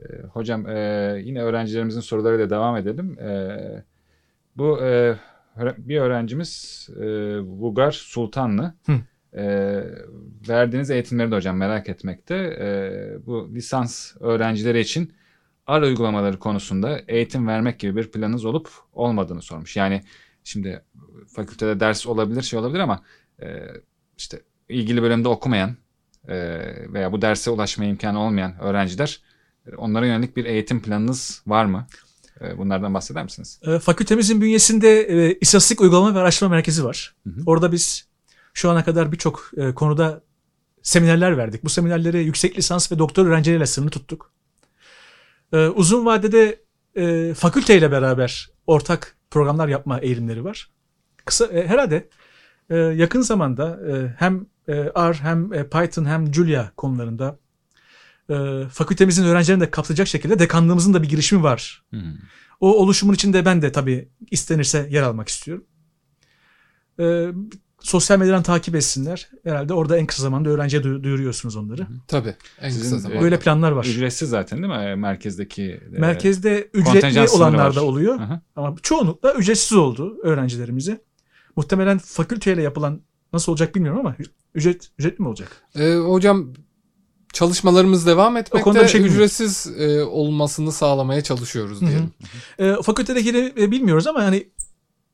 E, 0.00 0.04
Hocam 0.32 0.66
e, 0.66 0.78
yine 1.24 1.42
öğrencilerimizin 1.42 2.00
sorularıyla 2.00 2.50
devam 2.50 2.76
edelim. 2.76 3.18
E, 3.18 3.58
bu 4.56 4.82
e, 4.82 5.16
bir 5.78 6.00
öğrencimiz 6.00 6.88
e, 7.00 7.04
Vugar 7.38 7.92
Sultanlı. 7.92 8.74
Hı. 8.86 8.92
E, 9.36 9.44
verdiğiniz 10.48 10.90
eğitimleri 10.90 11.30
de 11.30 11.36
hocam 11.36 11.56
merak 11.56 11.88
etmekte. 11.88 12.34
E, 12.34 13.26
bu 13.26 13.54
lisans 13.54 14.14
öğrencileri 14.20 14.80
için 14.80 15.12
AR 15.66 15.82
uygulamaları 15.82 16.38
konusunda 16.38 17.00
eğitim 17.08 17.46
vermek 17.46 17.78
gibi 17.78 17.96
bir 17.96 18.10
planınız 18.10 18.44
olup 18.44 18.68
olmadığını 18.92 19.42
sormuş. 19.42 19.76
Yani 19.76 20.02
şimdi 20.44 20.82
fakültede 21.28 21.80
ders 21.80 22.06
olabilir 22.06 22.42
şey 22.42 22.58
olabilir 22.58 22.80
ama 22.80 23.02
e, 23.42 23.66
işte 24.18 24.40
ilgili 24.68 25.02
bölümde 25.02 25.28
okumayan 25.28 25.76
e, 26.28 26.36
veya 26.92 27.12
bu 27.12 27.22
derse 27.22 27.50
ulaşmaya 27.50 27.90
imkanı 27.90 28.20
olmayan 28.20 28.58
öğrenciler 28.60 29.20
e, 29.66 29.74
onlara 29.74 30.06
yönelik 30.06 30.36
bir 30.36 30.44
eğitim 30.44 30.82
planınız 30.82 31.42
var 31.46 31.64
mı? 31.64 31.86
E, 32.42 32.58
Bunlardan 32.58 32.94
bahseder 32.94 33.24
misiniz? 33.24 33.60
E, 33.62 33.78
fakültemizin 33.78 34.40
bünyesinde 34.40 35.00
e, 35.00 35.38
istatistik 35.40 35.80
uygulama 35.80 36.14
ve 36.14 36.18
araştırma 36.18 36.50
merkezi 36.50 36.84
var. 36.84 37.14
Hı 37.26 37.30
hı. 37.30 37.42
Orada 37.46 37.72
biz 37.72 38.08
şu 38.54 38.70
ana 38.70 38.84
kadar 38.84 39.12
birçok 39.12 39.50
e, 39.56 39.74
konuda 39.74 40.22
seminerler 40.82 41.36
verdik. 41.36 41.64
Bu 41.64 41.68
seminerleri 41.68 42.24
yüksek 42.24 42.58
lisans 42.58 42.92
ve 42.92 42.98
doktor 42.98 43.26
öğrencileriyle 43.26 43.66
sınırlı 43.66 43.90
tuttuk. 43.90 44.30
E, 45.52 45.66
uzun 45.66 46.06
vadede 46.06 46.60
e, 46.96 47.34
fakülteyle 47.34 47.90
beraber 47.90 48.50
ortak 48.66 49.16
programlar 49.30 49.68
yapma 49.68 49.98
eğilimleri 49.98 50.44
var. 50.44 50.70
Kısa 51.24 51.48
herhalde 51.52 52.08
yakın 52.94 53.20
zamanda 53.20 53.80
hem 54.18 54.46
R 54.68 55.14
hem 55.14 55.50
Python 55.50 56.04
hem 56.04 56.34
Julia 56.34 56.70
konularında 56.76 57.38
e, 58.30 58.34
fakültemizin 58.72 59.24
öğrencilerini 59.24 59.60
de 59.62 59.70
kapsayacak 59.70 60.08
şekilde 60.08 60.38
dekanlığımızın 60.38 60.94
da 60.94 61.02
bir 61.02 61.08
girişimi 61.08 61.42
var. 61.42 61.82
O 62.60 62.76
oluşumun 62.82 63.14
içinde 63.14 63.44
ben 63.44 63.62
de 63.62 63.72
tabii 63.72 64.08
istenirse 64.30 64.88
yer 64.90 65.02
almak 65.02 65.28
istiyorum. 65.28 65.64
Ee, 67.00 67.28
sosyal 67.80 68.18
medyadan 68.18 68.42
takip 68.42 68.74
etsinler. 68.74 69.28
Herhalde 69.44 69.74
orada 69.74 69.98
en 69.98 70.06
kısa 70.06 70.22
zamanda 70.22 70.50
öğrenciye 70.50 70.82
duy- 70.82 71.02
duyuruyorsunuz 71.02 71.56
onları. 71.56 71.86
Tabii. 72.08 72.34
En 72.60 72.68
Sizin, 72.70 72.82
kısa 72.82 72.96
e, 72.96 72.98
zamanda. 72.98 73.22
Böyle 73.22 73.38
planlar 73.38 73.72
var. 73.72 73.84
Ücretsiz 73.84 74.28
zaten 74.28 74.62
değil 74.62 74.72
mi? 74.72 74.78
E, 74.78 74.94
Merkezdeki. 74.94 75.80
e, 75.96 75.98
Merkezde 75.98 76.70
ücretli 76.74 77.28
olanlar 77.36 77.66
var. 77.66 77.74
da 77.74 77.84
oluyor. 77.84 78.18
Hı. 78.20 78.40
Ama 78.56 78.74
çoğunlukla 78.82 79.34
ücretsiz 79.34 79.72
oldu 79.78 80.16
öğrencilerimize. 80.22 81.00
Muhtemelen 81.56 81.98
fakülteyle 81.98 82.62
yapılan 82.62 83.00
nasıl 83.32 83.52
olacak 83.52 83.74
bilmiyorum 83.74 84.00
ama 84.00 84.16
ücret 84.54 84.90
ücretli 84.98 85.22
mi 85.22 85.28
olacak? 85.28 85.62
Ee, 85.74 85.94
hocam 85.94 86.52
çalışmalarımız 87.32 88.06
devam 88.06 88.36
etmekte. 88.36 88.58
O 88.58 88.62
konuda 88.62 88.82
bir 88.82 88.88
şey 88.88 89.00
ücretsiz 89.00 89.66
e, 89.78 90.02
olmasını 90.02 90.72
sağlamaya 90.72 91.22
çalışıyoruz 91.22 91.80
Hı 91.80 91.84
hı. 91.84 91.88
diyelim. 91.88 92.10
E, 92.58 92.82
fakültedekini 92.82 93.52
e, 93.58 93.70
bilmiyoruz 93.70 94.06
ama 94.06 94.24
hani 94.24 94.46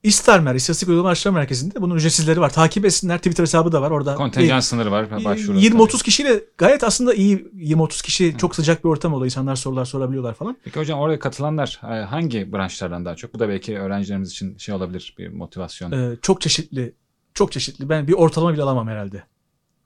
İSTARMER, 0.02 0.54
İstatistik 0.54 0.88
Uygulama 0.88 1.08
Araştırma 1.08 1.38
Merkezi'nde 1.38 1.80
bunun 1.80 1.96
ücretsizleri 1.96 2.40
var. 2.40 2.52
Takip 2.52 2.84
etsinler. 2.84 3.18
Twitter 3.18 3.42
hesabı 3.42 3.72
da 3.72 3.82
var. 3.82 3.90
Orada 3.90 4.14
Kontenjan 4.14 4.60
sınırı 4.60 4.90
var. 4.90 5.24
Başvuru. 5.24 5.58
20-30 5.58 6.04
kişiyle 6.04 6.44
gayet 6.58 6.84
aslında 6.84 7.14
iyi 7.14 7.36
20-30 7.38 8.02
kişi 8.02 8.34
çok 8.38 8.54
sıcak 8.54 8.84
bir 8.84 8.88
ortam 8.88 9.14
oluyor. 9.14 9.24
İnsanlar 9.24 9.56
sorular 9.56 9.84
sorabiliyorlar 9.84 10.34
falan. 10.34 10.56
Peki 10.64 10.80
hocam 10.80 11.00
oraya 11.00 11.18
katılanlar 11.18 11.80
e, 11.82 11.86
hangi 11.86 12.52
branşlardan 12.52 13.04
daha 13.04 13.16
çok? 13.16 13.34
Bu 13.34 13.38
da 13.38 13.48
belki 13.48 13.78
öğrencilerimiz 13.78 14.30
için 14.30 14.58
şey 14.58 14.74
olabilir 14.74 15.14
bir 15.18 15.28
motivasyon. 15.28 15.92
Ee, 15.92 16.16
çok 16.22 16.40
çeşitli. 16.40 16.94
Çok 17.34 17.52
çeşitli. 17.52 17.88
Ben 17.88 18.08
bir 18.08 18.12
ortalama 18.12 18.52
bile 18.52 18.62
alamam 18.62 18.88
herhalde. 18.88 19.22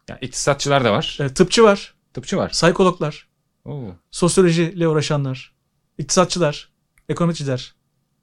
Yani 0.08 0.18
iktisatçılar 0.22 0.84
da 0.84 0.92
var. 0.92 1.18
Ee, 1.20 1.28
tıpçı 1.28 1.62
var, 1.62 1.94
Tıpçı 2.14 2.36
var. 2.36 2.50
psikologlar, 2.50 3.28
Oo. 3.64 3.94
sosyolojiyle 4.10 4.88
uğraşanlar, 4.88 5.54
iktisatçılar, 5.98 6.70
ekonomiciler. 7.08 7.74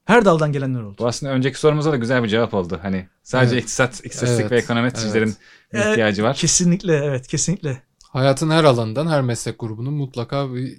Her 0.05 0.25
daldan 0.25 0.51
gelenler 0.51 0.81
oldu. 0.81 0.95
Bu 0.99 1.07
aslında 1.07 1.31
önceki 1.33 1.59
sorumuza 1.59 1.91
da 1.91 1.95
güzel 1.97 2.23
bir 2.23 2.27
cevap 2.27 2.53
oldu. 2.53 2.79
Hani 2.81 3.07
sadece 3.23 3.53
Evet. 3.53 3.63
iktisat, 3.63 3.93
istatistik 3.93 4.39
Evet. 4.41 4.51
ve 4.51 4.57
ekonometricilerin 4.57 5.35
Evet. 5.71 5.87
ihtiyacı 5.87 6.23
var. 6.23 6.35
Kesinlikle 6.35 6.95
evet 6.95 7.27
kesinlikle. 7.27 7.83
Hayatın 8.03 8.49
her 8.49 8.63
alanından 8.63 9.07
her 9.07 9.21
meslek 9.21 9.59
grubunun 9.59 9.93
mutlaka 9.93 10.53
bir 10.53 10.77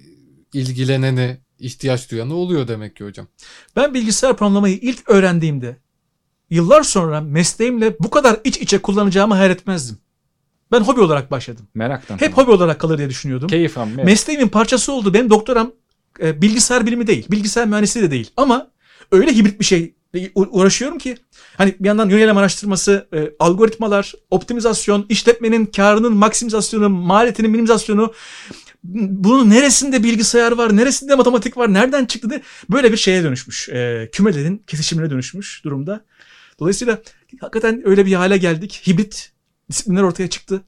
ilgileneni, 0.53 1.37
ihtiyaç 1.59 2.11
duyanı 2.11 2.33
oluyor 2.33 2.67
demek 2.67 2.95
ki 2.95 3.03
hocam. 3.03 3.27
Ben 3.75 3.93
bilgisayar 3.93 4.37
programlamayı 4.37 4.77
ilk 4.77 5.09
öğrendiğimde 5.09 5.77
yıllar 6.49 6.83
sonra 6.83 7.21
mesleğimle 7.21 7.95
bu 7.99 8.09
kadar 8.09 8.39
iç 8.43 8.57
içe 8.57 8.77
kullanacağımı 8.81 9.33
hayal 9.33 9.51
etmezdim. 9.51 9.97
Ben 10.71 10.81
hobi 10.81 11.01
olarak 11.01 11.31
başladım. 11.31 11.67
Meraktan. 11.73 12.17
Hep 12.17 12.37
hobi 12.37 12.51
olarak 12.51 12.79
kalır 12.79 12.97
diye 12.97 13.09
düşünüyordum. 13.09 13.47
Keyif 13.47 13.77
alma. 13.77 13.91
Evet. 13.95 14.05
Mesleğimin 14.05 14.47
parçası 14.47 14.91
oldu. 14.93 15.13
Benim 15.13 15.29
doktoram 15.29 15.71
e, 16.21 16.41
bilgisayar 16.41 16.85
bilimi 16.85 17.07
değil. 17.07 17.25
Bilgisayar 17.31 17.67
mühendisliği 17.67 18.05
de 18.05 18.11
değil. 18.11 18.31
Ama 18.37 18.71
öyle 19.11 19.35
hibrit 19.35 19.59
bir 19.59 19.65
şey 19.65 19.93
uğraşıyorum 20.35 20.97
ki 20.97 21.17
hani 21.57 21.75
bir 21.79 21.87
yandan 21.87 22.09
yönelim 22.09 22.37
araştırması, 22.37 23.07
e, 23.13 23.31
algoritmalar, 23.39 24.13
optimizasyon, 24.29 25.05
işletmenin 25.09 25.65
karının 25.65 26.13
maksimizasyonu, 26.13 26.89
maliyetinin 26.89 27.51
minimizasyonu 27.51 28.13
bunun 28.83 29.49
neresinde 29.49 30.03
bilgisayar 30.03 30.51
var, 30.51 30.77
neresinde 30.77 31.15
matematik 31.15 31.57
var, 31.57 31.73
nereden 31.73 32.05
çıktı 32.05 32.29
diye 32.29 32.41
böyle 32.69 32.91
bir 32.91 32.97
şeye 32.97 33.23
dönüşmüş. 33.23 33.69
E, 33.69 34.09
kümelerin 34.11 34.63
kesişimine 34.67 35.09
dönüşmüş 35.09 35.63
durumda. 35.63 36.05
Dolayısıyla 36.59 37.01
hakikaten 37.41 37.81
öyle 37.85 38.05
bir 38.05 38.13
hale 38.13 38.37
geldik. 38.37 38.81
Hibrit 38.87 39.30
disiplinler 39.71 40.03
ortaya 40.03 40.29
çıktı. 40.29 40.61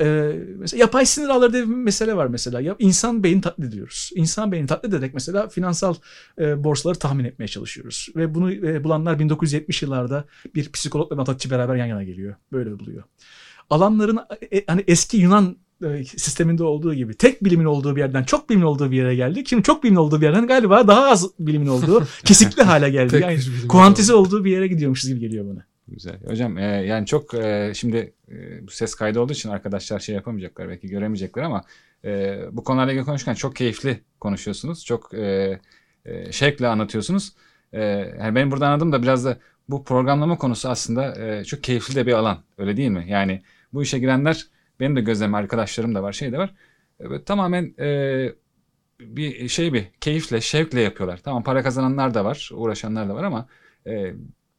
Ee, 0.00 0.32
mesela 0.58 0.80
yapay 0.80 1.06
sinir 1.06 1.28
ağları 1.28 1.52
diye 1.52 1.62
bir 1.62 1.74
mesele 1.74 2.16
var 2.16 2.26
mesela. 2.26 2.60
Ya, 2.60 2.76
insan 2.78 3.22
beyni 3.22 3.40
taklit 3.40 3.66
ediyoruz. 3.66 4.10
İnsan 4.14 4.52
beyni 4.52 4.66
taklit 4.66 4.94
ederek 4.94 5.14
mesela 5.14 5.48
finansal 5.48 5.94
e, 6.38 6.64
borsaları 6.64 6.98
tahmin 6.98 7.24
etmeye 7.24 7.48
çalışıyoruz. 7.48 8.08
Ve 8.16 8.34
bunu 8.34 8.52
e, 8.52 8.84
bulanlar 8.84 9.18
1970 9.18 9.82
yıllarda 9.82 10.24
bir 10.54 10.72
psikolog 10.72 11.12
ve 11.12 11.14
matematikçi 11.14 11.50
beraber 11.50 11.76
yan 11.76 11.86
yana 11.86 12.02
geliyor. 12.02 12.34
Böyle 12.52 12.78
buluyor. 12.78 13.02
Alanların 13.70 14.18
e, 14.52 14.64
hani 14.66 14.84
eski 14.86 15.16
Yunan 15.16 15.56
e, 15.84 16.04
sisteminde 16.04 16.64
olduğu 16.64 16.94
gibi 16.94 17.14
tek 17.14 17.44
bilimin 17.44 17.64
olduğu 17.64 17.96
bir 17.96 18.00
yerden 18.00 18.24
çok 18.24 18.50
bilimin 18.50 18.64
olduğu 18.64 18.90
bir 18.90 18.96
yere 18.96 19.16
geldik. 19.16 19.48
Şimdi 19.48 19.62
çok 19.62 19.84
bilimin 19.84 19.98
olduğu 19.98 20.20
bir 20.20 20.26
yerden 20.26 20.46
galiba 20.46 20.88
daha 20.88 21.08
az 21.08 21.30
bilimin 21.38 21.66
olduğu 21.66 22.06
kesikli 22.24 22.62
hale 22.62 22.90
geldi. 22.90 23.18
Yani 23.22 23.38
kuantize 23.68 24.14
olduğu 24.14 24.44
bir 24.44 24.50
yere 24.50 24.66
gidiyormuşuz 24.66 25.08
gibi 25.10 25.20
geliyor 25.20 25.46
bana. 25.48 25.71
Güzel. 25.92 26.20
Hocam 26.26 26.58
e, 26.58 26.62
yani 26.64 27.06
çok 27.06 27.34
e, 27.34 27.72
şimdi 27.74 28.14
e, 28.28 28.34
ses 28.70 28.94
kaydı 28.94 29.20
olduğu 29.20 29.32
için 29.32 29.48
arkadaşlar 29.48 29.98
şey 29.98 30.14
yapamayacaklar 30.14 30.68
belki 30.68 30.88
göremeyecekler 30.88 31.42
ama 31.42 31.64
e, 32.04 32.40
bu 32.52 32.64
konularla 32.64 32.92
ilgili 32.92 33.04
konuşurken 33.04 33.34
çok 33.34 33.56
keyifli 33.56 34.00
konuşuyorsunuz. 34.20 34.84
Çok 34.84 35.14
e, 35.14 35.60
e, 36.04 36.32
şevkle 36.32 36.66
anlatıyorsunuz. 36.66 37.32
E, 37.72 37.82
yani 38.18 38.34
benim 38.34 38.50
burada 38.50 38.68
anladığım 38.68 38.92
da 38.92 39.02
biraz 39.02 39.24
da 39.24 39.38
bu 39.68 39.84
programlama 39.84 40.38
konusu 40.38 40.68
aslında 40.68 41.26
e, 41.26 41.44
çok 41.44 41.62
keyifli 41.62 41.94
de 41.94 42.06
bir 42.06 42.12
alan. 42.12 42.38
Öyle 42.58 42.76
değil 42.76 42.90
mi? 42.90 43.04
Yani 43.08 43.42
bu 43.72 43.82
işe 43.82 43.98
girenler 43.98 44.46
benim 44.80 44.96
de 44.96 45.00
gözlemim 45.00 45.34
arkadaşlarım 45.34 45.94
da 45.94 46.02
var 46.02 46.12
şey 46.12 46.32
de 46.32 46.38
var. 46.38 46.54
E, 47.00 47.24
tamamen 47.24 47.74
e, 47.78 48.28
bir 49.00 49.48
şey 49.48 49.72
bir 49.72 49.86
keyifle 50.00 50.40
şevkle 50.40 50.80
yapıyorlar. 50.80 51.20
Tamam 51.24 51.42
para 51.42 51.62
kazananlar 51.62 52.14
da 52.14 52.24
var 52.24 52.50
uğraşanlar 52.54 53.08
da 53.08 53.14
var 53.14 53.24
ama 53.24 53.48
e, 53.86 54.14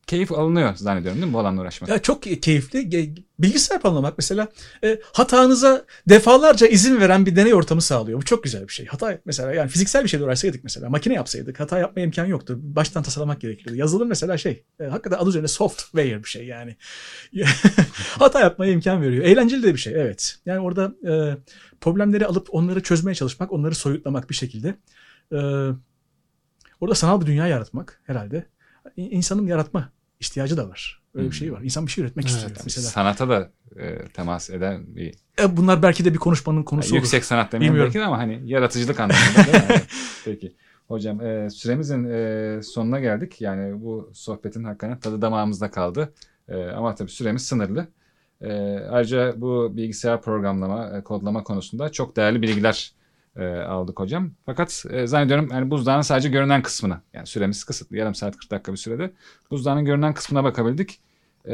keyif 0.08 0.32
alınıyor 0.32 0.76
zannediyorum 0.76 1.22
değil 1.22 1.28
mi 1.28 1.34
bu 1.34 1.40
alanla 1.40 1.62
uğraşmak? 1.62 1.90
Ya 1.90 2.02
çok 2.02 2.24
keyifli. 2.24 3.16
Bilgisayar 3.40 3.82
planlamak 3.82 4.18
mesela 4.18 4.48
e, 4.84 5.00
hatanıza 5.14 5.86
defalarca 6.10 6.68
izin 6.68 7.00
veren 7.00 7.26
bir 7.26 7.36
deney 7.36 7.54
ortamı 7.54 7.82
sağlıyor. 7.82 8.22
Bu 8.22 8.26
çok 8.26 8.44
güzel 8.44 8.68
bir 8.68 8.74
şey. 8.74 8.86
Hata 8.86 9.20
mesela 9.26 9.54
yani 9.54 9.70
fiziksel 9.70 10.04
bir 10.04 10.10
şeyle 10.10 10.26
uğraşsaydık 10.26 10.64
mesela 10.64 10.90
makine 10.90 11.14
yapsaydık 11.14 11.60
hata 11.60 11.80
yapma 11.80 12.02
imkanı 12.02 12.30
yoktu. 12.30 12.60
Baştan 12.62 13.04
tasarlamak 13.04 13.42
gerekiyordu. 13.42 13.80
Yazılım 13.80 14.08
mesela 14.08 14.38
şey 14.38 14.64
e, 14.80 14.84
hakikaten 14.84 15.18
adı 15.18 15.30
üzerinde 15.30 15.48
software 15.48 16.24
bir 16.24 16.30
şey 16.30 16.46
yani. 16.46 16.76
hata 18.20 18.40
yapmaya 18.40 18.72
imkan 18.72 19.02
veriyor. 19.02 19.26
Eğlenceli 19.26 19.64
de 19.64 19.74
bir 19.74 19.80
şey 19.80 19.94
evet. 19.94 20.36
Yani 20.46 20.60
orada 20.60 20.96
e, 21.12 21.38
problemleri 21.82 22.26
alıp 22.26 22.48
onları 22.52 22.84
çözmeye 22.84 23.16
çalışmak, 23.16 23.52
onları 23.52 23.76
soyutlamak 23.76 24.30
bir 24.30 24.36
şekilde. 24.36 24.76
E, 25.32 25.38
orada 26.82 26.96
sanal 26.96 27.22
bir 27.22 27.26
dünya 27.26 27.48
yaratmak 27.48 28.02
herhalde. 28.06 28.46
İnsanın 28.96 29.48
yaratma 29.48 29.93
ihtiyacı 30.24 30.58
da 30.58 30.70
var. 30.70 31.02
Öyle 31.16 31.28
bir 31.32 31.36
şey 31.36 31.54
var. 31.54 31.62
İnsan 31.62 31.86
bir 31.88 31.92
şey 31.92 32.04
üretmek 32.04 32.26
Evet. 32.26 32.36
istiyor 32.36 32.58
mesela. 32.66 32.88
Sanata 32.88 33.30
da 33.30 33.52
e, 33.80 34.06
temas 34.08 34.50
eden 34.50 34.96
bir 34.96 35.14
E, 35.40 35.58
bunlar 35.58 35.84
belki 35.84 36.06
de 36.06 36.14
bir 36.14 36.18
konuşmanın 36.20 36.64
konusu 36.64 36.90
olur. 36.90 36.96
yüksek 37.02 37.26
sanat 37.26 37.54
Bilmiyorum. 37.54 37.80
belki 37.84 38.00
de 38.00 38.04
ama 38.06 38.18
hani 38.18 38.42
yaratıcılık 38.46 39.00
anlamında 39.00 39.54
değil 39.54 39.70
mi? 39.80 39.86
Peki. 40.26 40.56
Hocam 40.88 41.22
e, 41.22 41.50
süremizin 41.50 42.04
e, 42.10 42.60
sonuna 42.64 43.00
geldik. 43.00 43.42
Yani 43.42 43.82
bu 43.84 44.10
sohbetin 44.14 44.64
hakikaten 44.64 45.00
tadı 45.00 45.22
damağımızda 45.22 45.72
kaldı. 45.72 46.14
E, 46.50 46.64
ama 46.66 46.96
tabii 46.96 47.10
süremiz 47.12 47.46
sınırlı. 47.46 47.88
E, 48.42 48.52
ayrıca 48.92 49.34
bu 49.38 49.72
bilgisayar 49.78 50.22
programlama, 50.22 50.98
e, 50.98 51.04
kodlama 51.04 51.44
konusunda 51.44 51.92
çok 51.92 52.16
değerli 52.16 52.42
bilgiler 52.42 52.94
e, 53.38 53.46
aldık 53.46 54.00
hocam. 54.00 54.32
Fakat 54.46 54.86
e, 54.90 55.08
zannediyorum 55.08 55.50
yani 55.52 55.72
buzdağının 55.72 56.02
sadece 56.02 56.30
görünen 56.30 56.62
kısmını, 56.62 57.02
yani 57.14 57.28
süremiz 57.28 57.64
kısıtlı, 57.64 57.98
yarım 57.98 58.16
saat 58.16 58.38
40 58.38 58.52
dakika 58.52 58.72
bir 58.72 58.78
sürede 58.78 59.14
buzdağının 59.52 59.86
görünen 59.86 60.14
kısmına 60.14 60.44
bakabildik. 60.44 61.00
E, 61.50 61.54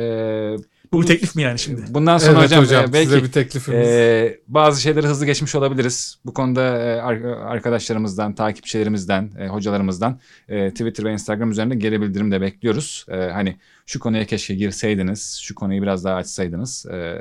Bu 0.91 1.01
bir 1.01 1.07
teklif 1.07 1.35
mi 1.35 1.41
yani 1.41 1.59
şimdi? 1.59 1.81
Bundan 1.89 2.17
sonra 2.17 2.31
Evet 2.39 2.43
hocam, 2.43 2.63
hocam, 2.63 2.85
e, 2.89 2.93
belki 2.93 3.09
size 3.09 3.23
bir 3.23 3.31
teklifimiz. 3.31 3.87
ee, 3.87 4.39
bazı 4.47 4.81
şeyleri 4.81 5.07
hızlı 5.07 5.25
geçmiş 5.25 5.55
olabiliriz. 5.55 6.17
Bu 6.25 6.33
konuda 6.33 6.61
e, 6.61 7.01
ar- 7.01 7.21
arkadaşlarımızdan, 7.53 8.35
takipçilerimizden, 8.35 9.31
e, 9.39 9.47
hocalarımızdan 9.47 10.19
e, 10.49 10.69
Twitter 10.69 11.05
ve 11.05 11.13
Instagram 11.13 11.51
üzerinde 11.51 11.75
geri 11.75 12.01
bildirim 12.01 12.31
de 12.31 12.41
bekliyoruz. 12.41 13.05
E, 13.09 13.15
hani 13.17 13.57
şu 13.85 13.99
konuya 13.99 14.25
keşke 14.25 14.55
girseydiniz, 14.55 15.39
şu 15.43 15.55
konuyu 15.55 15.81
biraz 15.81 16.03
daha 16.03 16.15
açsaydınız. 16.15 16.85
E, 16.85 17.17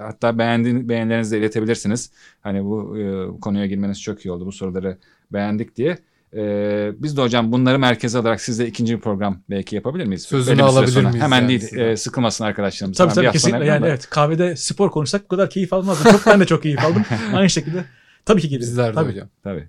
hatta 0.00 0.38
beğendi, 0.38 0.88
beğenilerinizi 0.88 1.32
de 1.36 1.38
iletebilirsiniz. 1.38 2.10
Hani 2.40 2.64
bu 2.64 2.98
e, 2.98 3.40
konuya 3.40 3.66
girmeniz 3.66 4.02
çok 4.02 4.24
iyi 4.26 4.30
oldu, 4.30 4.46
bu 4.46 4.52
soruları 4.52 4.98
beğendik 5.32 5.76
diye. 5.76 5.98
E, 6.36 6.92
biz 6.98 7.16
de 7.16 7.20
hocam 7.22 7.52
bunları 7.52 7.78
merkeze 7.78 8.18
alarak 8.18 8.40
sizle 8.40 8.66
ikinci 8.66 8.96
bir 8.96 9.00
program 9.00 9.42
belki 9.50 9.76
yapabilir 9.76 10.04
miyiz? 10.04 10.22
Sözünü 10.22 10.56
süre 10.56 10.64
alabilir 10.64 10.92
sonra. 10.92 11.08
miyiz 11.08 11.22
Hemen 11.22 11.40
yani 11.40 11.48
değil, 11.48 11.76
e, 11.76 11.96
sıkılmasın 11.96 12.44
arkadaşlarımız. 12.44 12.98
Tabii 12.98 13.14
tabii 13.14 13.30
kesinlikle. 13.30 13.66
Yani 13.66 13.82
da. 13.82 13.88
evet 13.88 14.10
kahvede 14.10 14.56
spor 14.56 14.90
konuşsak 14.90 15.24
bu 15.24 15.28
kadar 15.28 15.50
keyif 15.50 15.72
almazdım. 15.72 16.12
Çok 16.12 16.26
ben 16.26 16.40
de 16.40 16.46
çok 16.46 16.62
keyif 16.62 16.84
aldım. 16.84 17.04
Aynı 17.34 17.50
şekilde 17.50 17.84
tabii 18.24 18.40
ki 18.40 18.48
gelirim. 18.48 18.68
Bizler 18.68 18.90
de 18.90 18.94
Tabii. 18.94 19.10
hocam. 19.10 19.28
Tabii. 19.44 19.68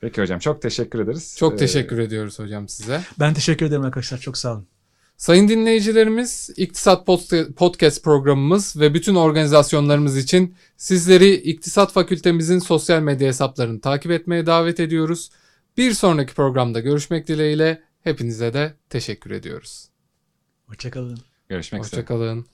Peki 0.00 0.22
hocam 0.22 0.38
çok 0.38 0.62
teşekkür 0.62 1.00
ederiz. 1.00 1.36
Çok 1.38 1.52
Ee, 1.52 1.56
teşekkür 1.56 1.98
ediyoruz 1.98 2.38
hocam 2.38 2.68
size. 2.68 3.00
Ben 3.18 3.34
teşekkür 3.34 3.66
ederim 3.66 3.82
arkadaşlar. 3.82 4.18
Çok 4.18 4.36
sağ 4.36 4.52
olun. 4.52 4.66
Sayın 5.16 5.48
dinleyicilerimiz, 5.48 6.50
İktisat 6.56 7.06
Podcast 7.56 8.04
programımız 8.04 8.80
ve 8.80 8.94
bütün 8.94 9.14
organizasyonlarımız 9.14 10.16
için 10.16 10.54
sizleri 10.76 11.34
İktisat 11.34 11.92
Fakültemizin 11.92 12.58
sosyal 12.58 13.00
medya 13.00 13.28
hesaplarını 13.28 13.80
takip 13.80 14.10
etmeye 14.10 14.46
davet 14.46 14.80
ediyoruz. 14.80 15.30
Bir 15.76 15.92
sonraki 15.92 16.34
programda 16.34 16.80
görüşmek 16.80 17.28
dileğiyle 17.28 17.82
hepinize 18.00 18.54
de 18.54 18.74
teşekkür 18.90 19.30
ediyoruz. 19.30 19.88
Hoşçakalın. 20.66 21.18
Görüşmek 21.48 21.84
üzere. 21.84 22.00
Hoşçakalın. 22.00 22.46